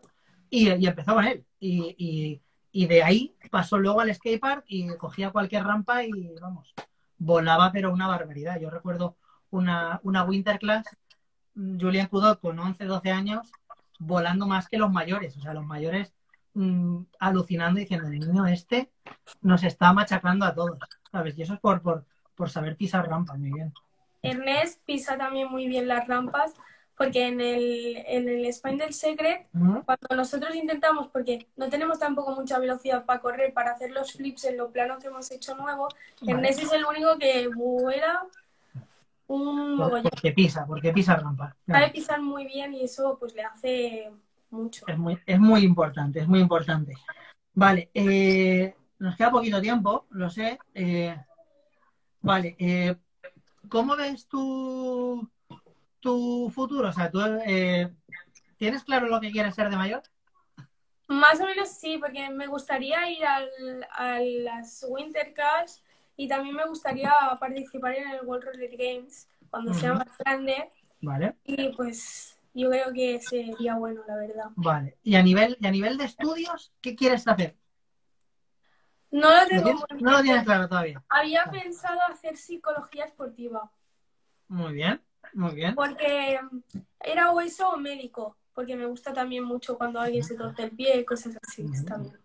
y, 0.50 0.70
y 0.72 0.86
empezó 0.86 1.14
con 1.14 1.24
él. 1.26 1.44
Y, 1.60 1.94
y- 1.98 2.86
de 2.86 3.02
ahí 3.02 3.34
pasó 3.50 3.78
luego 3.78 4.00
al 4.00 4.14
skatepark 4.14 4.64
y 4.68 4.86
cogía 4.96 5.30
cualquier 5.30 5.64
rampa 5.64 6.04
y, 6.04 6.34
vamos, 6.40 6.74
volaba, 7.18 7.72
pero 7.72 7.92
una 7.92 8.06
barbaridad. 8.06 8.60
Yo 8.60 8.70
recuerdo 8.70 9.16
una, 9.50 10.00
una 10.04 10.22
Winter 10.24 10.58
Class, 10.58 10.86
mm, 11.54 11.80
Julian 11.80 12.06
Cudot 12.08 12.40
con 12.40 12.58
11, 12.58 12.84
12 12.84 13.10
años, 13.10 13.50
volando 13.98 14.46
más 14.46 14.68
que 14.68 14.78
los 14.78 14.90
mayores. 14.92 15.36
O 15.36 15.40
sea, 15.40 15.54
los 15.54 15.64
mayores 15.66 16.14
mm, 16.58 17.06
alucinando 17.20 17.80
diciendo, 17.80 18.08
el 18.08 18.18
niño 18.18 18.46
este 18.46 18.90
nos 19.42 19.62
está 19.62 19.92
machacando 19.92 20.44
a 20.44 20.54
todos, 20.54 20.78
¿sabes? 21.10 21.38
Y 21.38 21.42
eso 21.42 21.54
es 21.54 21.60
por, 21.60 21.80
por, 21.80 22.04
por 22.34 22.50
saber 22.50 22.76
pisar 22.76 23.08
rampa, 23.08 23.34
muy 23.34 23.52
bien. 23.52 23.72
Ernest 24.22 24.82
pisa 24.84 25.16
también 25.16 25.48
muy 25.48 25.68
bien 25.68 25.86
las 25.86 26.06
rampas 26.08 26.54
porque 26.96 27.28
en 27.28 27.40
el, 27.40 27.96
en 28.06 28.28
el 28.28 28.52
Spine 28.52 28.84
del 28.84 28.92
Secret. 28.92 29.46
Cuando 29.52 30.16
nosotros 30.16 30.52
intentamos, 30.56 31.06
porque 31.06 31.46
no 31.56 31.68
tenemos 31.68 32.00
tampoco 32.00 32.34
mucha 32.34 32.58
velocidad 32.58 33.04
para 33.06 33.20
correr, 33.20 33.54
para 33.54 33.70
hacer 33.70 33.92
los 33.92 34.12
flips 34.12 34.46
en 34.46 34.56
lo 34.56 34.72
plano 34.72 34.98
que 34.98 35.06
hemos 35.06 35.30
hecho 35.30 35.54
nuevo, 35.54 35.88
Vale. 36.20 36.32
Ernest 36.32 36.62
es 36.64 36.72
el 36.72 36.84
único 36.84 37.16
que 37.16 37.48
vuela 37.54 38.26
un 39.28 39.76
mogollón. 39.76 40.10
Porque 40.10 40.32
pisa, 40.32 40.66
porque 40.66 40.92
pisa 40.92 41.14
rampa. 41.14 41.54
Claro. 41.64 41.82
Sabe 41.82 41.92
pisar 41.92 42.20
muy 42.20 42.46
bien 42.46 42.74
y 42.74 42.82
eso 42.82 43.16
pues 43.20 43.32
le 43.32 43.44
hace 43.44 44.10
mucho. 44.50 44.84
Es 44.86 44.98
muy, 44.98 45.18
es 45.26 45.38
muy 45.38 45.62
importante, 45.62 46.20
es 46.20 46.28
muy 46.28 46.40
importante. 46.40 46.94
Vale, 47.54 47.90
eh, 47.94 48.74
nos 48.98 49.16
queda 49.16 49.30
poquito 49.30 49.60
tiempo, 49.60 50.06
lo 50.10 50.30
sé. 50.30 50.58
eh, 50.74 51.16
vale, 52.20 52.56
eh, 52.58 52.96
¿cómo 53.68 53.96
ves 53.96 54.26
tu, 54.26 55.28
tu 56.00 56.50
futuro? 56.54 56.88
O 56.88 56.92
sea, 56.92 57.10
¿tú 57.10 57.20
eh, 57.46 57.92
tienes 58.56 58.84
claro 58.84 59.08
lo 59.08 59.20
que 59.20 59.30
quieres 59.30 59.54
ser 59.54 59.70
de 59.70 59.76
mayor? 59.76 60.02
Más 61.08 61.40
o 61.40 61.46
menos 61.46 61.70
sí, 61.70 61.98
porque 61.98 62.28
me 62.30 62.46
gustaría 62.46 63.10
ir 63.10 63.24
al, 63.24 63.48
a 63.92 64.20
las 64.20 64.84
Winter 64.88 65.32
Cars 65.32 65.82
y 66.16 66.28
también 66.28 66.54
me 66.54 66.66
gustaría 66.66 67.12
participar 67.40 67.94
en 67.94 68.10
el 68.10 68.26
World 68.26 68.44
Roller 68.44 68.76
Games 68.76 69.28
cuando 69.50 69.72
sea 69.72 69.94
más 69.94 70.18
grande 70.18 70.68
Vale, 71.00 71.34
y 71.44 71.70
pues 71.70 72.37
yo 72.60 72.70
creo 72.70 72.92
que 72.92 73.20
sería 73.20 73.74
bueno, 73.76 74.02
la 74.06 74.16
verdad. 74.16 74.46
vale. 74.56 74.98
Y 75.02 75.14
a 75.16 75.22
nivel, 75.22 75.56
y 75.60 75.66
a 75.66 75.70
nivel 75.70 75.96
de 75.98 76.04
estudios, 76.04 76.72
¿qué 76.80 76.94
quieres 76.96 77.26
hacer? 77.28 77.56
No 79.10 79.30
lo 79.30 79.40
¿Lo 79.40 79.46
tengo 79.48 79.62
tienes- 79.62 79.84
muy 79.90 80.02
no 80.02 80.10
lo 80.12 80.22
tienes 80.22 80.44
claro 80.44 80.68
todavía. 80.68 81.02
Había 81.08 81.44
pensado 81.46 82.00
hacer 82.10 82.36
psicología 82.36 83.04
esportiva, 83.06 83.70
Muy 84.48 84.74
bien, 84.74 85.00
muy 85.32 85.54
bien. 85.54 85.74
porque 85.74 86.38
era 87.00 87.30
o 87.32 87.40
eso 87.40 87.70
o 87.70 87.76
médico, 87.78 88.36
porque 88.52 88.76
me 88.76 88.84
gusta 88.86 89.12
también 89.12 89.44
mucho 89.44 89.78
cuando 89.78 90.00
alguien 90.00 90.22
se 90.24 90.36
torce 90.36 90.64
el 90.64 90.72
pie 90.72 90.98
y 91.00 91.04
cosas 91.04 91.38
así. 91.46 91.66
Está 91.72 91.96
bien. 91.96 92.18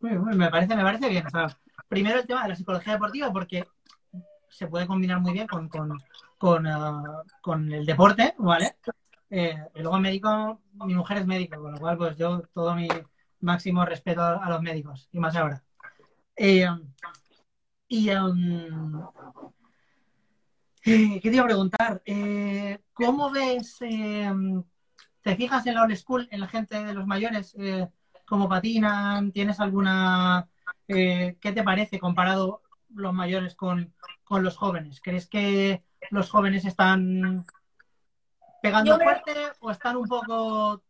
Muy 0.00 0.10
bien, 0.12 0.38
me 0.38 0.50
parece, 0.50 0.74
me 0.74 0.82
parece 0.82 1.08
bien. 1.10 1.26
O 1.26 1.30
sea, 1.30 1.58
primero 1.88 2.18
el 2.20 2.26
tema 2.26 2.44
de 2.44 2.48
la 2.50 2.56
psicología 2.56 2.94
deportiva, 2.94 3.30
porque 3.32 3.66
se 4.48 4.66
puede 4.66 4.86
combinar 4.86 5.20
muy 5.20 5.32
bien 5.34 5.46
con, 5.46 5.68
con, 5.68 5.98
con, 6.38 6.66
ah, 6.66 7.22
con 7.42 7.70
el 7.72 7.84
deporte, 7.84 8.34
¿vale? 8.38 8.74
Eh, 9.30 9.56
y 9.74 9.80
luego 9.80 9.98
médico, 9.98 10.60
mi 10.74 10.94
mujer 10.94 11.18
es 11.18 11.26
médico, 11.26 11.60
con 11.60 11.72
lo 11.72 11.78
cual 11.78 11.96
pues 11.96 12.16
yo 12.16 12.42
todo 12.52 12.74
mi 12.74 12.88
máximo 13.40 13.84
respeto 13.84 14.22
a, 14.22 14.48
los 14.50 14.60
médicos, 14.60 15.08
y 15.12 15.20
más 15.20 15.36
ahora. 15.36 15.62
Eh, 16.36 16.66
y 17.88 18.10
um, 18.10 19.08
eh, 20.84 21.20
¿qué 21.20 21.30
te 21.30 21.36
iba 21.36 21.44
a 21.44 21.46
preguntar? 21.46 22.02
¿Cómo 22.92 23.30
ves, 23.30 23.78
eh, 23.80 24.30
te 25.22 25.36
fijas 25.36 25.66
en 25.66 25.74
la 25.74 25.84
old 25.84 25.96
school, 25.96 26.28
en 26.30 26.40
la 26.40 26.48
gente 26.48 26.84
de 26.84 26.94
los 26.94 27.06
mayores, 27.06 27.54
eh, 27.58 27.88
cómo 28.26 28.48
patinan? 28.48 29.32
¿Tienes 29.32 29.60
alguna, 29.60 30.48
eh, 30.88 31.36
qué 31.40 31.52
te 31.52 31.62
parece 31.62 31.98
comparado 31.98 32.62
los 32.94 33.12
mayores 33.14 33.54
con, 33.54 33.94
con 34.24 34.42
los 34.42 34.56
jóvenes? 34.56 35.00
¿Crees 35.00 35.28
que 35.28 35.82
los 36.10 36.30
jóvenes 36.30 36.64
están 36.64 37.44
pegando 38.62 38.96
creo- 38.96 39.08
fuerte 39.08 39.34
o 39.60 39.70
están 39.70 39.96
un 39.96 40.08
poco 40.08 40.82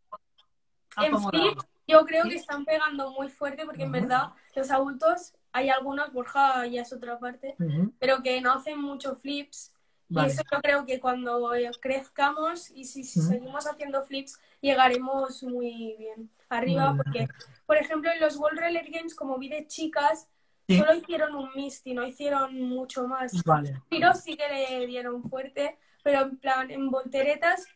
En 0.97 1.17
flip, 1.17 1.57
yo 1.87 2.05
creo 2.05 2.23
que 2.25 2.35
están 2.35 2.65
pegando 2.65 3.11
muy 3.11 3.29
fuerte 3.29 3.65
porque 3.65 3.83
en 3.83 3.89
Ujú. 3.89 4.01
verdad 4.01 4.31
los 4.55 4.69
adultos 4.71 5.33
hay 5.53 5.69
algunos, 5.69 6.11
Borja 6.13 6.65
ya 6.67 6.81
es 6.81 6.93
otra 6.93 7.17
parte, 7.19 7.55
pero 7.99 8.21
que 8.21 8.39
no 8.41 8.53
hacen 8.53 8.79
mucho 8.81 9.15
flips. 9.15 9.73
Y 10.09 10.19
eso 10.25 10.43
yo 10.51 10.61
creo 10.61 10.85
que 10.85 10.99
cuando 10.99 11.51
crezcamos 11.79 12.69
y 12.71 12.83
si, 12.83 13.03
seguimos 13.05 13.65
haciendo 13.65 14.03
flips, 14.03 14.39
llegaremos 14.59 15.41
muy 15.43 15.95
bien 15.97 16.29
arriba. 16.49 16.93
Porque, 16.97 17.27
por 17.65 17.77
ejemplo, 17.77 18.11
en 18.11 18.19
los 18.19 18.35
World 18.35 18.59
Roller 18.59 18.89
Games, 18.91 19.15
como 19.15 19.37
vi 19.37 19.47
de 19.47 19.67
chicas, 19.67 20.27
solo 20.67 20.93
hicieron 20.95 21.35
un 21.35 21.49
Misty, 21.55 21.93
no 21.93 22.05
hicieron 22.05 22.61
mucho 22.61 23.07
más. 23.07 23.41
Vale. 23.45 23.81
Pero 23.89 24.13
sí 24.13 24.35
que 24.35 24.47
le 24.49 24.87
dieron 24.87 25.23
fuerte, 25.23 25.77
pero 26.03 26.21
en 26.21 26.37
plan, 26.37 26.71
en 26.71 26.89
volteretas 26.89 27.67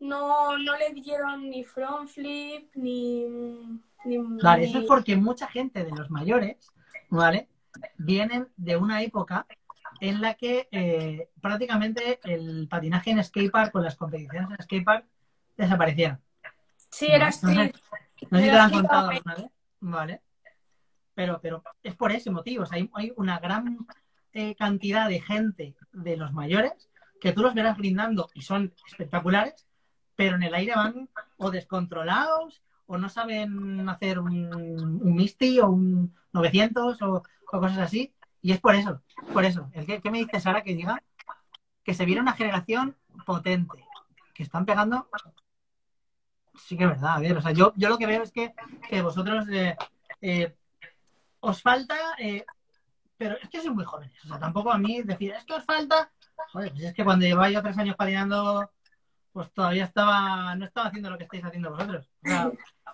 no, 0.00 0.56
no 0.58 0.76
le 0.76 0.92
dieron 0.94 1.48
ni 1.50 1.64
front 1.64 2.08
flip, 2.08 2.70
ni... 2.74 3.26
ni 4.04 4.18
vale, 4.42 4.64
eso 4.64 4.78
es 4.80 4.86
porque 4.86 5.16
mucha 5.16 5.46
gente 5.46 5.84
de 5.84 5.90
los 5.90 6.10
mayores, 6.10 6.56
¿vale? 7.08 7.48
Vienen 7.98 8.48
de 8.56 8.76
una 8.76 9.02
época 9.02 9.46
en 10.00 10.20
la 10.20 10.34
que 10.34 10.68
eh, 10.70 11.28
prácticamente 11.40 12.18
el 12.24 12.66
patinaje 12.68 13.10
en 13.10 13.22
skatepark 13.22 13.72
con 13.72 13.84
las 13.84 13.96
competiciones 13.96 14.50
en 14.50 14.64
skatepark 14.64 15.04
desaparecieron. 15.56 16.20
Sí, 16.90 17.06
era 17.06 17.28
street. 17.28 17.74
No 18.30 18.38
sé 18.38 18.44
si 18.44 18.50
te 18.50 18.56
lo 18.56 18.62
han 18.62 18.70
contado 18.70 19.10
alguna 19.10 19.34
vez. 19.34 19.46
Vale. 19.80 20.22
Pero, 21.14 21.40
pero 21.40 21.62
es 21.82 21.94
por 21.94 22.12
ese 22.12 22.30
motivo. 22.30 22.64
hay, 22.70 22.90
hay, 22.94 23.12
una 23.16 23.38
gran 23.38 23.86
eh, 24.32 24.54
cantidad 24.54 25.08
de 25.08 25.20
gente 25.20 25.76
de 25.92 26.16
los 26.16 26.32
mayores 26.32 26.89
que 27.20 27.32
tú 27.32 27.42
los 27.42 27.54
verás 27.54 27.76
brindando 27.76 28.30
y 28.34 28.42
son 28.42 28.74
espectaculares, 28.86 29.66
pero 30.16 30.36
en 30.36 30.42
el 30.42 30.54
aire 30.54 30.74
van 30.74 31.08
o 31.36 31.50
descontrolados 31.50 32.62
o 32.86 32.98
no 32.98 33.08
saben 33.08 33.88
hacer 33.88 34.18
un, 34.18 34.52
un 35.02 35.14
Misty 35.14 35.60
o 35.60 35.68
un 35.68 36.14
900 36.32 37.00
o, 37.02 37.22
cosas 37.46 37.78
así. 37.78 38.14
Y 38.42 38.52
es 38.52 38.60
por 38.60 38.74
eso, 38.74 39.02
por 39.32 39.44
eso. 39.44 39.68
El 39.72 39.86
que, 39.86 40.00
¿Qué 40.00 40.10
me 40.10 40.18
dice 40.18 40.40
Sara 40.40 40.62
que 40.62 40.74
diga 40.74 41.02
que 41.84 41.94
se 41.94 42.04
viene 42.04 42.20
una 42.20 42.32
generación 42.32 42.96
potente, 43.26 43.84
que 44.34 44.42
están 44.42 44.64
pegando. 44.64 45.08
Sí 46.56 46.76
que 46.76 46.84
es 46.84 46.90
verdad, 46.90 47.24
a 47.24 47.38
o 47.38 47.42
sea, 47.42 47.52
yo, 47.52 47.72
yo 47.76 47.88
lo 47.88 47.98
que 47.98 48.06
veo 48.06 48.22
es 48.22 48.32
que, 48.32 48.52
vosotros 49.02 49.48
eh, 49.50 49.76
eh, 50.20 50.54
os 51.40 51.62
falta, 51.62 51.96
eh, 52.18 52.44
pero 53.16 53.36
es 53.40 53.48
que 53.48 53.60
sois 53.60 53.74
muy 53.74 53.84
jóvenes, 53.84 54.24
o 54.24 54.28
sea, 54.28 54.38
tampoco 54.38 54.70
a 54.70 54.78
mí 54.78 55.02
decir, 55.02 55.32
es 55.32 55.44
que 55.44 55.54
os 55.54 55.64
falta, 55.64 56.10
joder, 56.52 56.70
pues 56.72 56.84
es 56.84 56.94
que 56.94 57.04
cuando 57.04 57.26
lleváis 57.26 57.54
yo 57.54 57.62
tres 57.62 57.78
años 57.78 57.96
patinando, 57.96 58.70
pues 59.32 59.50
todavía 59.52 59.84
estaba, 59.84 60.54
no 60.56 60.64
estaba 60.64 60.88
haciendo 60.88 61.10
lo 61.10 61.18
que 61.18 61.24
estáis 61.24 61.44
haciendo 61.44 61.70
vosotros. 61.70 62.08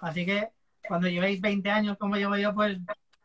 así 0.00 0.26
que 0.26 0.50
cuando 0.86 1.08
llevéis 1.08 1.40
20 1.40 1.70
años 1.70 1.96
como 1.98 2.16
llevo 2.16 2.36
yo, 2.36 2.54
pues 2.54 2.78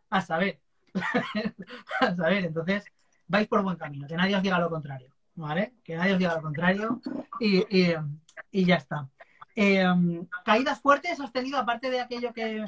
a 0.09 0.22
saber. 0.22 0.59
a 2.01 2.15
saber, 2.15 2.45
entonces 2.45 2.86
vais 3.28 3.47
por 3.47 3.63
buen 3.63 3.78
camino, 3.78 4.07
que 4.07 4.15
nadie 4.15 4.36
os 4.36 4.43
diga 4.43 4.59
lo 4.59 4.69
contrario, 4.69 5.07
¿vale? 5.36 5.74
Que 5.84 5.95
nadie 5.95 6.13
os 6.13 6.19
diga 6.19 6.36
lo 6.36 6.41
contrario 6.41 7.01
y, 7.39 8.65
ya 8.65 8.76
está. 8.76 9.07
Em, 9.55 10.28
¿Caídas 10.43 10.82
fuertes 10.82 11.19
has 11.19 11.32
tenido, 11.32 11.57
aparte 11.57 11.89
de 11.89 12.01
aquello 12.01 12.34
que, 12.34 12.65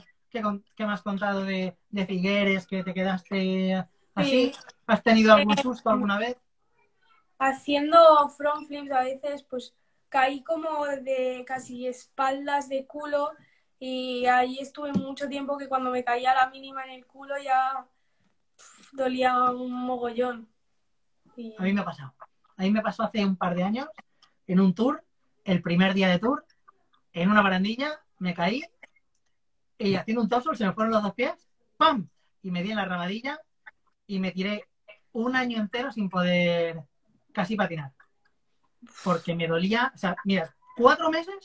me 0.79 0.93
has 0.93 1.01
contado 1.01 1.43
de, 1.43 1.75
Figueres, 2.07 2.65
que 2.65 2.83
te 2.83 2.93
quedaste 2.93 3.85
así? 4.15 4.53
¿Has 4.87 5.03
tenido 5.03 5.33
algún 5.33 5.57
susto 5.57 5.89
alguna 5.89 6.17
vez? 6.17 6.37
Haciendo 7.45 7.97
front 8.29 8.67
flips 8.67 8.91
a 8.91 9.01
veces, 9.01 9.43
pues 9.43 9.75
caí 10.07 10.43
como 10.43 10.85
de 10.85 11.43
casi 11.45 11.87
espaldas 11.87 12.69
de 12.69 12.85
culo 12.85 13.31
y 13.79 14.25
ahí 14.27 14.59
estuve 14.59 14.93
mucho 14.93 15.27
tiempo 15.27 15.57
que 15.57 15.67
cuando 15.67 15.91
me 15.91 16.05
caía 16.05 16.33
la 16.33 16.49
mínima 16.49 16.85
en 16.85 16.91
el 16.91 17.05
culo 17.05 17.35
ya 17.43 17.85
dolía 18.93 19.51
un 19.51 19.73
mogollón. 19.73 20.47
A 21.57 21.63
mí 21.63 21.73
me 21.73 21.81
ha 21.81 21.83
pasado. 21.83 22.13
A 22.55 22.61
mí 22.61 22.71
me 22.71 22.81
pasó 22.81 23.03
hace 23.03 23.25
un 23.25 23.35
par 23.35 23.55
de 23.55 23.63
años 23.63 23.89
en 24.47 24.61
un 24.61 24.73
tour, 24.73 25.03
el 25.43 25.61
primer 25.61 25.93
día 25.93 26.07
de 26.07 26.19
tour, 26.19 26.45
en 27.11 27.29
una 27.29 27.41
barandilla, 27.41 27.99
me 28.19 28.33
caí 28.33 28.63
y 29.77 29.95
haciendo 29.95 30.21
un 30.21 30.29
torso 30.29 30.55
se 30.55 30.65
me 30.65 30.71
fueron 30.71 30.93
los 30.93 31.03
dos 31.03 31.13
pies, 31.13 31.49
¡pam! 31.75 32.07
Y 32.41 32.51
me 32.51 32.63
di 32.63 32.71
en 32.71 32.77
la 32.77 32.85
rabadilla 32.85 33.37
y 34.07 34.21
me 34.21 34.31
tiré 34.31 34.69
un 35.11 35.35
año 35.35 35.57
entero 35.57 35.91
sin 35.91 36.07
poder 36.07 36.83
casi 37.33 37.55
patinar. 37.55 37.91
Porque 39.03 39.35
me 39.35 39.47
dolía, 39.47 39.91
o 39.93 39.97
sea, 39.97 40.15
mira, 40.25 40.53
cuatro 40.75 41.09
meses 41.09 41.35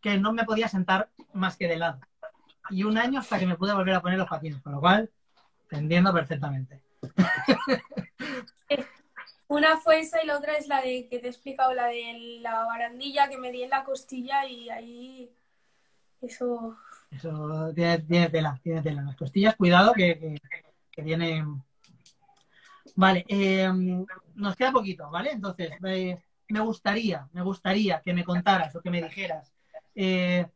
que 0.00 0.18
no 0.18 0.32
me 0.32 0.44
podía 0.44 0.68
sentar 0.68 1.10
más 1.32 1.56
que 1.56 1.68
de 1.68 1.76
lado. 1.76 2.00
Y 2.70 2.84
un 2.84 2.98
año 2.98 3.20
hasta 3.20 3.38
que 3.38 3.46
me 3.46 3.56
pude 3.56 3.74
volver 3.74 3.94
a 3.94 4.02
poner 4.02 4.18
los 4.18 4.28
patines, 4.28 4.60
con 4.60 4.72
lo 4.72 4.80
cual 4.80 5.10
te 5.68 5.76
entiendo 5.76 6.12
perfectamente. 6.12 6.82
Una 9.48 9.76
fue 9.78 10.00
esa 10.00 10.22
y 10.22 10.26
la 10.26 10.38
otra 10.38 10.54
es 10.54 10.66
la 10.66 10.82
de 10.82 11.08
que 11.08 11.18
te 11.18 11.26
he 11.26 11.30
explicado, 11.30 11.72
la 11.72 11.86
de 11.86 12.38
la 12.40 12.64
barandilla 12.64 13.28
que 13.28 13.38
me 13.38 13.52
di 13.52 13.62
en 13.62 13.70
la 13.70 13.84
costilla 13.84 14.44
y 14.46 14.68
ahí 14.70 15.30
eso. 16.20 16.76
Eso 17.10 17.72
tiene, 17.74 18.28
tela, 18.28 18.58
tiene 18.62 18.82
tela. 18.82 19.02
Las 19.02 19.16
costillas, 19.16 19.54
cuidado 19.54 19.92
que, 19.92 20.40
que, 20.90 21.02
vienen. 21.02 21.62
Vale, 22.96 23.24
eh, 23.28 23.70
nos 24.34 24.56
queda 24.56 24.72
poquito, 24.72 25.10
¿vale? 25.10 25.30
Entonces, 25.30 25.70
eh, 25.84 26.18
me 26.48 26.60
gustaría, 26.60 27.28
me 27.32 27.42
gustaría 27.42 28.00
que 28.00 28.14
me 28.14 28.24
contaras 28.24 28.74
o 28.74 28.80
que 28.80 28.90
me 28.90 29.02
dijeras 29.02 29.52
eh, 29.94 30.46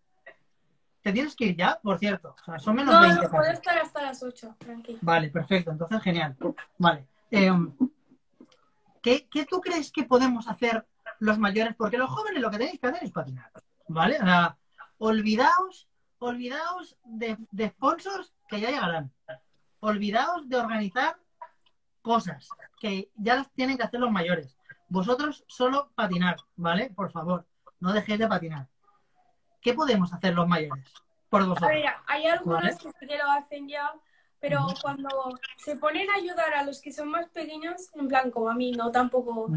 ¿Te 1.02 1.12
tienes 1.12 1.34
que 1.34 1.46
ir 1.46 1.56
ya, 1.56 1.80
por 1.82 1.98
cierto? 1.98 2.34
O 2.38 2.44
sea, 2.44 2.58
son 2.58 2.76
menos 2.76 2.94
no, 2.94 3.00
20. 3.00 3.22
No, 3.22 3.30
puedo 3.30 3.50
estar 3.50 3.78
hasta 3.78 4.02
las 4.02 4.22
8, 4.22 4.56
tranquilo. 4.58 4.98
Vale, 5.00 5.30
perfecto. 5.30 5.70
Entonces, 5.70 6.02
genial. 6.02 6.36
Vale. 6.76 7.06
Em, 7.30 7.72
¿qué, 9.00 9.26
tú 9.48 9.60
crees 9.60 9.90
que 9.90 10.04
podemos 10.04 10.46
hacer 10.46 10.86
los 11.18 11.38
mayores? 11.38 11.74
Porque 11.74 11.96
los 11.96 12.10
jóvenes 12.10 12.42
lo 12.42 12.50
que 12.50 12.58
tenéis 12.58 12.80
que 12.80 12.86
hacer 12.86 13.04
es 13.04 13.12
patinar. 13.12 13.50
¿Vale? 13.88 14.16
O 14.16 14.24
sea, 14.24 14.58
olvidaos, 14.98 15.88
olvidaos 16.18 16.98
de, 17.04 17.38
de 17.50 17.68
sponsors 17.70 18.34
que 18.46 18.60
ya 18.60 18.70
llegarán. 18.70 19.10
Olvidaos 19.80 20.50
de 20.50 20.56
organizar 20.56 21.16
cosas 22.02 22.48
que 22.78 23.10
ya 23.16 23.36
las 23.36 23.50
tienen 23.52 23.76
que 23.76 23.84
hacer 23.84 24.00
los 24.00 24.10
mayores. 24.10 24.56
Vosotros 24.88 25.44
solo 25.46 25.90
patinar, 25.94 26.36
¿vale? 26.56 26.90
Por 26.90 27.10
favor, 27.10 27.46
no 27.78 27.92
dejéis 27.92 28.18
de 28.18 28.28
patinar. 28.28 28.66
¿Qué 29.60 29.74
podemos 29.74 30.12
hacer 30.12 30.34
los 30.34 30.48
mayores 30.48 30.92
por 31.28 31.46
vosotros? 31.46 31.70
hay 32.06 32.26
algunos 32.26 32.76
que 32.76 32.88
sí 32.88 33.06
que 33.06 33.18
lo 33.18 33.30
hacen 33.30 33.68
ya, 33.68 33.92
pero 34.40 34.66
cuando 34.82 35.08
se 35.58 35.76
ponen 35.76 36.08
a 36.10 36.14
ayudar 36.14 36.54
a 36.54 36.64
los 36.64 36.80
que 36.80 36.92
son 36.92 37.08
más 37.08 37.28
pequeños, 37.28 37.90
en 37.94 38.08
plan 38.08 38.30
como 38.30 38.50
a 38.50 38.54
mí, 38.54 38.72
no 38.72 38.90
tampoco. 38.90 39.48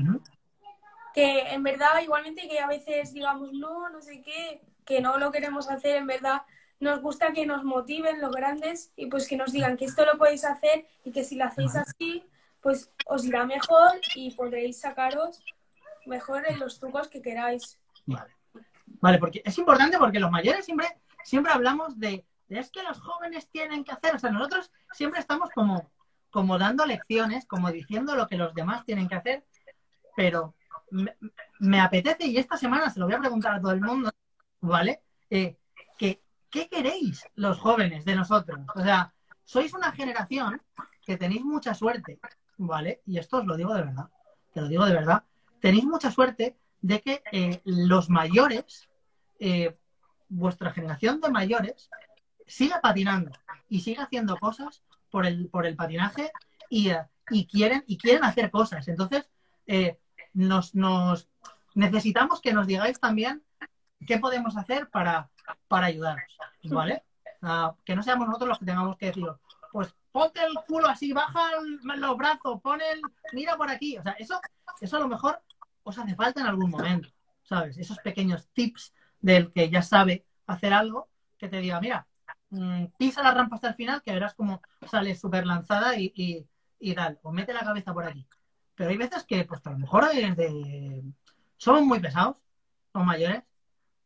Que 1.13 1.53
en 1.53 1.63
verdad, 1.63 2.01
igualmente 2.01 2.47
que 2.49 2.59
a 2.59 2.67
veces 2.67 3.13
digamos, 3.13 3.53
no, 3.53 3.89
no 3.89 4.01
sé 4.01 4.21
qué, 4.21 4.61
que 4.85 4.99
no 4.99 5.17
lo 5.17 5.31
queremos 5.31 5.69
hacer, 5.69 5.95
en 5.95 6.07
verdad 6.07 6.41
nos 6.79 7.01
gusta 7.01 7.33
que 7.33 7.45
nos 7.45 7.63
motiven 7.63 8.21
los 8.21 8.35
grandes 8.35 8.91
y 8.95 9.07
pues 9.07 9.27
que 9.27 9.37
nos 9.37 9.51
digan 9.51 9.77
que 9.77 9.85
esto 9.85 10.05
lo 10.05 10.17
podéis 10.17 10.43
hacer 10.43 10.85
y 11.03 11.11
que 11.11 11.23
si 11.23 11.35
lo 11.35 11.45
hacéis 11.45 11.75
así, 11.75 12.23
pues 12.63 12.89
os 13.05 13.25
irá 13.25 13.45
mejor 13.45 13.99
y 14.15 14.31
podréis 14.31 14.79
sacaros 14.79 15.43
mejor 16.05 16.43
en 16.47 16.59
los 16.59 16.79
trucos 16.79 17.09
que 17.09 17.21
queráis. 17.21 17.77
Vale. 18.05 18.31
Vale, 18.85 19.17
porque 19.17 19.41
es 19.43 19.57
importante 19.57 19.97
porque 19.97 20.19
los 20.19 20.31
mayores 20.31 20.65
siempre, 20.65 20.87
siempre 21.23 21.51
hablamos 21.51 21.99
de, 21.99 22.25
es 22.47 22.71
que 22.71 22.83
los 22.83 23.01
jóvenes 23.01 23.49
tienen 23.49 23.83
que 23.83 23.91
hacer, 23.91 24.15
o 24.15 24.19
sea, 24.19 24.31
nosotros 24.31 24.71
siempre 24.93 25.19
estamos 25.19 25.49
como, 25.49 25.91
como 26.31 26.57
dando 26.57 26.85
lecciones, 26.85 27.45
como 27.45 27.69
diciendo 27.71 28.15
lo 28.15 28.27
que 28.27 28.37
los 28.37 28.53
demás 28.53 28.85
tienen 28.85 29.09
que 29.09 29.15
hacer, 29.15 29.45
pero 30.15 30.55
me, 31.59 31.81
apetece, 31.81 32.27
y 32.27 32.37
esta 32.37 32.55
semana 32.55 32.89
se 32.89 32.99
lo 32.99 33.07
voy 33.07 33.15
a 33.15 33.19
preguntar 33.19 33.55
a 33.55 33.61
todo 33.61 33.71
el 33.71 33.81
mundo, 33.81 34.11
¿vale? 34.61 35.01
Eh, 35.29 35.57
que, 35.97 36.21
¿Qué 36.49 36.69
queréis 36.69 37.25
los 37.35 37.59
jóvenes 37.59 38.05
de 38.05 38.15
nosotros? 38.15 38.59
O 38.75 38.81
sea, 38.81 39.13
sois 39.43 39.73
una 39.73 39.91
generación 39.91 40.61
que 41.01 41.17
tenéis 41.17 41.43
mucha 41.43 41.73
suerte, 41.73 42.19
¿vale? 42.57 43.01
Y 43.05 43.17
esto 43.17 43.37
os 43.37 43.45
lo 43.45 43.55
digo 43.55 43.73
de 43.73 43.81
verdad, 43.81 44.09
te 44.53 44.61
lo 44.61 44.67
digo 44.67 44.85
de 44.85 44.93
verdad, 44.93 45.23
tenéis 45.59 45.85
mucha 45.85 46.11
suerte 46.11 46.57
de 46.81 47.01
que 47.01 47.23
eh, 47.31 47.61
los 47.65 48.09
mayores, 48.09 48.89
eh, 49.39 49.77
vuestra 50.27 50.71
generación 50.71 51.21
de 51.21 51.31
mayores, 51.31 51.89
siga 52.45 52.81
patinando 52.81 53.31
y 53.69 53.79
siga 53.79 54.03
haciendo 54.03 54.37
cosas 54.37 54.83
por 55.09 55.25
el, 55.25 55.47
por 55.47 55.65
el 55.65 55.75
patinaje 55.75 56.31
y, 56.69 56.89
eh, 56.89 57.05
y 57.29 57.47
quieren, 57.47 57.83
y 57.87 57.97
quieren 57.97 58.23
hacer 58.23 58.51
cosas. 58.51 58.87
Entonces, 58.87 59.29
nos, 60.33 60.75
nos, 60.75 61.29
necesitamos 61.73 62.41
que 62.41 62.53
nos 62.53 62.67
digáis 62.67 62.99
también 62.99 63.43
qué 64.05 64.17
podemos 64.17 64.57
hacer 64.57 64.89
para, 64.89 65.29
para 65.69 65.87
ayudaros, 65.87 66.37
¿vale? 66.63 67.03
que 67.85 67.95
no 67.95 68.03
seamos 68.03 68.27
nosotros 68.27 68.49
los 68.49 68.59
que 68.59 68.65
tengamos 68.65 68.97
que 68.97 69.07
decir, 69.07 69.23
pues 69.23 69.39
ponte 70.13 70.41
el 70.41 70.53
culo 70.67 70.87
así, 70.87 71.11
baja 71.11 71.49
los 71.81 72.17
brazos, 72.17 72.61
pon 72.61 72.79
el, 72.79 73.01
mira 73.33 73.57
por 73.57 73.69
aquí. 73.69 73.97
O 73.97 74.03
sea, 74.03 74.13
eso, 74.13 74.39
eso 74.79 74.95
a 74.95 74.99
lo 74.99 75.09
mejor 75.09 75.41
os 75.81 75.97
hace 75.97 76.15
falta 76.15 76.39
en 76.39 76.47
algún 76.47 76.69
momento, 76.69 77.09
¿sabes? 77.41 77.77
Esos 77.77 77.97
pequeños 77.97 78.47
tips 78.53 78.93
del 79.19 79.51
que 79.51 79.69
ya 79.69 79.81
sabe 79.81 80.25
hacer 80.45 80.71
algo, 80.71 81.09
que 81.37 81.49
te 81.49 81.57
diga, 81.57 81.81
mira, 81.81 82.07
mm, 82.51 82.85
pisa 82.97 83.23
la 83.23 83.33
rampa 83.33 83.55
hasta 83.55 83.69
el 83.69 83.75
final, 83.75 84.03
que 84.03 84.13
verás 84.13 84.35
como 84.35 84.61
sale 84.89 85.15
súper 85.15 85.47
lanzada 85.47 85.97
y, 85.97 86.13
y, 86.15 86.47
y 86.79 86.93
tal, 86.93 87.19
o 87.23 87.31
mete 87.31 87.51
la 87.51 87.65
cabeza 87.65 87.91
por 87.91 88.05
aquí. 88.05 88.25
Pero 88.75 88.91
hay 88.91 88.97
veces 88.97 89.23
que, 89.23 89.43
pues 89.45 89.65
a 89.65 89.71
lo 89.71 89.79
mejor 89.79 90.09
de... 90.13 91.03
somos 91.57 91.81
muy 91.81 91.99
pesados, 91.99 92.37
somos 92.91 93.07
mayores. 93.07 93.41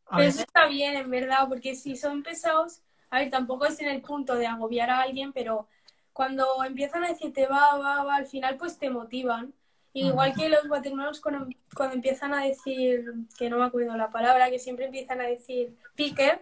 Pero 0.10 0.24
eso 0.24 0.40
está 0.40 0.68
bien, 0.68 0.96
en 0.96 1.10
verdad, 1.10 1.50
porque 1.50 1.76
si 1.76 1.98
son 1.98 2.24
pesados, 2.24 2.82
a 3.10 3.20
ver, 3.20 3.30
tampoco 3.30 3.66
es 3.66 3.78
en 3.82 3.90
el 3.90 4.02
punto 4.02 4.36
de 4.36 4.48
agobiar 4.48 4.90
a 4.90 5.02
alguien, 5.02 5.34
pero 5.34 5.68
cuando 6.18 6.64
empiezan 6.66 7.04
a 7.04 7.10
decirte 7.10 7.46
va, 7.46 7.78
va, 7.78 8.04
va, 8.04 8.16
al 8.16 8.26
final 8.26 8.58
pues 8.58 8.80
te 8.80 8.90
motivan. 8.90 9.54
Igual 9.94 10.34
que 10.34 10.50
los 10.50 10.68
guatemaltecos 10.68 11.22
cuando, 11.22 11.48
cuando 11.76 11.96
empiezan 11.96 12.34
a 12.34 12.44
decir, 12.44 13.06
que 13.38 13.52
no 13.52 13.60
me 13.60 13.66
acuerdo 13.66 13.96
la 13.96 14.10
palabra, 14.10 14.50
que 14.50 14.58
siempre 14.58 14.86
empiezan 14.86 15.22
a 15.22 15.26
decir 15.26 15.78
pique, 15.94 16.42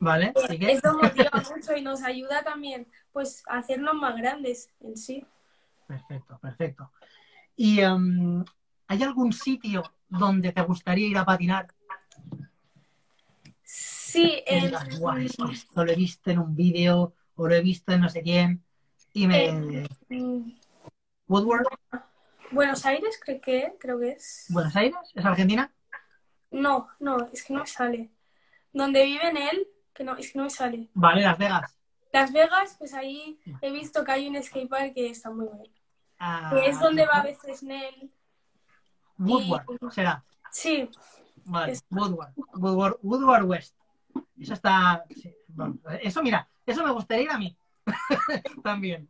¿vale? 0.00 0.32
Así 0.34 0.58
que, 0.58 0.72
eso 0.72 0.98
motiva 0.98 1.30
mucho 1.54 1.76
y 1.76 1.82
nos 1.82 2.02
ayuda 2.02 2.42
también 2.42 2.88
pues 3.12 3.44
a 3.46 3.58
hacernos 3.58 3.94
más 3.94 4.16
grandes 4.16 4.70
en 4.80 4.96
sí. 4.96 5.24
perfecto, 5.86 6.38
perfecto. 6.42 6.90
¿Y 7.54 7.78
em, 7.78 8.44
hay 8.88 9.02
algún 9.04 9.32
sitio 9.32 9.84
donde 10.08 10.50
te 10.50 10.62
gustaría 10.62 11.06
ir 11.06 11.18
a 11.18 11.24
patinar? 11.24 11.68
Sí, 13.62 14.42
en, 14.46 14.64
digas, 14.64 14.98
"Buah, 14.98 15.22
es 15.22 15.36
que 15.36 15.52
esto 15.52 15.84
lo 15.84 15.92
he 15.92 15.96
visto 15.96 16.30
en 16.32 16.40
un 16.40 16.56
vídeo 16.56 17.14
o 17.36 17.46
lo 17.46 17.54
he 17.54 17.62
visto 17.62 17.92
en 17.92 18.00
no 18.00 18.08
sé 18.08 18.22
quién. 18.22 18.64
Y 19.12 19.26
me... 19.26 19.46
en 20.08 20.58
Woodward, 21.28 21.66
Buenos 22.50 22.84
Aires, 22.84 23.18
creo 23.22 23.40
que, 23.40 23.74
creo 23.80 23.98
que 23.98 24.10
es. 24.12 24.46
Buenos 24.50 24.74
Aires, 24.76 24.96
¿es 25.14 25.24
Argentina? 25.24 25.72
No, 26.50 26.88
no, 27.00 27.16
es 27.32 27.44
que 27.44 27.54
no 27.54 27.60
me 27.60 27.66
sale. 27.66 28.10
Donde 28.72 29.04
vive 29.04 29.28
en 29.28 29.36
él, 29.36 29.68
que 29.94 30.04
no, 30.04 30.16
es 30.16 30.32
que 30.32 30.38
no 30.38 30.44
me 30.44 30.50
sale. 30.50 30.88
Vale, 30.94 31.22
Las 31.22 31.38
Vegas. 31.38 31.78
Las 32.12 32.32
Vegas, 32.32 32.76
pues 32.78 32.92
ahí 32.92 33.38
he 33.62 33.70
visto 33.70 34.04
que 34.04 34.12
hay 34.12 34.28
un 34.28 34.42
skatepark 34.42 34.92
que 34.92 35.08
está 35.10 35.30
muy 35.30 35.46
bueno. 35.46 35.64
Ah, 36.18 36.50
Que 36.52 36.68
es 36.68 36.78
donde 36.78 37.06
va 37.06 37.20
a 37.20 37.22
veces 37.22 37.62
Nel. 37.62 38.10
Woodward, 39.18 39.64
será. 39.92 40.24
Sí, 40.50 40.90
Vale, 41.44 41.72
Es- 41.72 41.84
Woodward, 41.90 42.32
Woodward, 42.54 42.98
Woodward 43.02 43.44
West. 43.44 43.74
Eso 44.38 44.52
está. 44.54 45.04
sí, 45.10 45.34
bueno, 45.48 45.78
eso, 46.02 46.22
mira, 46.22 46.48
eso 46.66 46.84
me 46.84 46.90
gustaría 46.92 47.24
ir 47.24 47.30
a 47.30 47.38
mí. 47.38 47.56
También. 48.62 49.08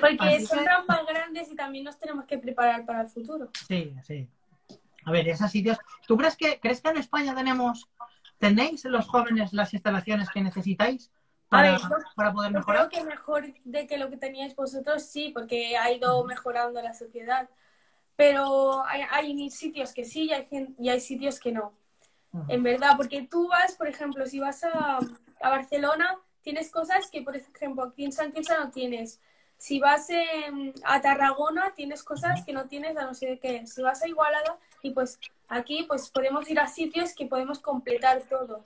porque 0.00 0.16
Así 0.20 0.46
son 0.46 0.58
que- 0.60 0.64
rampas 0.64 1.00
grandes 1.06 1.50
y 1.50 1.56
también 1.56 1.84
nos 1.84 1.98
tenemos 1.98 2.24
que 2.24 2.38
preparar 2.38 2.84
para 2.86 3.02
el 3.02 3.08
futuro. 3.08 3.50
Sí, 3.66 3.94
sí. 4.02 4.28
A 5.04 5.10
ver, 5.10 5.28
esos 5.28 5.50
sitios. 5.50 5.78
¿Tú 6.06 6.16
crees 6.16 6.36
que, 6.36 6.60
crees 6.60 6.80
que 6.80 6.88
en 6.90 6.98
España 6.98 7.34
tenemos. 7.34 7.88
¿Tenéis 8.38 8.84
los 8.86 9.06
jóvenes 9.06 9.52
las 9.52 9.72
instalaciones 9.72 10.28
que 10.30 10.40
necesitáis 10.40 11.12
para, 11.48 11.68
A 11.68 11.72
ver, 11.72 11.80
yo- 11.80 11.88
para 12.16 12.32
poder 12.32 12.52
Yo 12.52 12.58
mejorar? 12.58 12.88
creo 12.88 13.00
que 13.02 13.06
mejor 13.08 13.46
de 13.64 13.86
que 13.86 13.98
lo 13.98 14.10
que 14.10 14.16
teníais 14.16 14.54
vosotros, 14.56 15.04
sí, 15.04 15.30
porque 15.32 15.76
ha 15.76 15.92
ido 15.92 16.24
mejorando 16.24 16.80
la 16.82 16.92
sociedad. 16.94 17.48
Pero 18.16 18.84
hay, 18.86 19.02
hay 19.10 19.50
sitios 19.50 19.92
que 19.92 20.04
sí 20.04 20.24
y 20.24 20.32
hay, 20.32 20.48
y 20.78 20.88
hay 20.88 21.00
sitios 21.00 21.40
que 21.40 21.52
no. 21.52 21.72
En 22.48 22.62
verdad, 22.62 22.92
porque 22.96 23.26
tú 23.30 23.48
vas, 23.48 23.74
por 23.76 23.88
ejemplo, 23.88 24.24
si 24.26 24.40
vas 24.40 24.64
a, 24.64 24.98
a 25.40 25.50
Barcelona, 25.50 26.18
tienes 26.42 26.70
cosas 26.70 27.08
que, 27.10 27.22
por 27.22 27.36
ejemplo, 27.36 27.84
aquí 27.84 28.04
en 28.04 28.12
San 28.12 28.32
Quince 28.32 28.54
no 28.58 28.70
tienes. 28.70 29.20
Si 29.56 29.78
vas 29.78 30.08
a 30.84 31.00
Tarragona, 31.00 31.72
tienes 31.74 32.02
cosas 32.02 32.44
que 32.44 32.52
no 32.52 32.66
tienes 32.66 32.96
a 32.96 33.04
no 33.04 33.14
sé 33.14 33.38
qué. 33.40 33.64
Si 33.66 33.80
vas 33.80 34.02
a 34.02 34.08
Igualada, 34.08 34.58
y 34.82 34.90
pues 34.90 35.20
aquí 35.48 35.84
pues 35.86 36.10
podemos 36.10 36.50
ir 36.50 36.58
a 36.58 36.66
sitios 36.66 37.14
que 37.14 37.26
podemos 37.26 37.60
completar 37.60 38.22
todo. 38.28 38.64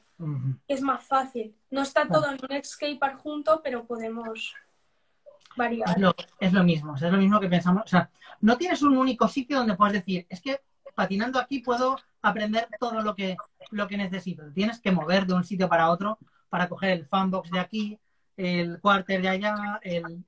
Es 0.67 0.81
más 0.81 1.05
fácil. 1.05 1.55
No 1.71 1.83
está 1.83 2.09
todo 2.09 2.31
en 2.31 2.39
un 2.43 2.65
skatepark 2.65 3.19
junto, 3.19 3.61
pero 3.63 3.85
podemos 3.85 4.55
variar. 5.55 5.91
Es 5.91 5.99
lo, 5.99 6.15
es 6.41 6.53
lo 6.53 6.65
mismo, 6.65 6.95
o 6.95 6.97
sea, 6.97 7.09
es 7.09 7.13
lo 7.13 7.21
mismo 7.21 7.41
que 7.41 7.49
pensamos. 7.49 7.83
O 7.85 7.89
sea, 7.89 8.11
no 8.41 8.57
tienes 8.57 8.81
un 8.83 8.97
único 8.97 9.29
sitio 9.29 9.59
donde 9.59 9.75
puedas 9.75 9.93
decir, 9.93 10.27
es 10.31 10.41
que 10.41 10.61
patinando 10.95 11.39
aquí 11.39 11.59
puedo 11.59 11.99
aprender 12.23 12.69
todo 12.81 13.03
lo 13.03 13.15
que, 13.15 13.37
lo 13.71 13.87
que 13.87 13.99
necesito. 13.99 14.51
Tienes 14.53 14.81
que 14.81 14.93
mover 14.93 15.27
de 15.27 15.35
un 15.35 15.45
sitio 15.45 15.69
para 15.69 15.91
otro 15.91 16.19
para 16.49 16.69
coger 16.69 16.91
el 16.91 17.07
fanbox 17.07 17.51
de 17.51 17.59
aquí, 17.61 17.99
el 18.37 18.81
quarter 18.81 19.23
de 19.23 19.29
allá, 19.29 19.81
el... 19.83 20.25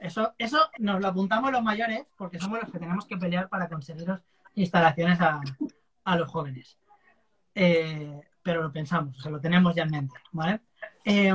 Eso, 0.00 0.34
eso 0.38 0.58
nos 0.78 1.00
lo 1.00 1.08
apuntamos 1.08 1.50
los 1.50 1.62
mayores 1.62 2.04
porque 2.16 2.38
somos 2.38 2.60
los 2.60 2.70
que 2.70 2.78
tenemos 2.78 3.06
que 3.06 3.16
pelear 3.16 3.48
para 3.48 3.68
conseguiros 3.68 4.20
instalaciones 4.54 5.20
a, 5.20 5.40
a 6.04 6.16
los 6.16 6.28
jóvenes. 6.28 6.78
Eh, 7.54 8.20
pero 8.42 8.62
lo 8.62 8.70
pensamos, 8.70 9.16
o 9.16 9.20
sea, 9.20 9.30
lo 9.30 9.40
tenemos 9.40 9.74
ya 9.74 9.84
en 9.84 9.90
mente, 9.90 10.16
¿vale? 10.32 10.60
Eh, 11.04 11.32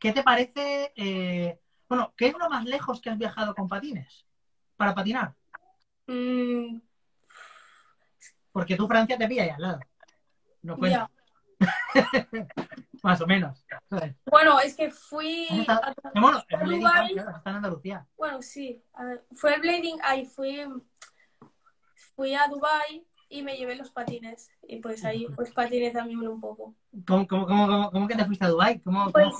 ¿Qué 0.00 0.12
te 0.12 0.24
parece? 0.24 0.92
eh, 0.96 1.60
bueno, 1.88 2.12
¿qué 2.16 2.26
es 2.26 2.38
lo 2.38 2.50
más 2.50 2.64
lejos 2.64 3.00
que 3.00 3.08
has 3.08 3.18
viajado 3.18 3.54
con 3.54 3.68
patines? 3.68 4.26
Para 4.76 4.94
patinar. 4.94 5.34
Mm, 6.06 6.80
Porque 8.52 8.76
tú 8.76 8.86
Francia 8.86 9.16
te 9.16 9.26
pilla 9.26 9.44
ahí 9.44 9.50
al 9.50 9.62
lado. 9.62 9.80
No 10.62 10.76
cuenta. 10.76 11.10
Más 13.02 13.20
o 13.20 13.26
menos. 13.26 13.64
Bueno, 14.26 14.58
es 14.60 14.74
que 14.74 14.90
fui. 14.90 15.46
A- 15.68 15.94
Bueno, 16.14 16.42
Blading 16.50 16.80
claro, 17.14 17.36
está 17.36 17.50
en 17.50 17.56
Andalucía. 17.56 18.06
Bueno, 18.16 18.42
sí. 18.42 18.82
fue 19.32 19.54
el 19.54 19.60
Blading 19.60 19.98
Eye, 20.02 20.26
fui, 20.26 20.66
fui 22.14 22.34
a 22.34 22.46
Dubai 22.48 23.06
y 23.28 23.42
me 23.42 23.56
llevé 23.56 23.76
los 23.76 23.90
patines. 23.90 24.50
Y 24.66 24.78
pues 24.80 25.04
ahí 25.04 25.26
pues 25.34 25.50
patiné 25.52 25.90
también 25.90 26.26
un 26.26 26.40
poco. 26.40 26.74
¿Cómo, 27.06 27.26
cómo, 27.26 27.46
cómo, 27.46 27.90
cómo, 27.90 28.08
que 28.08 28.16
te 28.16 28.24
fuiste 28.24 28.44
a 28.44 28.48
Dubái? 28.48 28.80
¿Cómo, 28.80 29.10
Pues-? 29.12 29.34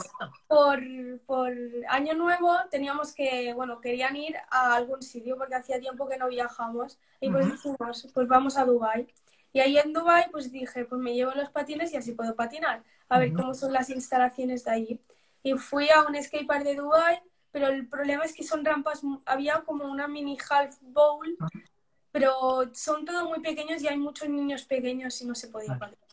Por, 0.47 0.81
por 1.27 1.53
año 1.89 2.15
nuevo 2.15 2.55
teníamos 2.71 3.15
que, 3.15 3.53
bueno, 3.55 3.81
querían 3.81 4.17
ir 4.17 4.37
a 4.51 4.75
algún 4.75 5.03
sitio 5.03 5.37
porque 5.37 5.55
hacía 5.55 5.81
tiempo 5.81 6.09
que 6.09 6.19
no 6.19 6.29
viajamos. 6.29 6.99
Y 7.21 7.31
pues 7.31 7.47
Ujú. 7.47 7.55
dijimos, 7.55 8.09
pues 8.15 8.29
vamos 8.29 8.57
a 8.57 8.65
Dubai. 8.65 9.07
Y 9.53 9.61
ahí 9.61 9.79
en 9.79 9.93
Dubai 9.93 10.31
pues 10.31 10.53
dije, 10.53 10.85
pues 10.85 11.01
me 11.01 11.15
llevo 11.15 11.33
los 11.33 11.51
patines 11.51 11.93
y 11.93 11.97
así 11.97 12.13
puedo 12.13 12.35
patinar. 12.37 12.83
A 13.09 13.19
ver 13.19 13.33
cómo 13.33 13.55
son 13.55 13.73
las 13.73 13.89
instalaciones 13.91 14.65
de 14.65 14.71
allí. 14.71 15.01
Y 15.43 15.55
fui 15.55 15.89
a 15.91 16.03
un 16.03 16.21
skatepark 16.23 16.65
de 16.65 16.75
Dubai, 16.77 17.21
pero 17.51 17.69
el 17.69 17.89
problema 17.89 18.25
es 18.25 18.35
que 18.35 18.45
son 18.45 18.65
rampas, 18.65 19.01
había 19.25 19.63
como 19.63 19.85
una 19.85 20.07
mini 20.07 20.37
half 20.51 20.77
bowl, 20.83 21.37
Ah. 21.41 21.49
pero 22.13 22.71
son 22.75 23.05
todos 23.05 23.27
muy 23.29 23.41
pequeños 23.41 23.81
y 23.83 23.89
hay 23.89 23.97
muchos 23.97 24.29
niños 24.29 24.65
pequeños 24.65 25.21
y 25.23 25.25
no 25.27 25.35
se 25.35 25.49
podía 25.49 25.69
Vale. 25.69 25.81
patinar. 25.81 26.09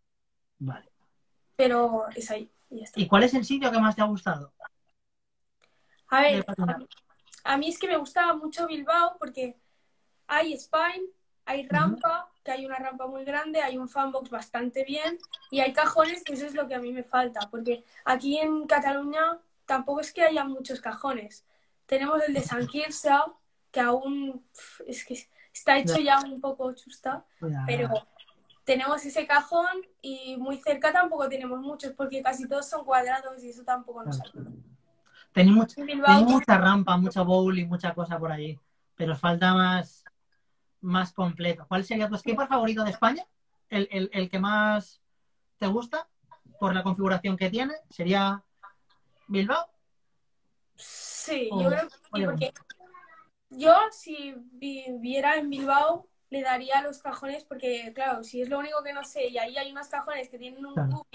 Vale. 0.60 0.90
Pero 1.58 2.06
es 2.16 2.32
ahí, 2.32 2.50
y 2.70 2.78
ya 2.78 2.84
está. 2.86 3.00
¿Y 3.00 3.08
cuál 3.08 3.24
es 3.24 3.34
el 3.34 3.44
sitio 3.44 3.72
que 3.72 3.80
más 3.80 3.96
te 3.96 4.02
ha 4.02 4.06
gustado? 4.06 4.54
A 6.08 6.22
ver, 6.22 6.46
a 7.44 7.58
mí 7.58 7.70
es 7.70 7.80
que 7.80 7.88
me 7.88 7.98
gustaba 7.98 8.34
mucho 8.36 8.68
Bilbao 8.68 9.18
porque 9.20 9.58
hay 10.28 10.54
spine, 10.54 11.08
hay 11.46 11.68
rampa, 11.68 12.30
que 12.46 12.52
hay 12.52 12.66
una 12.66 12.78
rampa 12.78 13.08
muy 13.08 13.26
grande, 13.26 13.60
hay 13.60 13.78
un 13.78 13.90
fanbox 13.90 14.30
bastante 14.30 14.86
bien 14.86 15.18
y 15.50 15.62
hay 15.62 15.74
cajones, 15.74 16.24
que 16.24 16.34
eso 16.34 16.46
es 16.46 16.54
lo 16.54 16.68
que 16.68 16.76
a 16.76 16.80
mí 16.80 16.94
me 16.94 17.04
falta, 17.04 17.40
porque 17.50 17.84
aquí 18.06 18.38
en 18.38 18.68
Cataluña 18.68 19.40
tampoco 19.66 20.00
es 20.00 20.14
que 20.14 20.22
haya 20.22 20.46
muchos 20.46 20.80
cajones. 20.80 21.44
Tenemos 21.88 22.22
el 22.26 22.36
de 22.36 22.42
San 22.42 22.68
Quirze, 22.68 23.10
que 23.72 23.80
aún 23.80 24.46
es 24.86 25.04
que 25.04 25.28
está 25.52 25.80
hecho 25.80 25.98
ya 25.98 26.20
un 26.20 26.40
poco 26.40 26.72
chusta, 26.74 27.26
pero 27.66 27.90
tenemos 28.64 29.04
ese 29.04 29.26
cajón 29.26 29.82
y 30.02 30.38
muy 30.38 30.58
cerca 30.58 30.94
tampoco 30.94 31.28
tenemos 31.28 31.60
muchos, 31.60 31.94
porque 31.94 32.22
casi 32.22 32.48
todos 32.48 32.70
son 32.70 32.86
cuadrados 32.86 33.44
y 33.44 33.50
eso 33.50 33.64
tampoco 33.64 34.04
nos 34.04 34.22
ayuda. 34.22 34.52
Tenéis 35.34 35.58
mucha, 35.58 35.82
mucha 36.22 36.58
rampa, 36.58 36.96
mucho 36.96 37.26
bowl 37.26 37.58
y 37.58 37.66
mucha 37.66 37.94
cosa 37.94 38.20
por 38.20 38.32
allí. 38.32 38.58
Pero 38.96 39.16
falta 39.16 39.54
más, 39.54 40.05
más 40.86 41.12
completo. 41.14 41.66
¿Cuál 41.68 41.84
sería 41.84 42.08
tu 42.08 42.18
skatepark 42.18 42.50
favorito 42.50 42.84
de 42.84 42.92
España? 42.92 43.26
¿El, 43.70 43.88
el, 43.92 44.10
el 44.14 44.30
que 44.30 44.40
más 44.40 45.02
te 45.58 45.68
gusta 45.68 46.08
por 46.60 46.74
la 46.74 46.84
configuración 46.84 47.36
que 47.36 47.50
tiene? 47.50 47.74
¿Sería 47.90 48.44
Bilbao? 49.28 49.68
Sí, 50.76 51.50
O- 51.52 51.62
yo 51.62 51.70
creo 51.70 51.88
que 51.90 51.96
sí, 51.96 52.02
oye, 52.12 52.26
porque 52.26 52.54
yo 53.50 53.74
si 53.92 54.36
viviera 54.52 55.36
en 55.38 55.50
Bilbao 55.50 56.08
le 56.30 56.42
daría 56.42 56.82
los 56.82 57.00
cajones 57.02 57.44
porque, 57.46 57.92
claro, 57.94 58.24
si 58.24 58.42
es 58.42 58.50
lo 58.50 58.60
único 58.60 58.84
que 58.84 58.94
no 58.94 59.04
sé 59.04 59.28
y 59.28 59.38
ahí 59.38 59.58
hay 59.58 59.72
unos 59.72 59.88
cajones 59.88 60.30
que 60.30 60.38
tienen 60.38 60.66
un 60.66 60.74
Claro. 60.74 61.06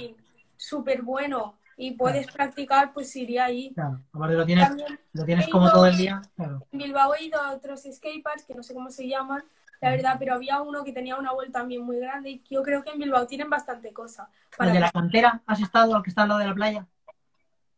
súper 0.56 1.02
bueno 1.02 1.58
y 1.76 1.92
puedes 1.92 2.26
practicar, 2.30 2.92
pues 2.92 3.14
iría 3.16 3.46
ahí. 3.46 3.72
Claro, 3.74 4.02
aparte 4.12 4.34
lo 4.34 4.46
tienes, 4.46 4.68
También 4.68 5.00
lo 5.12 5.24
tienes 5.24 5.48
como 5.48 5.70
todo 5.70 5.86
el 5.86 5.96
día. 5.96 6.22
Claro. 6.36 6.66
en 6.72 6.78
Bilbao 6.78 7.14
he 7.14 7.24
ido 7.24 7.40
a 7.40 7.52
otros 7.52 7.82
skateparks 7.90 8.44
que 8.44 8.54
no 8.54 8.62
sé 8.62 8.74
cómo 8.74 8.90
se 8.90 9.06
llaman, 9.08 9.42
la 9.80 9.90
verdad, 9.90 10.16
pero 10.18 10.34
había 10.34 10.60
uno 10.60 10.84
que 10.84 10.92
tenía 10.92 11.16
una 11.16 11.32
vuelta 11.32 11.60
también 11.60 11.82
muy 11.82 11.98
grande 11.98 12.30
y 12.30 12.42
yo 12.50 12.62
creo 12.62 12.82
que 12.84 12.90
en 12.90 12.98
Bilbao 12.98 13.26
tienen 13.26 13.48
bastante 13.48 13.92
cosa. 13.92 14.30
¿El 14.58 14.72
de 14.72 14.80
la 14.80 14.90
cantera 14.90 15.42
has 15.46 15.60
estado, 15.60 15.96
el 15.96 16.02
que 16.02 16.10
está 16.10 16.22
al 16.22 16.28
lado 16.28 16.40
de 16.40 16.46
la 16.46 16.54
playa? 16.54 16.86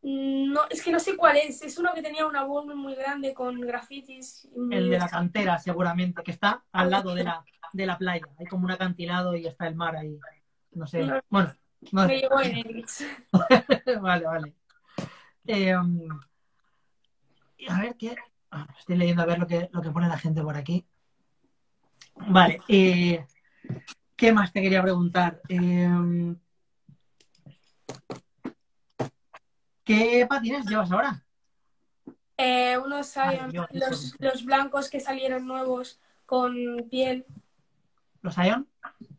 Mm, 0.02 0.52
No, 0.52 0.62
es 0.68 0.82
que 0.82 0.90
no 0.90 0.98
sé 0.98 1.16
cuál 1.16 1.36
es. 1.36 1.62
Es 1.62 1.78
uno 1.78 1.94
que 1.94 2.02
tenía 2.02 2.26
una 2.26 2.42
bowl 2.44 2.74
muy 2.74 2.94
grande 2.94 3.32
con 3.34 3.60
grafitis. 3.60 4.48
muy- 4.56 4.74
El 4.76 4.90
de 4.90 4.98
la 4.98 5.08
cantera, 5.08 5.58
seguramente, 5.58 6.22
que 6.22 6.32
está 6.32 6.64
al 6.72 6.90
lado 6.90 7.14
de 7.14 7.24
la, 7.24 7.44
de 7.72 7.86
la 7.86 7.96
playa. 7.98 8.26
Hay 8.38 8.46
como 8.46 8.64
un 8.64 8.72
acantilado 8.72 9.36
y 9.36 9.46
está 9.46 9.68
el 9.68 9.76
mar 9.76 9.96
ahí. 9.96 10.18
No 10.72 10.86
sé. 10.86 11.04
No. 11.04 11.20
Bueno, 11.28 11.52
no 11.92 12.06
Me 12.06 12.08
sé. 12.08 12.20
llevó 12.22 12.40
en 12.40 12.56
Erix. 12.58 13.04
vale, 14.00 14.26
vale. 14.26 14.54
Eh, 15.46 15.72
a 17.68 17.80
ver 17.80 17.96
qué. 17.96 18.16
Ah, 18.50 18.66
estoy 18.78 18.96
leyendo 18.96 19.22
a 19.22 19.26
ver 19.26 19.38
lo 19.38 19.46
que, 19.46 19.68
lo 19.72 19.80
que 19.80 19.90
pone 19.90 20.08
la 20.08 20.18
gente 20.18 20.42
por 20.42 20.56
aquí. 20.56 20.86
Vale. 22.14 22.60
Eh, 22.68 23.24
¿Qué 24.16 24.32
más 24.32 24.52
te 24.52 24.62
quería 24.62 24.82
preguntar? 24.82 25.40
Eh, 25.48 26.34
¿Qué 29.84 30.26
patines 30.28 30.66
llevas 30.66 30.90
ahora? 30.92 31.24
Eh, 32.36 32.78
unos 32.78 33.14
Vale, 33.14 33.36
Ion, 33.36 33.52
yo- 33.52 33.66
los, 33.72 34.14
los 34.20 34.44
blancos 34.44 34.88
que 34.88 35.00
salieron 35.00 35.46
nuevos 35.46 36.00
con 36.26 36.54
piel. 36.90 37.26
¿Los 38.22 38.36
Ion? 38.38 38.68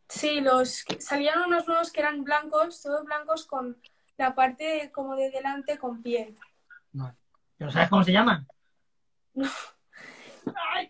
Sí, 0.07 0.41
los 0.41 0.85
salieron 0.99 1.43
unos 1.47 1.67
nuevos 1.67 1.91
que 1.91 2.01
eran 2.01 2.23
blancos, 2.23 2.81
todos 2.81 3.03
blancos 3.03 3.45
con 3.45 3.77
la 4.17 4.35
parte 4.35 4.91
como 4.93 5.15
de 5.15 5.31
delante 5.31 5.77
con 5.77 6.01
piel. 6.01 6.35
No. 6.91 7.15
¿Pero 7.57 7.71
sabes 7.71 7.89
cómo 7.89 8.03
se 8.03 8.11
llaman? 8.11 8.47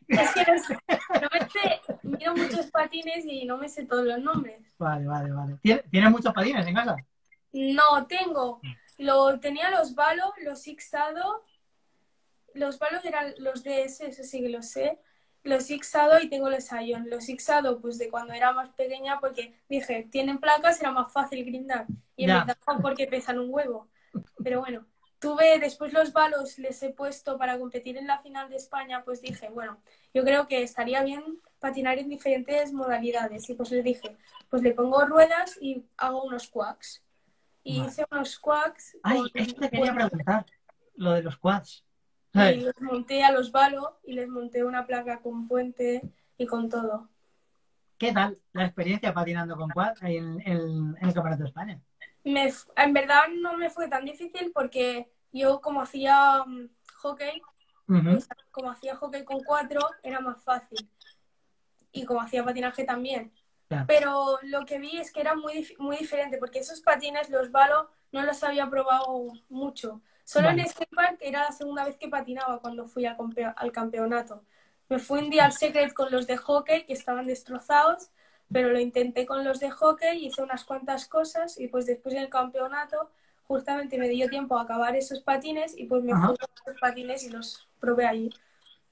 Es 0.07 0.31
que 0.33 0.45
no 0.51 1.49
sé, 1.49 1.81
miro 2.03 2.35
muchos 2.35 2.67
patines 2.67 3.25
y 3.25 3.45
no 3.45 3.57
me 3.57 3.67
sé 3.69 3.85
todos 3.85 4.05
los 4.05 4.19
nombres. 4.19 4.61
Vale, 4.77 5.05
vale, 5.05 5.31
vale. 5.31 5.57
¿Tienes, 5.61 5.83
¿tienes 5.89 6.11
muchos 6.11 6.33
patines 6.33 6.65
en 6.67 6.75
casa? 6.75 6.95
No, 7.53 8.07
tengo. 8.07 8.61
Lo, 8.97 9.39
tenía 9.39 9.69
los 9.69 9.95
Valo, 9.95 10.33
los 10.43 10.67
Ixado. 10.67 11.43
Los 12.53 12.79
Valo 12.79 12.99
eran 13.03 13.33
los 13.37 13.63
DS, 13.63 14.01
eso 14.01 14.23
sí 14.23 14.41
que 14.41 14.49
lo 14.49 14.61
sé. 14.61 14.99
Los 15.43 15.69
Ixado 15.69 16.19
y 16.19 16.29
tengo 16.29 16.49
los 16.49 16.69
Ion. 16.71 17.09
Los 17.09 17.29
Ixado, 17.29 17.79
pues 17.79 17.97
de 17.97 18.09
cuando 18.09 18.33
era 18.33 18.53
más 18.53 18.69
pequeña, 18.69 19.19
porque 19.19 19.59
dije, 19.69 20.07
tienen 20.11 20.39
placas, 20.39 20.79
era 20.79 20.91
más 20.91 21.11
fácil 21.11 21.45
grindar. 21.45 21.85
Y 22.15 22.23
en 22.23 22.29
verdad 22.29 22.57
porque 22.81 23.07
pesan 23.07 23.39
un 23.39 23.53
huevo. 23.53 23.87
Pero 24.43 24.61
bueno, 24.61 24.85
tuve 25.23 25.57
después 25.59 25.93
los 25.93 26.11
Valos, 26.11 26.59
les 26.59 26.83
he 26.83 26.89
puesto 26.89 27.37
para 27.37 27.57
competir 27.57 27.97
en 27.97 28.07
la 28.07 28.19
final 28.19 28.49
de 28.49 28.57
España, 28.57 29.03
pues 29.05 29.21
dije, 29.21 29.49
bueno, 29.49 29.79
yo 30.13 30.23
creo 30.23 30.45
que 30.47 30.61
estaría 30.61 31.01
bien 31.03 31.39
patinar 31.59 31.97
en 31.97 32.09
diferentes 32.09 32.73
modalidades. 32.73 33.49
Y 33.49 33.53
pues 33.55 33.71
le 33.71 33.81
dije, 33.81 34.15
pues 34.49 34.61
le 34.61 34.73
pongo 34.73 35.05
ruedas 35.05 35.57
y 35.61 35.85
hago 35.97 36.23
unos 36.23 36.49
quacks. 36.49 37.01
Y 37.63 37.79
Vale. 37.79 37.89
hice 37.89 38.05
unos 38.11 38.37
quacks. 38.37 38.97
Ay, 39.01 39.19
con- 39.21 39.31
esto 39.41 39.61
te 39.61 39.69
quería 39.69 39.95
preguntar. 39.95 40.45
Lo 40.95 41.11
de 41.13 41.23
los 41.23 41.37
quads. 41.37 41.85
y 42.33 42.39
les 42.61 42.81
monté 42.81 43.23
a 43.23 43.31
los 43.31 43.51
Valo 43.51 43.99
y 44.03 44.13
les 44.13 44.27
monté 44.27 44.63
una 44.65 44.85
placa 44.85 45.19
con 45.21 45.47
puente 45.47 46.01
y 46.37 46.45
con 46.45 46.67
todo. 46.69 47.07
¿Qué 47.97 48.11
tal 48.11 48.37
la 48.51 48.65
experiencia 48.65 49.13
patinando 49.13 49.55
con 49.55 49.69
quad 49.69 49.95
en, 50.01 50.41
en- 50.41 50.97
en 50.99 51.07
el 51.07 51.13
Campeonato 51.13 51.43
de 51.43 51.49
España? 51.49 51.81
Me, 52.25 52.51
en 52.75 52.93
verdad 52.93 53.23
no 53.39 53.55
me 53.57 53.69
fue 53.69 53.87
tan 53.87 54.03
difícil 54.05 54.51
porque 54.53 55.09
yo 55.33 55.59
como 55.59 55.81
hacía 55.81 56.43
mm, 56.45 56.69
hockey, 56.97 57.41
como 58.51 58.71
hacía 58.71 58.95
hockey 58.95 59.25
con 59.25 59.43
cuatro, 59.43 59.81
era 60.01 60.19
más 60.19 60.41
fácil. 60.41 60.89
Y 61.91 62.05
como 62.05 62.21
hacía 62.21 62.45
patinaje 62.45 62.85
también. 62.85 63.33
Pero 63.87 64.37
lo 64.43 64.65
que 64.65 64.77
vi 64.77 64.97
es 64.97 65.11
que 65.11 65.21
era 65.21 65.35
muy, 65.35 65.67
muy 65.79 65.97
diferente, 65.97 66.37
porque 66.37 66.59
esos 66.59 66.81
patines, 66.81 67.29
los 67.29 67.51
Valo, 67.51 67.89
no 68.11 68.21
los 68.21 68.43
había 68.43 68.69
probado 68.69 69.27
mucho. 69.49 70.01
Solo 70.23 70.47
Vale. 70.47 70.61
en 70.61 70.69
skatepark 70.69 71.17
era 71.21 71.45
la 71.45 71.51
segunda 71.51 71.83
vez 71.83 71.97
que 71.97 72.07
patinaba 72.07 72.59
cuando 72.59 72.85
fui 72.85 73.05
al, 73.05 73.17
al 73.55 73.71
campeonato. 73.71 74.43
Me 74.89 74.99
fui 74.99 75.19
un 75.19 75.29
día 75.29 75.45
al 75.45 75.53
Secret 75.53 75.93
con 75.93 76.11
los 76.11 76.27
de 76.27 76.37
hockey, 76.37 76.85
que 76.85 76.93
estaban 76.93 77.25
destrozados, 77.25 78.11
pero 78.51 78.69
lo 78.69 78.79
intenté 78.79 79.25
con 79.25 79.43
los 79.43 79.59
de 79.59 79.71
hockey, 79.71 80.27
hice 80.27 80.43
unas 80.43 80.63
cuantas 80.63 81.07
cosas 81.07 81.59
y 81.59 81.67
pues 81.67 81.85
después 81.85 82.13
en 82.13 82.21
el 82.21 82.29
campeonato 82.29 83.09
justamente 83.47 83.97
me 83.97 84.09
dio 84.09 84.29
tiempo 84.29 84.57
a 84.57 84.63
acabar 84.63 84.95
esos 84.95 85.21
patines 85.21 85.77
y 85.77 85.85
pues 85.85 86.03
me 86.03 86.13
Ajá. 86.13 86.27
fui 86.27 86.37
con 86.37 86.47
esos 86.65 86.79
patines 86.81 87.23
y 87.23 87.29
los 87.29 87.67
probé 87.79 88.05
allí. 88.05 88.29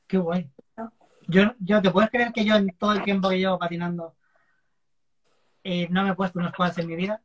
Qué 0.08 0.18
guay. 0.18 0.50
No. 0.78 0.92
Yo, 1.28 1.54
yo, 1.60 1.82
¿te 1.82 1.90
puedes 1.92 2.10
creer 2.10 2.32
que 2.34 2.44
yo 2.46 2.56
en 2.56 2.70
todo 2.78 2.94
el 2.94 3.04
tiempo 3.04 3.30
que 3.30 3.40
llevo 3.40 3.58
patinando 3.60 4.16
eh, 5.64 5.88
no 5.90 6.04
me 6.04 6.10
he 6.12 6.16
puesto 6.16 6.40
unos 6.40 6.54
quads 6.54 6.78
en 6.80 6.88
mi 6.88 6.96
vida? 6.96 7.22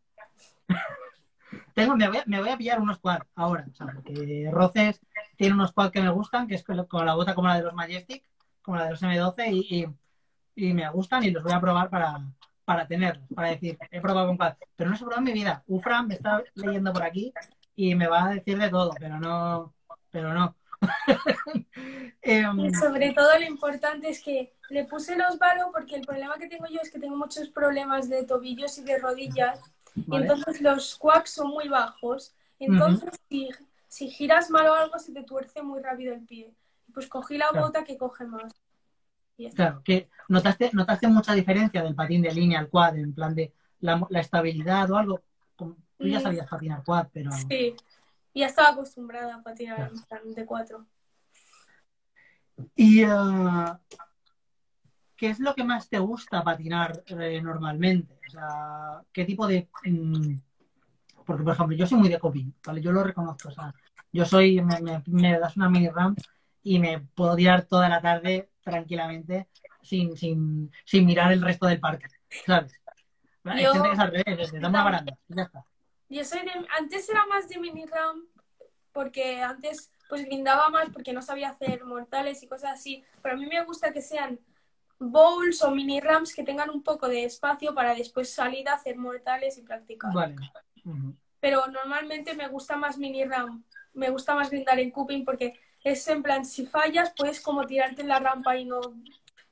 Tengo, 1.74 1.97
me, 1.97 2.09
voy 2.09 2.18
a, 2.18 2.24
me 2.27 2.41
voy 2.41 2.49
a 2.51 2.57
pillar 2.57 2.81
unos 2.81 2.99
quads 2.99 3.27
ahora, 3.35 3.66
o 3.70 3.74
sea, 3.74 3.87
porque 3.95 4.49
Roces 4.53 5.01
tiene 5.37 5.55
unos 5.55 5.72
quads 5.72 5.93
que 5.93 6.03
me 6.03 6.11
gustan, 6.11 6.47
que 6.47 6.55
es 6.55 6.62
con, 6.64 6.85
con 6.87 7.05
la 7.07 7.14
bota 7.14 7.35
como 7.35 7.49
la 7.49 7.57
de 7.57 7.62
los 7.62 7.74
Majestic, 7.74 8.24
como 8.62 8.77
la 8.79 8.85
de 8.85 8.91
los 8.91 9.03
M12, 9.03 9.49
y, 9.53 9.85
y- 9.85 9.89
y 10.68 10.72
me 10.72 10.89
gustan 10.91 11.22
y 11.22 11.31
los 11.31 11.43
voy 11.43 11.53
a 11.53 11.61
probar 11.61 11.91
para, 11.91 12.18
para 12.66 12.88
tenerlos, 12.88 13.28
para 13.34 13.50
decir, 13.50 13.78
he 13.92 14.02
probado 14.02 14.28
con 14.28 14.38
quads, 14.38 14.58
pero 14.76 14.90
no 14.90 14.96
se 14.96 15.04
probado 15.04 15.20
en 15.20 15.26
mi 15.26 15.34
vida. 15.34 15.64
Ufran 15.68 16.08
me 16.08 16.16
está 16.16 16.44
leyendo 16.56 16.92
por 16.94 17.04
aquí 17.04 17.32
y 17.76 17.96
me 17.96 18.08
va 18.08 18.26
a 18.26 18.34
decir 18.34 18.58
de 18.58 18.70
todo, 18.70 18.98
pero 19.00 19.20
no, 19.20 19.74
pero 20.12 20.34
no. 20.34 20.56
Em, 22.22 22.56
Y 22.58 22.74
sobre 22.74 23.12
todo 23.12 23.38
lo 23.38 23.44
importante 23.46 24.08
es 24.10 24.22
que 24.22 24.52
le 24.70 24.84
puse 24.84 25.16
los 25.16 25.38
Valo 25.38 25.70
porque 25.72 25.96
el 25.96 26.06
problema 26.06 26.38
que 26.38 26.48
tengo 26.48 26.66
yo 26.66 26.80
es 26.82 26.90
que 26.90 26.98
tengo 26.98 27.16
muchos 27.16 27.48
problemas 27.50 28.08
de 28.08 28.24
tobillos 28.24 28.78
y 28.78 28.84
de 28.84 28.98
rodillas. 28.98 29.60
Y 30.10 30.16
entonces 30.16 30.60
los 30.60 30.96
quacks 30.96 31.30
son 31.30 31.48
muy 31.50 31.68
bajos. 31.68 32.34
Entonces 32.58 33.10
si, 33.28 33.50
si 33.88 34.10
giras 34.10 34.50
mal 34.50 34.66
o 34.68 34.74
algo 34.74 34.98
se 34.98 35.12
te 35.12 35.22
tuerce 35.24 35.62
muy 35.62 35.80
rápido 35.82 36.14
el 36.14 36.24
pie. 36.26 36.54
Y 36.88 36.92
Pues 36.92 37.08
cogí 37.08 37.38
la 37.38 37.48
Claro. 37.48 37.66
bota 37.68 37.84
que 37.84 37.98
coge 37.98 38.24
más. 38.26 38.52
Claro, 39.55 39.82
que 39.84 40.09
notaste, 40.28 40.70
notaste 40.72 41.09
mucha 41.09 41.34
diferencia 41.34 41.82
del 41.82 41.95
patín 41.95 42.22
de 42.22 42.32
línea 42.32 42.59
al 42.61 42.68
quad, 42.68 42.97
en 42.97 43.12
plan 43.14 43.34
de 43.34 43.53
la, 43.80 44.07
la 44.11 44.20
estabilidad 44.20 44.91
o 44.91 44.97
algo. 44.97 45.20
Tú 45.57 45.76
ya 46.01 46.18
Mm. 46.18 46.22
sabías 46.22 46.49
patinar 46.49 46.82
quad, 46.84 47.09
pero 47.12 47.30
Sí. 47.32 47.74
Ya 48.34 48.47
estaba 48.47 48.68
acostumbrada 48.70 49.37
a 49.37 49.43
patinar 49.43 49.91
Claro. 50.09 50.24
de 50.34 50.45
cuatro. 50.47 50.87
¿Y 52.74 53.03
eh, 53.03 53.09
qué 55.16 55.28
es 55.30 55.41
lo 55.41 55.55
que 55.55 55.64
más 55.64 55.89
te 55.89 55.99
gusta 55.99 56.43
patinar 56.45 57.03
eh, 57.07 57.41
normalmente? 57.43 58.18
O 58.26 58.30
sea, 58.30 59.03
¿qué 59.12 59.24
tipo 59.24 59.47
de... 59.47 59.68
mm, 59.84 60.34
porque, 61.24 61.43
por 61.43 61.53
ejemplo, 61.55 61.76
yo 61.76 61.87
soy 61.87 61.99
muy 61.99 62.09
de 62.09 62.18
coping, 62.18 62.53
¿vale? 62.64 62.80
Yo 62.80 62.93
lo 62.93 63.03
reconozco. 63.03 63.49
O 63.49 63.53
sea, 63.53 63.74
yo 64.12 64.24
soy... 64.24 64.61
Me, 64.62 64.80
me- 64.80 65.03
me 65.07 65.39
das 65.39 65.57
una 65.57 65.68
mini 65.68 65.89
ramp 65.89 66.18
y 66.62 66.78
me 66.78 67.01
puedo 67.01 67.34
tirar 67.37 67.62
toda 67.64 67.89
la 67.89 68.01
tarde 68.01 68.51
tranquilamente 68.70 69.48
sin, 69.80 70.16
sin, 70.16 70.72
sin 70.84 71.06
mirar 71.06 71.32
el 71.32 71.40
resto 71.40 71.66
del 71.66 71.78
parque, 71.80 72.06
¿sabes? 72.44 72.74
Hay 73.44 73.62
Yo- 73.62 73.72
gente 73.72 73.88
que 73.88 73.94
es 73.94 74.00
al 74.00 74.10
revés, 74.10 74.50
te 74.50 74.58
da 74.58 74.68
una 74.68 74.82
baranda 74.82 75.16
ya 75.28 75.42
está. 75.44 75.64
Yo 76.08 76.24
soy 76.24 76.40
de, 76.40 76.50
antes 76.76 77.08
era 77.08 77.24
más 77.26 77.48
de 77.48 77.58
mini 77.60 77.86
ramp 77.86 78.24
porque 78.92 79.40
antes 79.40 79.92
pues 80.08 80.24
grindaba 80.24 80.68
más 80.68 80.88
porque 80.90 81.12
no 81.12 81.22
sabía 81.22 81.50
hacer 81.50 81.84
mortales 81.84 82.42
y 82.42 82.48
cosas 82.48 82.72
así, 82.78 83.04
pero 83.22 83.34
a 83.34 83.38
mí 83.38 83.46
me 83.46 83.62
gusta 83.64 83.92
que 83.92 84.00
sean 84.02 84.38
bowls 84.98 85.62
o 85.62 85.70
mini 85.70 86.00
ramps 86.00 86.34
que 86.34 86.42
tengan 86.42 86.70
un 86.70 86.82
poco 86.82 87.08
de 87.08 87.24
espacio 87.24 87.72
para 87.74 87.94
después 87.94 88.32
salir 88.32 88.68
a 88.68 88.74
hacer 88.74 88.96
mortales 88.96 89.58
y 89.58 89.62
practicar. 89.62 90.12
Vale. 90.12 90.36
Pero 91.40 91.66
normalmente 91.68 92.34
me 92.34 92.48
gusta 92.48 92.76
más 92.76 92.98
mini 92.98 93.24
ramp, 93.24 93.64
me 93.94 94.10
gusta 94.10 94.34
más 94.34 94.50
grindar 94.50 94.78
en 94.80 94.90
cuping 94.90 95.24
porque 95.24 95.58
es 95.91 96.07
en 96.09 96.22
plan, 96.22 96.45
si 96.45 96.66
fallas 96.66 97.12
puedes 97.16 97.41
como 97.41 97.64
tirarte 97.64 98.03
en 98.03 98.09
la 98.09 98.18
rampa 98.18 98.57
y 98.57 98.64
no, 98.64 98.80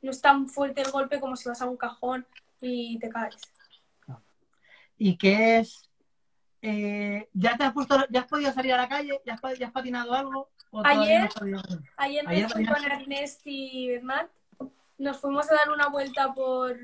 no 0.03 0.11
es 0.11 0.21
tan 0.21 0.49
fuerte 0.49 0.81
el 0.83 0.91
golpe 0.91 1.21
como 1.21 1.37
si 1.37 1.49
vas 1.49 1.63
a 1.63 1.67
un 1.67 1.77
cajón 1.77 2.27
y 2.61 2.99
te 2.99 3.09
caes. 3.09 3.37
¿Y 4.99 5.17
qué 5.17 5.59
es? 5.59 5.89
eh, 6.63 7.29
¿ya 7.35 7.57
te 7.57 7.65
has 7.65 7.73
puesto, 7.75 8.07
ya 8.11 8.21
has 8.21 8.27
podido 8.27 8.51
salir 8.53 8.73
a 8.73 8.79
la 8.79 8.89
calle? 8.89 9.21
¿Ya 9.27 9.35
has, 9.35 9.41
pa- 9.41 9.53
ya 9.55 9.67
has 9.67 9.73
patinado 9.73 10.15
algo? 10.15 10.49
¿O 10.71 10.83
todavía 10.83 11.25
Ayer- 11.25 11.31
no? 11.53 11.63
Ayer 11.99 12.25
me 12.27 12.31
Ayer 12.33 12.51
fui 12.51 12.65
con. 12.67 12.85
Ernest 12.85 13.43
y 13.45 13.89
Bernat. 13.91 14.31
Nos 14.99 15.19
fuimos 15.19 15.51
a 15.51 15.55
dar 15.57 15.71
una 15.71 15.89
vuelta 15.89 16.33
por, 16.33 16.77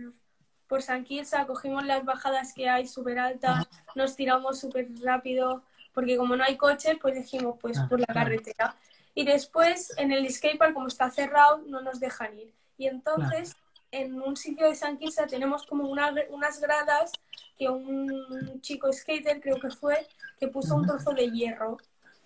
por 0.69 0.83
San 0.83 1.03
Quirze, 1.05 1.37
cogimos 1.47 1.85
las 1.87 2.05
bajadas 2.05 2.53
que 2.53 2.69
hay 2.69 2.87
súper 2.87 3.19
altas, 3.19 3.67
nos 3.95 4.17
tiramos 4.17 4.61
súper 4.61 4.89
rápido, 5.03 5.65
porque 5.95 6.17
como 6.17 6.37
no 6.37 6.45
hay 6.45 6.57
coches, 6.57 6.99
pues 7.01 7.15
dijimos, 7.15 7.57
pues 7.61 7.79
Ah, 7.79 7.87
por 7.89 8.01
la 8.01 8.07
claro. 8.07 8.21
carretera. 8.21 8.77
Y 9.15 9.25
después 9.25 9.93
en 9.99 10.13
el 10.13 10.29
skatepark, 10.33 10.73
como 10.75 10.87
está 10.87 11.11
cerrado, 11.11 11.63
no 11.67 11.81
nos 11.81 12.01
dejan 12.01 12.39
ir. 12.39 12.55
Y 12.79 12.87
entonces, 12.87 13.57
en 13.91 14.21
un 14.23 14.37
sitio 14.37 14.69
de 14.69 14.75
San 14.75 14.99
Quirze 14.99 15.27
tenemos 15.27 15.67
como 15.67 15.89
una- 15.89 16.15
unas 16.31 16.61
gradas 16.61 17.13
que 17.59 17.69
un 17.69 18.61
chico 18.61 18.93
skater, 18.93 19.41
creo 19.41 19.59
que 19.61 19.71
fue, 19.71 20.07
que 20.39 20.49
puso 20.49 20.77
un 20.77 20.87
trozo 20.87 21.13
de 21.13 21.31
hierro 21.31 21.77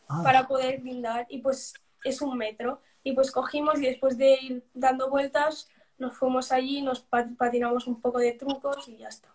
Ah, 0.07 0.21
para 0.23 0.47
poder 0.47 0.81
brindar 0.81 1.27
y 1.31 1.39
pues 1.39 1.73
es 2.05 2.21
un 2.21 2.37
metro. 2.37 2.83
Y 3.03 3.13
pues 3.13 3.31
cogimos 3.33 3.79
y 3.81 3.87
después 3.87 4.19
de 4.19 4.35
ir 4.41 4.65
dando 4.75 5.09
vueltas 5.09 5.69
nos 5.99 6.15
fuimos 6.17 6.53
allí, 6.53 6.83
nos 6.83 7.01
pa- 7.01 7.25
patinamos 7.39 7.87
un 7.87 8.01
poco 8.01 8.19
de 8.19 8.33
trucos 8.33 8.87
y 8.89 8.99
ya 8.99 9.09
está. 9.09 9.29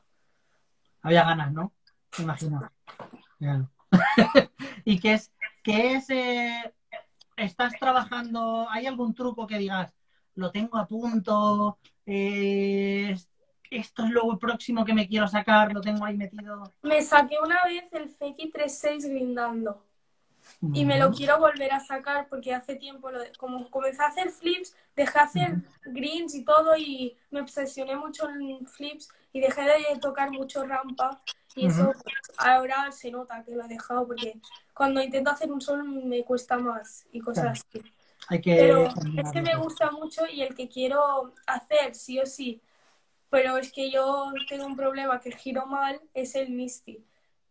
Había 1.01 1.23
ganas, 1.23 1.51
¿no? 1.51 1.71
Me 2.17 2.23
imagino. 2.25 2.69
Claro. 3.39 3.69
¿Y 4.85 4.99
qué 4.99 5.13
es? 5.13 5.31
¿Qué 5.63 5.93
es? 5.95 6.09
eh, 6.09 6.73
¿Estás 7.39 7.73
trabajando? 7.79 8.67
¿Hay 8.69 8.85
algún 8.85 9.13
truco 9.13 9.47
que 9.47 9.57
digas, 9.57 9.93
lo 10.35 10.51
tengo 10.51 10.77
a 10.77 10.85
punto? 10.87 11.77
eh, 12.05 13.15
esto 13.71 14.03
es 14.03 14.09
lo 14.09 14.37
próximo 14.39 14.83
que 14.83 14.93
me 14.93 15.07
quiero 15.07 15.27
sacar, 15.27 15.71
lo 15.71 15.79
tengo 15.81 16.03
ahí 16.03 16.17
metido. 16.17 16.73
Me 16.81 17.01
saqué 17.01 17.35
una 17.43 17.63
vez 17.65 17.91
el 17.93 18.09
Feki 18.09 18.51
3.6 18.51 19.05
grindando. 19.05 19.85
Y 20.73 20.85
me 20.85 20.99
lo 20.99 21.11
quiero 21.11 21.39
volver 21.39 21.71
a 21.73 21.79
sacar 21.79 22.27
porque 22.29 22.53
hace 22.53 22.75
tiempo, 22.75 23.11
lo 23.11 23.19
de- 23.19 23.31
como 23.33 23.69
comencé 23.69 24.01
a 24.01 24.07
hacer 24.07 24.29
flips, 24.31 24.75
dejé 24.95 25.13
de 25.13 25.19
hacer 25.19 25.57
greens 25.85 26.35
y 26.35 26.43
todo 26.43 26.75
y 26.77 27.17
me 27.31 27.41
obsesioné 27.41 27.95
mucho 27.95 28.29
en 28.29 28.65
flips 28.67 29.09
y 29.33 29.41
dejé 29.41 29.61
de 29.63 29.99
tocar 29.99 30.31
mucho 30.31 30.65
rampa 30.65 31.19
y 31.55 31.65
eso 31.65 31.91
pues, 32.03 32.15
ahora 32.37 32.91
se 32.91 33.11
nota 33.11 33.43
que 33.43 33.55
lo 33.55 33.65
he 33.65 33.67
dejado 33.67 34.07
porque 34.07 34.39
cuando 34.73 35.01
intento 35.01 35.31
hacer 35.31 35.51
un 35.51 35.61
sol 35.61 35.83
me 35.83 36.23
cuesta 36.23 36.57
más 36.57 37.05
y 37.11 37.19
cosas 37.19 37.59
así. 37.73 37.83
Hay 38.27 38.41
que 38.41 38.55
Pero 38.55 38.85
es 39.17 39.31
que 39.31 39.41
me 39.41 39.55
gusta 39.55 39.91
mucho 39.91 40.25
y 40.27 40.41
el 40.41 40.53
que 40.55 40.69
quiero 40.69 41.33
hacer 41.47 41.95
sí 41.95 42.19
o 42.19 42.25
sí, 42.25 42.61
pero 43.29 43.57
es 43.57 43.71
que 43.71 43.91
yo 43.91 44.31
tengo 44.47 44.65
un 44.65 44.75
problema 44.75 45.19
que 45.19 45.31
giro 45.31 45.65
mal, 45.65 45.99
es 46.13 46.35
el 46.35 46.49
Misty, 46.51 47.03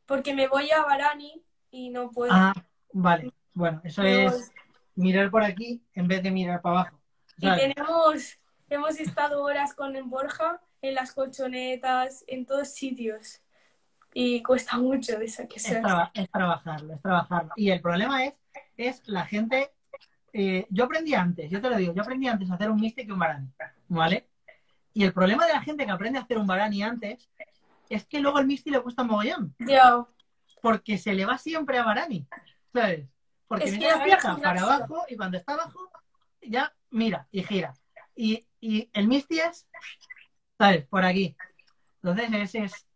porque 0.06 0.34
me 0.34 0.48
voy 0.48 0.70
a 0.70 0.82
Barani 0.82 1.42
y 1.70 1.90
no 1.90 2.10
puedo. 2.10 2.32
Ah, 2.32 2.52
vale. 2.92 3.32
Bueno, 3.54 3.80
eso 3.84 4.02
Pero- 4.02 4.30
es 4.30 4.52
mirar 4.94 5.30
por 5.30 5.42
aquí 5.44 5.82
en 5.94 6.08
vez 6.08 6.22
de 6.22 6.30
mirar 6.30 6.60
para 6.62 6.80
abajo. 6.80 7.00
Y 7.38 7.48
tenemos, 7.54 8.38
hemos 8.68 8.98
estado 9.00 9.42
horas 9.42 9.74
con 9.74 9.94
Borja 10.10 10.60
en 10.82 10.94
las 10.94 11.12
colchonetas, 11.12 12.24
en 12.26 12.46
todos 12.46 12.72
sitios. 12.74 13.40
Y 14.14 14.42
cuesta 14.42 14.76
mucho 14.78 15.18
de 15.18 15.26
esa 15.26 15.46
que 15.46 15.56
Es, 15.56 15.62
sea. 15.62 15.80
traba- 15.82 16.10
es 16.14 16.28
trabajarlo, 16.30 16.94
es 16.94 17.02
trabajarlo. 17.02 17.52
Y 17.56 17.70
el 17.70 17.80
problema 17.80 18.24
es, 18.24 18.34
es 18.76 19.02
la 19.08 19.24
gente. 19.26 19.70
eh, 20.32 20.66
yo 20.70 20.84
aprendí 20.84 21.14
antes, 21.14 21.50
yo 21.50 21.60
te 21.60 21.70
lo 21.70 21.76
digo, 21.76 21.94
yo 21.94 22.02
aprendí 22.02 22.28
antes 22.28 22.50
a 22.50 22.54
hacer 22.54 22.70
un 22.70 22.78
Mystic 22.80 23.06
que 23.06 23.12
un 23.12 23.18
Barani, 23.18 23.48
¿vale? 23.88 24.28
Y 24.92 25.02
el 25.04 25.12
problema 25.14 25.46
de 25.46 25.54
la 25.54 25.62
gente 25.62 25.86
que 25.86 25.90
aprende 25.90 26.18
a 26.18 26.22
hacer 26.22 26.36
un 26.38 26.46
Barani 26.46 26.82
antes 26.82 27.28
es 27.88 28.04
que 28.04 28.20
luego 28.20 28.38
el 28.38 28.46
Misty 28.46 28.70
le 28.70 28.80
cuesta 28.82 29.02
un 29.02 29.08
mogollón, 29.08 29.54
Ya, 29.58 30.04
porque 30.60 30.98
se 30.98 31.14
le 31.14 31.24
va 31.24 31.38
siempre 31.38 31.78
a 31.78 31.82
Barani, 31.84 32.26
¿sabes? 32.72 33.08
Porque 33.46 33.64
Es 33.64 33.72
hace 33.74 34.04
viaja 34.04 34.36
para 34.36 34.60
abajo 34.62 35.04
y 35.08 35.16
cuando 35.16 35.38
está 35.38 35.54
abajo 35.54 35.90
ya 36.42 36.72
mira 36.90 37.26
y 37.30 37.42
gira. 37.42 37.74
Y, 38.14 38.46
y 38.60 38.90
el 38.92 39.08
Misty 39.08 39.40
es, 39.40 39.66
¿sabes? 40.58 40.86
Por 40.86 41.04
aquí. 41.04 41.36
Entonces 42.02 42.30
ese 42.32 42.64
es, 42.64 42.86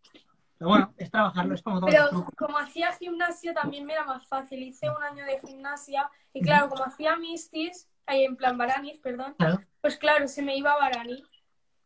pero 0.59 0.69
bueno, 0.71 0.95
es 0.97 1.11
trabajarlo, 1.11 1.55
es 1.55 1.63
como 1.63 1.81
todo. 1.81 1.91
pero 1.91 2.27
como 2.37 2.59
hacía 2.59 2.93
gimnasia 2.93 3.55
también 3.55 3.85
me 3.87 3.95
era 3.95 4.05
más 4.05 4.27
fácil. 4.27 4.63
Hice 4.63 4.91
un 4.91 5.03
año 5.03 5.25
de 5.25 5.41
gimnasia 5.41 6.11
y 6.33 6.41
claro, 6.43 6.69
como 6.69 6.85
hacía 6.85 7.17
mistis, 7.17 7.89
ahí 8.07 8.25
en 8.25 8.37
plan 8.37 8.57
Baranis, 8.59 8.99
perdón, 9.01 9.35
Claro. 9.39 9.61
pues 9.81 9.97
claro, 9.97 10.29
se 10.29 10.43
me 10.43 10.57
iba 10.57 10.73
a 10.73 10.79
Barani. 10.79 11.25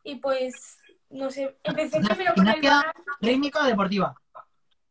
Y 0.03 0.15
pues, 0.15 0.77
no 1.09 1.29
sé, 1.29 1.57
empecé 1.63 1.99
primero 1.99 2.33
con 2.33 2.47
el 2.47 2.61
Barani. 2.61 2.91
rítmica 3.19 3.61
o 3.61 3.65
deportiva. 3.65 4.15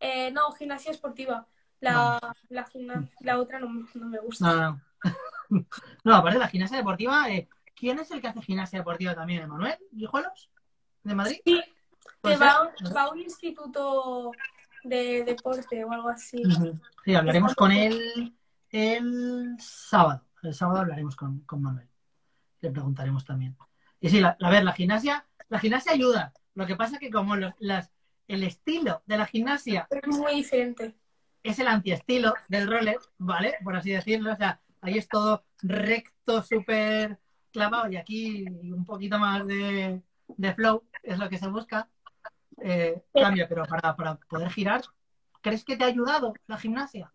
Eh, 0.01 0.31
no, 0.31 0.53
gimnasia 0.53 0.91
esportiva. 0.93 1.47
La, 1.81 2.19
la, 3.21 3.39
otra 3.39 3.59
no, 3.61 3.87
no 3.95 4.07
me 4.07 4.19
gusta. 4.19 4.47
No, 4.47 4.57
no. 4.63 4.81
No, 6.05 6.15
aparte 6.17 6.39
de 6.39 6.45
la 6.45 6.49
gimnasia 6.49 6.79
deportiva, 6.79 7.31
eh, 7.31 7.49
¿quién 7.77 7.99
es 8.01 8.11
el 8.11 8.21
que 8.21 8.27
hace 8.29 8.43
gimnasia 8.43 8.81
deportiva 8.81 9.15
también? 9.15 9.43
¿Emanuel 9.43 9.77
Guijuelos? 9.93 10.51
¿De 11.05 11.15
Madrid? 11.15 11.37
Sí, 11.45 11.63
¿Puede 12.21 12.37
que 12.37 12.45
va, 12.45 13.03
a 13.03 13.11
un 13.11 13.21
instituto 13.21 14.33
de 14.83 15.25
deporte 15.25 15.85
o 15.85 15.93
algo 15.93 16.09
así. 16.09 16.43
Sí, 17.05 17.15
hablaremos 17.15 17.55
con 17.55 17.73
él 17.73 18.35
el 18.71 19.57
sábado. 19.59 20.25
El 20.43 20.55
sábado 20.55 20.81
hablaremos 20.81 21.17
con, 21.17 21.41
con 21.41 21.63
Manuel. 21.63 21.89
Le 22.61 22.71
preguntaremos 22.71 23.25
también. 23.25 23.57
Y 24.01 24.09
sí, 24.09 24.21
la, 24.21 24.37
a 24.41 24.51
ver, 24.51 24.65
la 24.65 24.73
gimnasia, 24.73 25.27
la 25.49 25.59
gimnasia 25.59 25.93
ayuda. 25.93 26.33
Lo 26.55 26.67
que 26.67 26.77
pasa 26.77 26.95
es 26.95 27.01
que 27.01 27.11
como 27.11 27.37
los- 27.37 27.55
las, 27.59 27.93
el 28.29 28.43
estilo 28.43 29.03
de 29.07 29.19
la 29.19 29.27
gimnasia 29.27 29.87
Es 29.91 30.07
muy 30.09 30.37
diferente. 30.37 30.95
Es 31.49 31.59
el 31.59 31.69
antiestilo 31.69 32.35
del 32.49 32.69
roller, 32.69 32.99
¿vale? 33.19 33.57
Por 33.63 33.77
así 33.77 33.91
decirlo. 33.91 34.33
O 34.33 34.37
sea, 34.37 34.61
ahí 34.81 34.99
es 34.99 35.09
todo 35.09 35.45
recto, 35.63 36.43
súper 36.43 37.19
clavado 37.53 37.91
y 37.91 37.97
aquí 37.97 38.45
un 38.45 38.85
poquito 38.85 39.19
más 39.19 39.47
de, 39.47 40.03
de 40.29 40.55
flow 40.55 40.83
es 41.03 41.19
lo 41.19 41.29
que 41.29 41.39
se 41.39 41.49
busca. 41.49 41.89
Eh, 42.59 43.03
cambia, 43.13 43.49
pero 43.49 43.65
para, 43.65 43.95
para 43.97 44.17
poder 44.17 44.51
girar, 44.51 44.83
¿crees 45.41 45.65
que 45.65 45.77
te 45.77 45.85
ha 45.85 45.89
ayudado 45.89 46.35
la 46.47 46.59
gimnasia? 46.59 47.13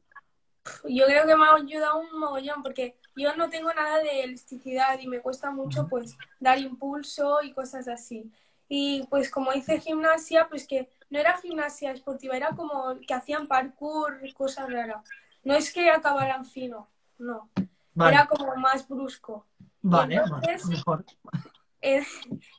Yo 0.88 1.05
creo 1.05 1.25
que 1.25 1.36
me 1.36 1.45
ha 1.45 1.55
ayudado 1.55 1.99
un 1.99 2.19
mogollón 2.19 2.61
porque 2.61 2.95
yo 3.15 3.36
no 3.36 3.49
tengo 3.49 3.73
nada 3.73 3.97
de 3.99 4.23
elasticidad 4.23 4.99
y 4.99 5.07
me 5.07 5.19
cuesta 5.19 5.51
mucho 5.51 5.88
pues 5.89 6.15
dar 6.39 6.59
impulso 6.59 7.41
y 7.41 7.53
cosas 7.53 7.88
así. 7.88 8.32
Y 8.69 9.05
pues 9.09 9.29
como 9.29 9.51
hice 9.53 9.79
gimnasia, 9.79 10.47
pues 10.47 10.67
que 10.67 10.88
no 11.12 11.20
era 11.20 11.38
gimnasia 11.38 11.91
esportiva, 11.91 12.36
era 12.36 12.49
como 12.55 12.97
que 13.05 13.14
hacían 13.14 13.47
parkour, 13.47 14.20
cosas 14.34 14.72
raras. 14.72 15.07
No 15.43 15.53
es 15.53 15.72
que 15.74 15.89
acabaran 15.91 16.45
fino, 16.45 16.88
no. 17.20 17.49
Vale, 17.93 18.16
Era 18.16 18.26
como 18.28 18.55
más 18.55 18.88
brusco. 18.88 19.45
vale, 19.82 20.16
entonces- 20.16 20.64
vale, 20.64 20.76
mejor. 20.76 21.05
Eh, 21.84 22.03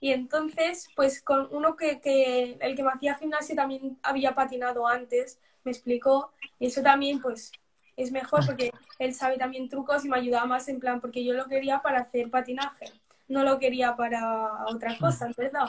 y 0.01 0.11
entonces, 0.11 0.89
pues 0.97 1.23
con 1.23 1.47
uno 1.53 1.77
que, 1.77 2.01
que 2.01 2.59
el 2.61 2.75
que 2.75 2.83
me 2.83 2.91
hacía 2.91 3.15
gimnasia 3.15 3.55
también 3.55 3.97
había 4.03 4.35
patinado 4.35 4.89
antes, 4.89 5.39
me 5.63 5.71
explicó, 5.71 6.33
y 6.59 6.67
eso 6.67 6.83
también 6.83 7.21
pues 7.21 7.53
es 7.97 8.11
mejor 8.11 8.45
porque 8.45 8.73
él 8.99 9.15
sabe 9.15 9.39
también 9.39 9.69
trucos 9.69 10.05
y 10.05 10.09
me 10.09 10.17
ayudaba 10.17 10.47
más 10.47 10.67
en 10.67 10.81
plan, 10.81 11.01
porque 11.01 11.25
yo 11.25 11.35
lo 11.35 11.47
quería 11.47 11.81
para 11.83 12.01
hacer 12.01 12.31
patinaje, 12.31 12.87
no 13.29 13.45
lo 13.45 13.61
quería 13.61 13.95
para 13.95 14.65
otra 14.67 14.99
cosa, 14.99 15.31
¿verdad? 15.37 15.67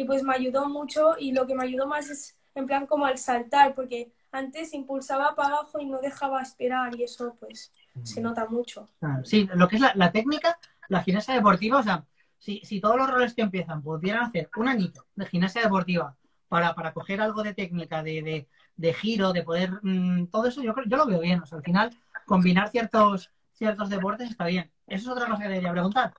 Y 0.00 0.04
pues 0.04 0.22
me 0.22 0.34
ayudó 0.34 0.66
mucho 0.68 1.14
y 1.18 1.32
lo 1.32 1.46
que 1.46 1.54
me 1.54 1.64
ayudó 1.64 1.86
más 1.86 2.08
es 2.08 2.36
en 2.54 2.66
plan 2.66 2.86
como 2.86 3.04
al 3.06 3.18
saltar, 3.18 3.74
porque 3.74 4.12
antes 4.32 4.72
impulsaba 4.72 5.34
para 5.34 5.48
abajo 5.56 5.78
y 5.80 5.86
no 5.86 5.98
dejaba 6.00 6.40
esperar 6.42 6.94
y 6.98 7.04
eso 7.04 7.36
pues 7.38 7.70
se 8.02 8.20
nota 8.20 8.46
mucho. 8.46 8.88
Claro, 8.98 9.24
Sí, 9.24 9.48
lo 9.54 9.68
que 9.68 9.76
es 9.76 9.82
la, 9.82 9.92
la 9.94 10.10
técnica, 10.12 10.58
la 10.88 11.02
gimnasia 11.02 11.34
deportiva, 11.34 11.78
o 11.78 11.82
sea, 11.82 12.04
si, 12.38 12.60
si 12.64 12.80
todos 12.80 12.96
los 12.96 13.10
roles 13.10 13.34
que 13.34 13.42
empiezan 13.42 13.82
pudieran 13.82 14.24
hacer 14.24 14.48
un 14.56 14.68
añito 14.68 15.06
de 15.14 15.26
gimnasia 15.26 15.62
deportiva 15.62 16.16
para, 16.48 16.74
para 16.74 16.92
coger 16.92 17.20
algo 17.20 17.42
de 17.42 17.54
técnica, 17.54 18.02
de, 18.02 18.22
de, 18.22 18.48
de 18.76 18.94
giro, 18.94 19.32
de 19.32 19.42
poder, 19.42 19.70
mm, 19.82 20.26
todo 20.28 20.46
eso 20.48 20.62
yo, 20.62 20.74
creo- 20.74 20.86
yo 20.88 20.96
lo 20.96 21.06
veo 21.06 21.20
bien. 21.20 21.40
O 21.42 21.46
sea, 21.46 21.58
al 21.58 21.64
final, 21.64 21.90
combinar 22.26 22.70
ciertos, 22.70 23.30
ciertos 23.52 23.90
deportes 23.90 24.30
está 24.30 24.46
bien. 24.46 24.70
Eso 24.86 25.10
es 25.12 25.16
otra 25.16 25.28
cosa 25.28 25.42
que 25.42 25.48
debería 25.48 25.72
preguntar. 25.72 26.14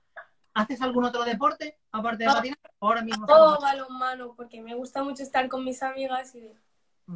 ¿Haces 0.54 0.82
algún 0.82 1.04
otro 1.04 1.24
deporte 1.24 1.78
aparte 1.92 2.24
de 2.24 2.28
No. 2.28 2.34
patinar? 2.34 2.58
Ahora 2.80 3.02
mismo. 3.02 3.24
O 3.24 3.28
estamos- 3.28 3.60
balonmano, 3.60 4.34
porque 4.34 4.60
me 4.60 4.74
gusta 4.74 5.02
mucho 5.02 5.22
estar 5.22 5.48
con 5.48 5.64
mis 5.64 5.82
amigas 5.82 6.34
y 6.34 6.52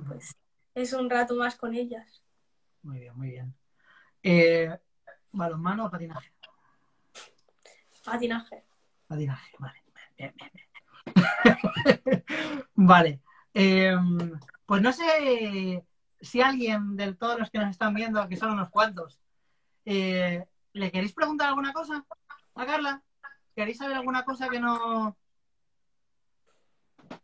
pues 0.07 0.35
es 0.75 0.93
un 0.93 1.11
rato 1.11 1.35
más 1.37 1.57
con 1.57 1.75
ellas. 1.75 2.23
Muy 2.83 3.01
bien, 3.01 3.17
muy 3.17 3.31
bien. 3.31 3.55
Eh, 4.23 4.79
¿Balonmano 5.33 5.87
o 5.87 5.91
patinaje? 5.91 6.33
Patinaje. 8.05 8.65
Patinaje, 9.07 9.57
vale. 9.59 9.83
Bien, 10.17 10.35
bien, 10.37 10.51
bien. 10.55 10.67
vale. 12.75 13.21
Eh, 13.53 13.97
pues 14.65 14.83
no 14.83 14.93
sé 14.93 15.85
si 16.21 16.41
alguien 16.41 16.97
de 16.97 17.15
todos 17.15 17.39
los 17.39 17.51
que 17.51 17.59
nos 17.59 17.71
están 17.71 17.95
viendo, 17.95 18.27
que 18.29 18.37
son 18.37 18.53
unos 18.53 18.71
cuantos, 18.71 19.21
eh, 19.85 20.47
¿le 20.73 20.91
queréis 20.91 21.13
preguntar 21.13 21.49
alguna 21.49 21.73
cosa 21.73 22.05
a 22.55 22.67
Carla? 22.67 23.03
¿Queréis 23.57 23.79
saber 23.79 23.97
alguna 23.97 24.23
cosa 24.23 24.51
que 24.51 24.61
no... 24.61 25.17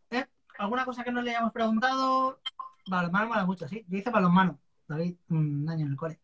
¿Eh? 0.09 0.25
¿Alguna 0.57 0.83
cosa 0.83 1.03
que 1.03 1.11
no 1.11 1.21
le 1.21 1.29
hayamos 1.29 1.53
preguntado? 1.53 2.41
Balonmano 2.87 3.27
mola 3.27 3.45
mucho, 3.45 3.67
sí. 3.67 3.85
Yo 3.87 3.99
hice 3.99 4.09
balonmano. 4.09 4.59
David, 4.87 5.15
un 5.29 5.69
año 5.69 5.85
en 5.85 5.91
el 5.91 5.97
cole. 5.97 6.19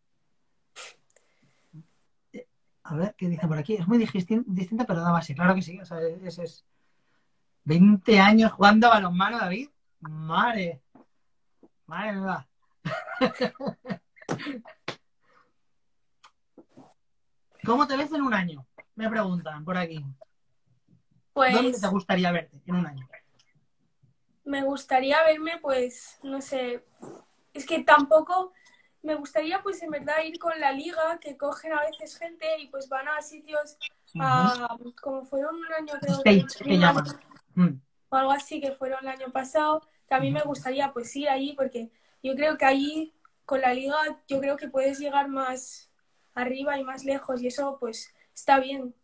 A 2.83 2.95
ver, 2.95 3.13
¿qué 3.15 3.29
dice 3.29 3.47
por 3.47 3.59
aquí? 3.59 3.75
Es 3.75 3.87
muy 3.87 3.99
distin- 3.99 4.45
distinta, 4.47 4.85
pero 4.85 5.01
da 5.01 5.11
base. 5.11 5.35
Claro 5.35 5.53
que 5.53 5.61
sí. 5.61 5.79
O 5.79 5.85
sea, 5.85 5.99
ese 6.01 6.43
es 6.43 6.65
20 7.65 8.19
años 8.19 8.51
jugando 8.51 8.87
a 8.87 8.95
balonmano, 8.95 9.37
David. 9.37 9.69
Madre. 9.99 10.81
Madre 11.85 12.13
mía. 12.13 12.47
¿Cómo 17.63 17.85
te 17.85 17.95
ves 17.95 18.11
en 18.11 18.23
un 18.23 18.33
año? 18.33 18.65
Me 18.99 19.09
preguntan 19.09 19.63
por 19.63 19.77
aquí. 19.77 20.03
¿Dónde 21.33 21.69
Pues 21.69 21.79
te 21.79 21.87
gustaría 21.87 22.33
verte 22.33 22.61
en 22.65 22.75
un 22.75 22.85
año? 22.85 23.07
me 24.43 24.63
gustaría 24.63 25.23
verme, 25.23 25.59
pues, 25.61 26.17
no 26.23 26.41
sé, 26.41 26.83
es 27.53 27.65
que 27.65 27.83
tampoco 27.83 28.51
me 29.03 29.15
gustaría, 29.15 29.61
pues, 29.61 29.81
en 29.83 29.91
verdad 29.91 30.23
ir 30.25 30.37
con 30.37 30.59
la 30.59 30.73
liga, 30.73 31.17
que 31.21 31.37
cogen 31.37 31.71
a 31.71 31.81
veces 31.85 32.17
gente 32.17 32.45
y 32.59 32.67
pues 32.67 32.89
van 32.89 33.07
a 33.07 33.21
sitios, 33.21 33.77
a, 34.19 34.75
como 35.01 35.23
fueron 35.23 35.55
un 35.55 35.71
año 35.71 35.93
creo 36.01 36.21
que 36.23 36.31
Stage, 36.31 36.63
que 36.65 36.77
llaman. 36.77 37.05
Mm, 37.53 37.79
o 38.09 38.15
algo 38.15 38.31
así 38.31 38.59
que 38.59 38.73
fueron 38.73 38.99
el 39.03 39.09
año 39.09 39.31
pasado, 39.31 39.81
mí 40.19 40.31
me 40.31 40.41
gustaría 40.41 40.91
pues 40.91 41.15
ir 41.15 41.29
ahí 41.29 41.53
porque 41.53 41.91
yo 42.23 42.35
creo 42.35 42.57
que 42.57 42.65
ahí 42.65 43.13
con 43.45 43.61
la 43.61 43.73
liga 43.73 43.95
yo 44.27 44.39
creo 44.39 44.57
que 44.57 44.67
puedes 44.67 44.99
llegar 44.99 45.27
más 45.29 45.89
arriba 46.33 46.77
y 46.79 46.83
más 46.83 47.05
lejos 47.05 47.41
y 47.41 47.47
eso 47.47 47.77
pues 47.79 48.13
está 48.39 48.59
bien. 48.59 48.95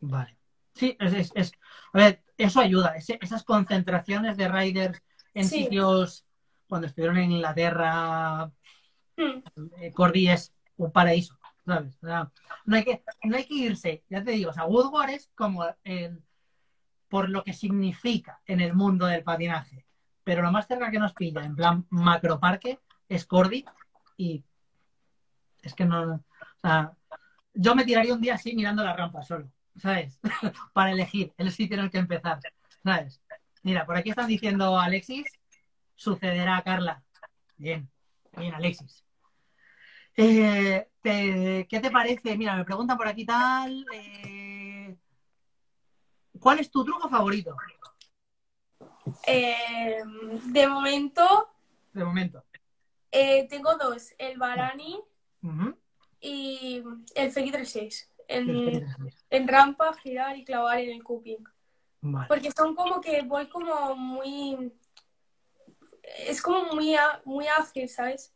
Vale. 0.00 0.36
Sí, 0.74 0.96
es, 1.00 1.12
es, 1.12 1.32
es- 1.34 1.52
A 1.92 1.98
ver, 1.98 2.22
eso 2.36 2.60
ayuda. 2.60 2.94
esas 2.96 3.42
concentraciones 3.44 4.36
de 4.36 4.48
riders 4.48 5.02
en 5.34 5.44
Sí. 5.48 5.64
sitios, 5.64 6.24
cuando 6.68 6.86
estuvieron 6.86 7.16
en 7.18 7.32
Inglaterra, 7.32 8.50
Hmm, 9.16 9.40
eh, 9.80 9.92
Corby 9.92 10.28
es 10.28 10.54
un 10.76 10.92
paraíso, 10.92 11.36
¿sabes? 11.66 11.96
O 12.02 12.06
sea, 12.06 12.30
no, 12.66 12.76
hay 12.76 12.84
que, 12.84 13.02
no 13.24 13.36
hay 13.36 13.44
que 13.46 13.54
irse, 13.54 14.04
ya 14.08 14.22
te 14.22 14.30
digo, 14.30 14.50
o 14.50 14.52
sea, 14.52 14.64
Woodward 14.66 15.10
es 15.10 15.28
como 15.34 15.64
el, 15.82 16.22
por 17.08 17.28
lo 17.28 17.42
que 17.42 17.52
significa 17.52 18.40
en 18.46 18.60
el 18.60 18.74
mundo 18.74 19.06
del 19.06 19.24
patinaje. 19.24 19.84
Pero 20.22 20.42
lo 20.42 20.52
más 20.52 20.68
cerca 20.68 20.88
que 20.92 21.00
nos 21.00 21.14
pilla, 21.14 21.44
en 21.44 21.56
plan 21.56 21.84
macroparque, 21.90 22.78
es 23.08 23.26
Cordy 23.26 23.64
y 24.16 24.44
es 25.62 25.74
que 25.74 25.84
no, 25.84 26.14
o 26.14 26.20
sea, 26.62 26.92
yo 27.60 27.74
me 27.74 27.84
tiraría 27.84 28.14
un 28.14 28.20
día 28.20 28.34
así 28.34 28.54
mirando 28.54 28.84
la 28.84 28.94
rampa 28.94 29.20
solo, 29.22 29.50
¿sabes? 29.76 30.20
Para 30.72 30.92
elegir 30.92 31.32
el 31.36 31.50
sitio 31.50 31.76
en 31.76 31.84
el 31.84 31.90
que 31.90 31.98
empezar, 31.98 32.38
¿sabes? 32.84 33.20
Mira, 33.64 33.84
por 33.84 33.96
aquí 33.96 34.10
están 34.10 34.28
diciendo 34.28 34.78
Alexis, 34.78 35.26
sucederá 35.96 36.58
a 36.58 36.62
Carla. 36.62 37.02
Bien, 37.56 37.90
bien, 38.36 38.54
Alexis. 38.54 39.04
Eh, 40.16 40.86
¿Qué 41.02 41.80
te 41.80 41.90
parece? 41.90 42.36
Mira, 42.36 42.54
me 42.54 42.64
preguntan 42.64 42.96
por 42.96 43.08
aquí 43.08 43.26
tal. 43.26 43.84
Eh, 43.92 44.96
¿Cuál 46.38 46.60
es 46.60 46.70
tu 46.70 46.84
truco 46.84 47.08
favorito? 47.08 47.56
Eh, 49.26 50.00
de 50.44 50.66
momento. 50.68 51.48
De 51.92 52.04
momento. 52.04 52.44
tengo 53.10 53.76
dos: 53.76 54.14
el 54.16 54.38
Barani 54.38 55.02
y 56.20 56.82
el 57.14 57.30
Feli 57.30 57.50
36. 57.50 58.10
En, 58.28 58.86
en 59.30 59.48
rampa, 59.48 59.92
girar 59.94 60.36
y 60.36 60.44
clavar 60.44 60.78
en 60.78 60.90
el 60.90 61.02
cuping. 61.02 61.44
Porque 62.28 62.50
son 62.50 62.74
como 62.74 63.00
que 63.00 63.22
voy 63.22 63.46
como 63.48 63.96
muy... 63.96 64.72
Es 66.26 66.40
como 66.40 66.74
muy, 66.74 66.94
muy 67.24 67.46
ágil, 67.46 67.88
¿sabes? 67.88 68.32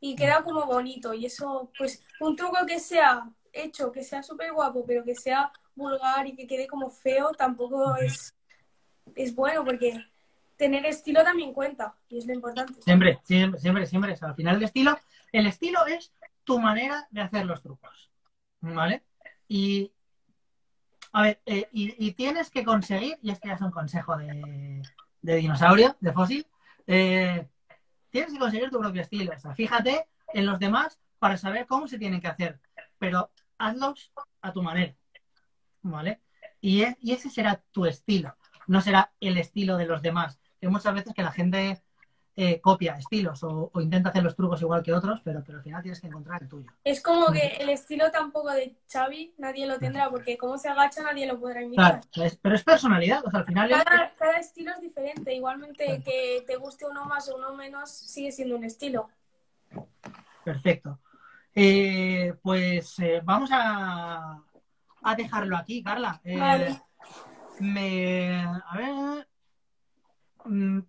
Y 0.00 0.14
queda 0.14 0.42
como 0.42 0.66
bonito. 0.66 1.14
Y 1.14 1.26
eso, 1.26 1.70
pues, 1.78 2.02
un 2.20 2.36
truco 2.36 2.64
que 2.66 2.78
sea 2.78 3.28
hecho, 3.52 3.90
que 3.90 4.02
sea 4.02 4.22
súper 4.22 4.52
guapo, 4.52 4.84
pero 4.86 5.04
que 5.04 5.14
sea 5.14 5.50
vulgar 5.74 6.26
y 6.26 6.34
que 6.34 6.46
quede 6.46 6.66
como 6.66 6.90
feo, 6.90 7.32
tampoco 7.32 7.96
es, 7.96 8.34
es 9.14 9.34
bueno, 9.34 9.64
porque 9.64 10.04
tener 10.56 10.86
estilo 10.86 11.22
también 11.22 11.52
cuenta, 11.52 11.94
y 12.08 12.18
es 12.18 12.26
lo 12.26 12.32
importante. 12.32 12.80
Siempre, 12.82 13.18
siempre, 13.24 13.60
siempre, 13.60 13.86
siempre. 13.86 14.16
al 14.20 14.34
final 14.34 14.56
el 14.56 14.62
estilo, 14.62 14.98
el 15.32 15.46
estilo 15.46 15.86
es 15.86 16.12
tu 16.46 16.58
manera 16.60 17.06
de 17.10 17.20
hacer 17.20 17.44
los 17.44 17.60
trucos. 17.60 18.10
¿Vale? 18.60 19.04
Y, 19.48 19.92
a 21.12 21.22
ver, 21.22 21.42
eh, 21.44 21.68
y, 21.72 22.12
tienes 22.12 22.50
que 22.50 22.64
conseguir, 22.64 23.18
y 23.20 23.30
este 23.30 23.48
ya 23.48 23.54
es 23.54 23.60
un 23.60 23.70
consejo 23.70 24.16
de, 24.16 24.82
dinosaurio, 25.20 25.96
de 26.00 26.12
fósil, 26.12 26.46
eh, 26.86 27.46
tienes 28.10 28.32
que 28.32 28.38
conseguir 28.38 28.70
tu 28.70 28.78
propio 28.78 29.02
estilo. 29.02 29.32
Fíjate 29.54 30.08
en 30.32 30.46
los 30.46 30.58
demás 30.58 30.98
para 31.18 31.36
saber 31.36 31.66
cómo 31.66 31.86
se 31.88 31.98
tienen 31.98 32.20
que 32.20 32.28
hacer, 32.28 32.60
pero 32.98 33.30
hazlos 33.58 34.12
a 34.40 34.52
tu 34.52 34.62
manera. 34.62 34.94
¿Vale? 35.82 36.20
Y, 36.60 36.84
y 37.00 37.12
ese 37.12 37.28
será 37.28 37.62
tu 37.72 37.86
estilo, 37.86 38.36
no 38.66 38.80
será 38.80 39.12
el 39.20 39.36
estilo 39.36 39.76
de 39.76 39.86
los 39.86 40.00
demás. 40.00 40.38
Hay 40.62 40.68
muchas 40.68 40.94
veces 40.94 41.12
que 41.12 41.22
la 41.22 41.32
gente 41.32 41.82
eh, 42.38 42.60
copia 42.60 42.96
estilos 42.98 43.42
o, 43.44 43.70
intenta 43.80 44.10
hacer 44.10 44.22
los 44.22 44.36
trucos 44.36 44.60
igual 44.60 44.82
que 44.82 44.92
otros, 44.92 45.22
pero, 45.24 45.42
pero 45.42 45.56
al 45.56 45.64
final 45.64 45.80
tienes 45.80 46.02
que 46.02 46.06
encontrar 46.06 46.42
el 46.42 46.48
tuyo. 46.48 46.70
Es 46.84 47.00
como 47.00 47.32
que 47.32 47.56
el 47.60 47.70
estilo 47.70 48.10
tampoco 48.10 48.50
de 48.50 48.76
Xavi 48.92 49.32
nadie 49.38 49.66
lo 49.66 49.78
tendrá, 49.78 50.10
porque 50.10 50.36
como 50.36 50.58
se 50.58 50.68
agacha 50.68 51.02
nadie 51.02 51.26
lo 51.26 51.40
podrá 51.40 51.62
imitar. 51.62 52.02
Claro, 52.12 52.36
pero 52.42 52.54
es 52.54 52.62
personalidad, 52.62 53.24
o 53.24 53.30
sea, 53.30 53.40
al 53.40 53.46
final... 53.46 53.70
Cada, 53.70 54.12
cada 54.14 54.38
estilo 54.38 54.70
es 54.72 54.82
diferente, 54.82 55.34
igualmente 55.34 56.02
que 56.04 56.44
te 56.46 56.56
guste 56.56 56.84
uno 56.84 57.06
más 57.06 57.26
o 57.30 57.36
uno 57.36 57.54
menos, 57.54 57.90
sigue 57.90 58.30
siendo 58.30 58.56
un 58.56 58.64
estilo. 58.64 59.08
Perfecto. 60.44 61.00
Eh, 61.54 62.34
pues 62.42 62.98
eh, 62.98 63.22
vamos 63.24 63.48
a, 63.50 64.42
a, 65.02 65.14
dejarlo 65.14 65.56
aquí, 65.56 65.82
Carla. 65.82 66.20
vale. 66.22 66.82
Me, 67.60 68.42
a 68.42 68.76
ver... 68.76 69.28
Mm, 70.44 70.80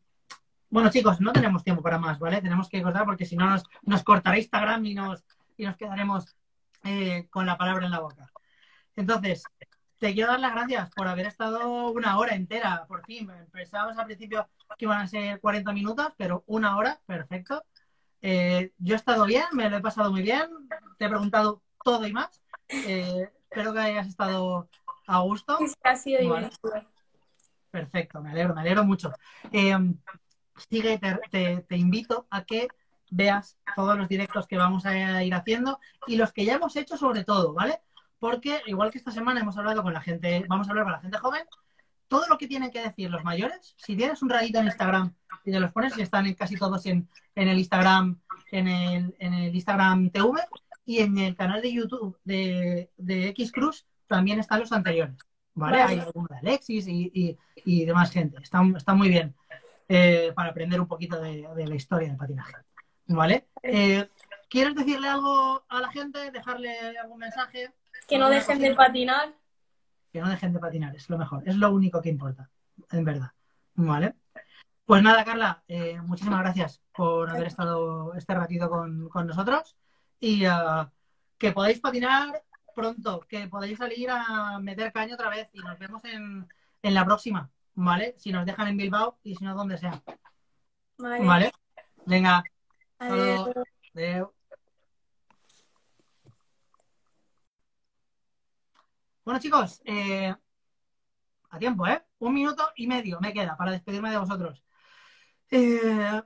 bueno, 0.78 0.91
chicos, 0.91 1.19
no 1.19 1.34
tenemos 1.34 1.63
tiempo 1.63 1.82
para 1.82 1.97
más, 1.97 2.19
¿vale? 2.19 2.39
Tenemos 2.39 2.69
que 2.69 2.84
cortar 2.84 3.03
porque 3.03 3.25
si 3.25 3.36
no 3.36 3.49
nos, 3.49 3.63
nos 3.82 4.03
cortará 4.03 4.38
Instagram 4.38 4.86
y 4.86 4.93
nos, 4.93 5.25
y 5.57 5.65
nos 5.65 5.75
quedaremos 5.75 6.36
eh, 6.84 7.25
con 7.32 7.47
la 7.47 7.57
palabra 7.57 7.86
en 7.86 7.91
la 7.91 7.99
boca. 7.99 8.32
Entonces, 8.95 9.43
te 9.97 10.13
quiero 10.13 10.30
dar 10.30 10.39
las 10.39 10.53
gracias 10.53 10.91
por 10.91 11.07
haber 11.07 11.25
estado 11.25 11.89
una 11.89 12.19
hora 12.19 12.36
entera, 12.36 12.86
por 12.88 13.03
fin. 13.07 13.28
Pensábamos 13.51 13.97
al 13.97 14.05
principio 14.05 14.47
que 14.78 14.86
iban 14.86 15.01
a 15.01 15.07
ser 15.07 15.39
40 15.39 15.73
minutos, 15.73 16.13
pero 16.15 16.43
una 16.45 16.78
hora, 16.78 17.01
perfecto. 17.07 17.63
Eh, 18.21 18.71
yo 18.78 18.93
he 18.93 18.97
estado 18.97 19.25
bien, 19.25 19.45
me 19.53 19.71
lo 19.71 19.78
he 19.78 19.82
pasado 19.82 20.11
muy 20.11 20.21
bien, 20.21 20.47
te 20.99 21.05
he 21.05 21.09
preguntado 21.09 21.63
todo 21.84 22.05
y 22.05 22.13
más. 22.13 22.39
Eh, 22.69 23.28
espero 23.49 23.73
que 23.73 23.80
hayas 23.80 24.05
estado 24.05 24.69
a 25.07 25.21
gusto. 25.21 25.57
Sí, 25.57 25.73
ha 25.82 25.95
sido 25.95 26.19
Perfecto, 27.71 28.21
me 28.21 28.30
alegro, 28.30 28.53
me 28.53 28.61
alegro 28.61 28.84
mucho 28.84 29.11
sigue, 30.70 30.99
te, 31.32 31.66
te, 31.68 31.78
invito 31.78 32.28
a 32.30 32.43
que 32.43 32.68
veas 33.10 33.58
todos 33.76 33.97
los 33.97 34.08
directos 34.08 34.47
que 34.47 34.58
vamos 34.58 34.86
a 34.86 35.24
ir 35.24 35.34
haciendo 35.34 35.80
y 36.08 36.18
los 36.18 36.34
que 36.34 36.45
ya 36.45 36.55
hemos 36.55 36.76
hecho 36.76 36.97
sobre 36.97 37.24
todo, 37.24 37.53
¿vale? 37.53 37.80
Porque 38.20 38.62
igual 38.66 38.91
que 38.91 38.97
esta 38.97 39.12
semana 39.12 39.41
hemos 39.41 39.58
hablado 39.58 39.84
con 39.84 39.93
la 39.93 40.01
gente, 40.01 40.45
vamos 40.47 40.68
a 40.68 40.72
hablar 40.72 40.86
con 40.86 40.93
la 40.93 41.01
gente 41.01 41.18
joven, 41.18 41.43
todo 42.08 42.28
lo 42.28 42.38
que 42.38 42.47
tienen 42.47 42.72
que 42.72 42.82
decir 42.82 43.10
los 43.10 43.24
mayores, 43.24 43.76
si 43.78 43.95
tienes 43.95 44.22
un 44.22 44.30
rayito 44.30 44.60
en 44.60 44.66
Instagram 44.66 45.14
y 45.45 45.51
te 45.51 45.60
los 45.60 45.72
pones, 45.72 45.97
y 45.97 46.01
están 46.01 46.32
casi 46.34 46.55
todos 46.55 46.86
en, 46.86 47.08
en 47.36 47.47
el 47.47 47.58
Instagram, 47.58 48.20
en 48.51 48.68
el, 48.68 49.16
en 49.20 49.34
el 49.34 49.55
Instagram 49.55 50.10
TV 50.10 50.39
y 50.86 50.99
en 50.99 51.18
el 51.18 51.36
canal 51.36 51.62
de 51.62 51.74
YouTube 51.74 52.18
de, 52.24 52.89
de 52.97 53.30
X 53.30 53.51
Cruz 53.51 53.86
también 54.08 54.39
están 54.39 54.62
los 54.62 54.72
anteriores, 54.72 55.18
¿vale? 55.53 55.82
Hay 55.82 55.99
alguno 55.99 56.28
de 56.30 56.38
Alexis 56.38 56.88
y, 56.88 57.12
y, 57.14 57.38
y 57.66 57.86
demás 57.86 58.12
gente, 58.12 58.38
está, 58.41 58.62
está 58.76 58.93
muy 58.93 59.10
bien. 59.10 59.36
Eh, 59.89 60.33
para 60.35 60.49
aprender 60.49 60.81
un 60.81 60.88
poquito 60.88 61.19
de, 61.21 61.47
la 61.55 61.75
historia 61.75 62.09
del 62.09 62.17
patinaje. 62.17 62.53
¿Vale? 63.07 63.47
Eh, 63.63 64.09
¿Quieres 64.49 64.75
decirle 64.75 65.07
algo 65.07 65.63
a 65.69 65.79
la 65.79 65.89
gente? 65.91 66.29
¿Dejarle 66.31 66.97
algún 66.97 67.19
mensaje? 67.19 67.71
Que 68.07 68.17
no 68.17 68.29
dejen 68.29 68.59
de 68.59 68.75
patinar. 68.75 69.33
Que 70.11 70.19
no 70.19 70.29
dejen 70.29 70.51
de 70.51 70.59
patinar, 70.59 70.95
es 70.95 71.09
lo 71.09 71.17
mejor. 71.17 71.43
Es 71.45 71.55
lo 71.55 71.71
único 71.71 72.01
que 72.01 72.09
importa, 72.09 72.49
en 72.91 73.05
verdad. 73.05 73.31
¿Vale? 73.75 74.15
Pues 74.85 75.01
nada, 75.03 75.23
Carla, 75.23 75.63
eh, 75.67 75.99
muchísimas 76.01 76.39
gracias 76.39 76.81
por 76.93 77.29
haber 77.29 77.47
estado 77.47 78.13
este 78.15 78.33
ratito 78.33 78.69
con, 78.69 79.27
nosotros 79.27 79.75
y 80.19 80.43
que 81.38 81.51
podáis 81.51 81.79
patinar 81.79 82.41
pronto, 82.73 83.19
que 83.27 83.47
podáis 83.47 83.77
salir 83.77 84.09
a 84.09 84.59
meter 84.59 84.91
caño 84.93 85.15
otra 85.15 85.29
vez 85.29 85.49
y 85.53 85.59
nos 85.59 85.77
vemos 85.77 86.03
en, 86.05 86.47
en 86.83 86.93
la 86.93 87.05
próxima. 87.05 87.49
¿Vale? 87.78 88.15
Si 88.17 88.32
nos 88.32 88.45
dejan 88.45 88.67
en 88.67 88.78
Bilbao 88.78 89.19
y 89.23 89.36
si 89.36 89.43
no, 89.43 89.55
donde 89.55 89.78
sea. 89.78 90.01
Vale. 90.97 91.51
Venga. 92.05 92.43
Adiós. 92.99 93.49
Bueno, 99.23 99.39
chicos, 99.39 99.82
eh, 99.86 100.34
a 101.49 101.59
tiempo, 101.59 101.86
¿eh? 101.88 102.03
Un 102.19 102.34
minuto 102.34 102.69
y 102.75 102.88
medio 102.88 103.19
me 103.19 103.34
queda 103.34 103.55
para 103.55 103.71
despedirme 103.71 104.09
de 104.09 104.17
vosotros. 104.17 104.63
Eh, 105.51 106.21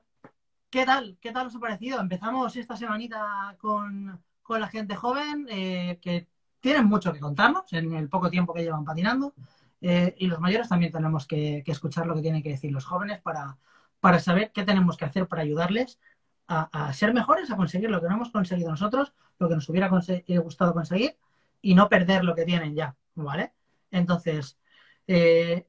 ¿Qué 0.69 0.85
tal? 0.85 1.17
¿Qué 1.19 1.31
tal 1.31 1.47
os 1.47 1.55
ha 1.55 1.59
parecido? 1.59 1.99
Empezamos 1.99 2.55
esta 2.55 2.77
semanita 2.77 3.57
con, 3.59 4.23
la 4.47 4.67
gente 4.67 4.95
joven 4.95 5.47
eh, 5.49 5.99
que 6.01 6.27
tienen 6.59 6.85
mucho 6.85 7.13
que 7.13 7.19
contarnos 7.19 7.71
en 7.73 7.93
el 7.93 8.09
poco 8.09 8.29
tiempo 8.29 8.53
que 8.53 8.63
llevan 8.63 8.85
patinando. 8.85 9.33
Eh, 9.81 10.13
y 10.17 10.27
los 10.27 10.39
mayores 10.39 10.69
también 10.69 10.91
tenemos 10.91 11.25
que, 11.25 11.63
escuchar 11.65 12.05
lo 12.05 12.15
que 12.15 12.21
tienen 12.21 12.43
que 12.43 12.49
decir 12.49 12.71
los 12.71 12.85
jóvenes 12.85 13.19
para, 13.21 13.57
para 13.99 14.19
saber 14.19 14.51
qué 14.53 14.63
tenemos 14.63 14.95
que 14.95 15.05
hacer 15.05 15.27
para 15.27 15.41
ayudarles 15.41 15.99
a, 16.47 16.91
ser 16.91 17.13
mejores, 17.13 17.49
a 17.49 17.55
conseguir 17.55 17.89
lo 17.89 18.01
que 18.01 18.09
no 18.09 18.15
hemos 18.15 18.29
conseguido 18.29 18.69
nosotros, 18.69 19.13
lo 19.39 19.47
que 19.47 19.55
nos 19.55 19.69
hubiera 19.69 19.89
eh, 20.07 20.37
gustado 20.39 20.73
conseguir 20.73 21.15
y 21.61 21.75
no 21.75 21.87
perder 21.87 22.25
lo 22.25 22.35
que 22.35 22.43
tienen 22.43 22.75
ya, 22.75 22.93
¿vale? 23.15 23.53
Entonces, 23.89 24.59
eh, 25.07 25.65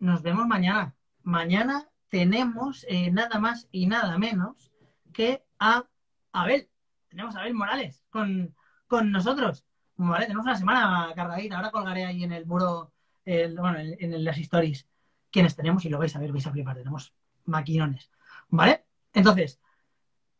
nos 0.00 0.22
vemos 0.22 0.48
mañana. 0.48 0.96
Mañana 1.22 1.88
tenemos 2.08 2.84
nada 3.12 3.38
más 3.38 3.68
y 3.70 3.86
nada 3.86 4.18
menos 4.18 4.72
que 5.12 5.44
a 5.60 5.84
Abel. 6.32 6.68
Tenemos 7.08 7.36
a 7.36 7.40
Abel 7.40 7.54
Morales 7.54 8.02
con, 8.10 8.54
con 8.88 9.12
nosotros. 9.12 9.64
¿Vale? 9.96 10.26
Tenemos 10.26 10.44
una 10.44 10.56
semana 10.56 11.12
cargadita. 11.14 11.56
Ahora 11.56 11.70
colgaré 11.70 12.04
ahí 12.04 12.24
en 12.24 12.32
el 12.32 12.46
muro 12.46 12.92
bueno, 13.24 13.78
en, 13.78 14.24
las 14.24 14.38
stories 14.38 14.86
quienes 15.30 15.54
tenemos 15.54 15.84
y 15.84 15.88
lo 15.88 15.98
vais 15.98 16.14
a 16.16 16.18
ver, 16.18 16.32
vais 16.32 16.46
a 16.46 16.52
flipar, 16.52 16.76
tenemos 16.76 17.14
maquinones, 17.44 18.10
¿vale? 18.48 18.84
Entonces, 19.12 19.60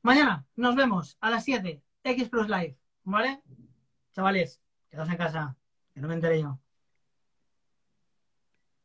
mañana 0.02 0.46
nos 0.56 0.74
vemos 0.74 1.16
a 1.20 1.30
las 1.30 1.44
7, 1.44 1.82
X 2.04 2.28
Plus 2.28 2.48
Live, 2.48 2.76
¿vale? 3.04 3.42
Chavales, 4.14 4.60
quedaos 4.90 5.08
en 5.08 5.16
casa, 5.16 5.56
que 5.94 6.00
no 6.00 6.08
me 6.08 6.14
enteré 6.14 6.40
yo. 6.42 6.58